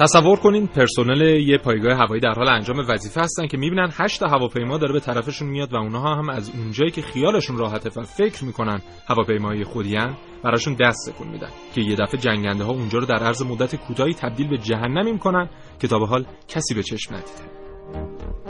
تصور 0.00 0.38
کنین 0.38 0.66
پرسنل 0.66 1.20
یه 1.20 1.58
پایگاه 1.58 1.98
هوایی 1.98 2.20
در 2.20 2.32
حال 2.32 2.48
انجام 2.48 2.78
وظیفه 2.88 3.20
هستن 3.20 3.46
که 3.46 3.56
می‌بینن 3.56 3.88
هشت 3.92 4.22
هواپیما 4.22 4.78
داره 4.78 4.92
به 4.92 5.00
طرفشون 5.00 5.48
میاد 5.48 5.72
و 5.72 5.76
اونها 5.76 6.14
هم 6.14 6.28
از 6.28 6.50
اونجایی 6.54 6.90
که 6.90 7.02
خیالشون 7.02 7.58
راحته 7.58 8.00
و 8.00 8.02
فکر 8.04 8.44
می‌کنن 8.44 8.82
هواپیمای 9.08 9.64
خودیان 9.64 10.16
براشون 10.44 10.76
دست 10.80 11.10
تکون 11.10 11.28
میدن 11.28 11.50
که 11.74 11.80
یه 11.80 11.96
دفعه 11.96 12.20
جنگنده 12.20 12.64
ها 12.64 12.72
اونجا 12.72 12.98
رو 12.98 13.06
در 13.06 13.22
عرض 13.24 13.42
مدت 13.42 13.76
کوتاهی 13.76 14.14
تبدیل 14.14 14.48
به 14.48 14.58
جهنمی 14.58 15.12
می‌کنن 15.12 15.48
که 15.80 15.88
تا 15.88 15.98
به 15.98 16.06
حال 16.06 16.24
کسی 16.48 16.74
به 16.74 16.82
چشم 16.82 17.14
ندیده. 17.14 18.49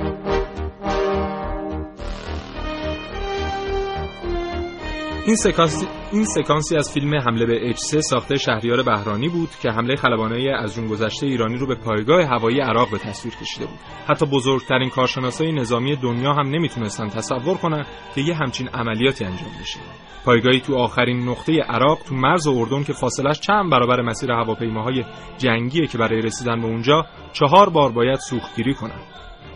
این 5.27 5.37
سکانسی, 5.37 5.87
این 6.13 6.25
سکانسی 6.25 6.77
از 6.77 6.93
فیلم 6.93 7.15
حمله 7.15 7.47
به 7.47 7.73
H3 7.73 8.01
ساخته 8.01 8.37
شهریار 8.37 8.83
بهرانی 8.83 9.29
بود 9.29 9.49
که 9.63 9.71
حمله 9.71 9.97
خلبانای 9.97 10.49
از 10.49 10.75
جون 10.75 10.87
گذشته 10.87 11.27
ایرانی 11.27 11.57
رو 11.57 11.67
به 11.67 11.75
پایگاه 11.75 12.25
هوایی 12.25 12.61
عراق 12.61 12.91
به 12.91 12.99
تصویر 12.99 13.35
کشیده 13.35 13.67
بود. 13.67 13.79
حتی 14.09 14.27
بزرگترین 14.27 14.91
کارشناسای 14.91 15.53
نظامی 15.53 15.97
دنیا 15.97 16.33
هم 16.33 16.49
نمی‌تونستن 16.49 17.09
تصور 17.09 17.57
کنن 17.57 17.87
که 18.15 18.21
یه 18.21 18.35
همچین 18.35 18.69
عملیاتی 18.69 19.25
انجام 19.25 19.51
بشه. 19.61 19.81
پایگاهی 20.25 20.61
تو 20.61 20.77
آخرین 20.77 21.29
نقطه 21.29 21.53
عراق 21.63 21.99
تو 22.09 22.15
مرز 22.15 22.47
اردن 22.47 22.85
که 22.85 22.93
فاصلش 22.93 23.41
چند 23.41 23.71
برابر 23.71 24.03
مسیر 24.03 24.33
هواپیماهای 24.33 25.05
جنگیه 25.39 25.87
که 25.87 25.99
برای 25.99 26.21
رسیدن 26.21 26.61
به 26.61 26.67
اونجا 26.67 27.07
چهار 27.33 27.71
بار 27.71 27.93
باید 27.93 28.19
سوختگیری 28.19 28.75
کنن. 28.75 29.01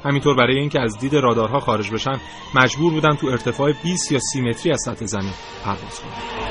همینطور 0.05 0.37
برای 0.37 0.59
اینکه 0.59 0.81
از 0.81 0.99
دید 0.99 1.15
رادارها 1.15 1.61
خارج 1.61 1.91
بشن 1.91 2.21
مجبور 2.55 2.93
بودن 2.93 3.15
تو 3.15 3.27
ارتفاع 3.27 3.73
20 3.83 4.13
یا 4.13 4.19
30 4.19 4.43
متری 4.43 4.73
از 4.73 4.81
سطح 4.85 5.07
زمین 5.07 5.33
پرواز 5.65 6.01
کنن. 6.01 6.45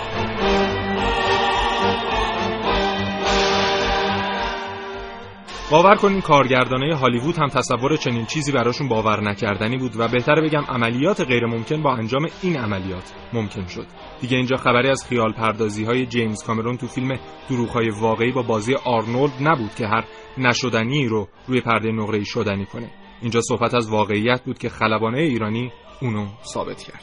باور 5.71 5.95
کنین 5.95 6.21
کارگردانای 6.21 6.91
هالیوود 6.91 7.37
هم 7.37 7.47
تصور 7.47 7.97
چنین 7.97 8.25
چیزی 8.25 8.51
براشون 8.51 8.87
باور 8.87 9.21
نکردنی 9.21 9.77
بود 9.77 9.99
و 9.99 10.07
بهتره 10.07 10.41
بگم 10.41 10.63
عملیات 10.69 11.21
غیر 11.21 11.45
ممکن 11.45 11.81
با 11.81 11.93
انجام 11.93 12.27
این 12.41 12.57
عملیات 12.57 13.13
ممکن 13.33 13.67
شد. 13.67 13.87
دیگه 14.21 14.37
اینجا 14.37 14.57
خبری 14.57 14.89
از 14.89 15.07
خیال 15.07 15.33
پردازی 15.33 15.85
های 15.85 16.05
جیمز 16.05 16.43
کامرون 16.43 16.77
تو 16.77 16.87
فیلم 16.87 17.19
دروغ 17.49 17.81
واقعی 18.01 18.31
با 18.31 18.41
بازی 18.41 18.75
آرنولد 18.85 19.33
نبود 19.41 19.75
که 19.75 19.87
هر 19.87 20.03
نشدنی 20.37 21.07
رو 21.07 21.27
روی 21.47 21.61
پرده 21.61 21.91
نقره 21.91 22.23
شدنی 22.23 22.65
کنه. 22.65 23.02
اینجا 23.23 23.41
صحبت 23.41 23.73
از 23.73 23.89
واقعیت 23.89 24.43
بود 24.43 24.57
که 24.57 24.69
خلبانه 24.69 25.17
ایرانی 25.17 25.71
اونو 26.01 26.27
ثابت 26.53 26.77
کردن 26.77 26.99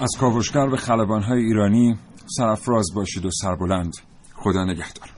از 0.00 0.10
کاوشگر 0.20 0.66
به 0.68 0.76
خلبانهای 0.76 1.44
ایرانی 1.44 1.98
سرفراز 2.26 2.86
باشید 2.94 3.24
و 3.26 3.30
سربلند 3.30 3.92
خدا 4.34 4.64
نگهدار. 4.64 5.17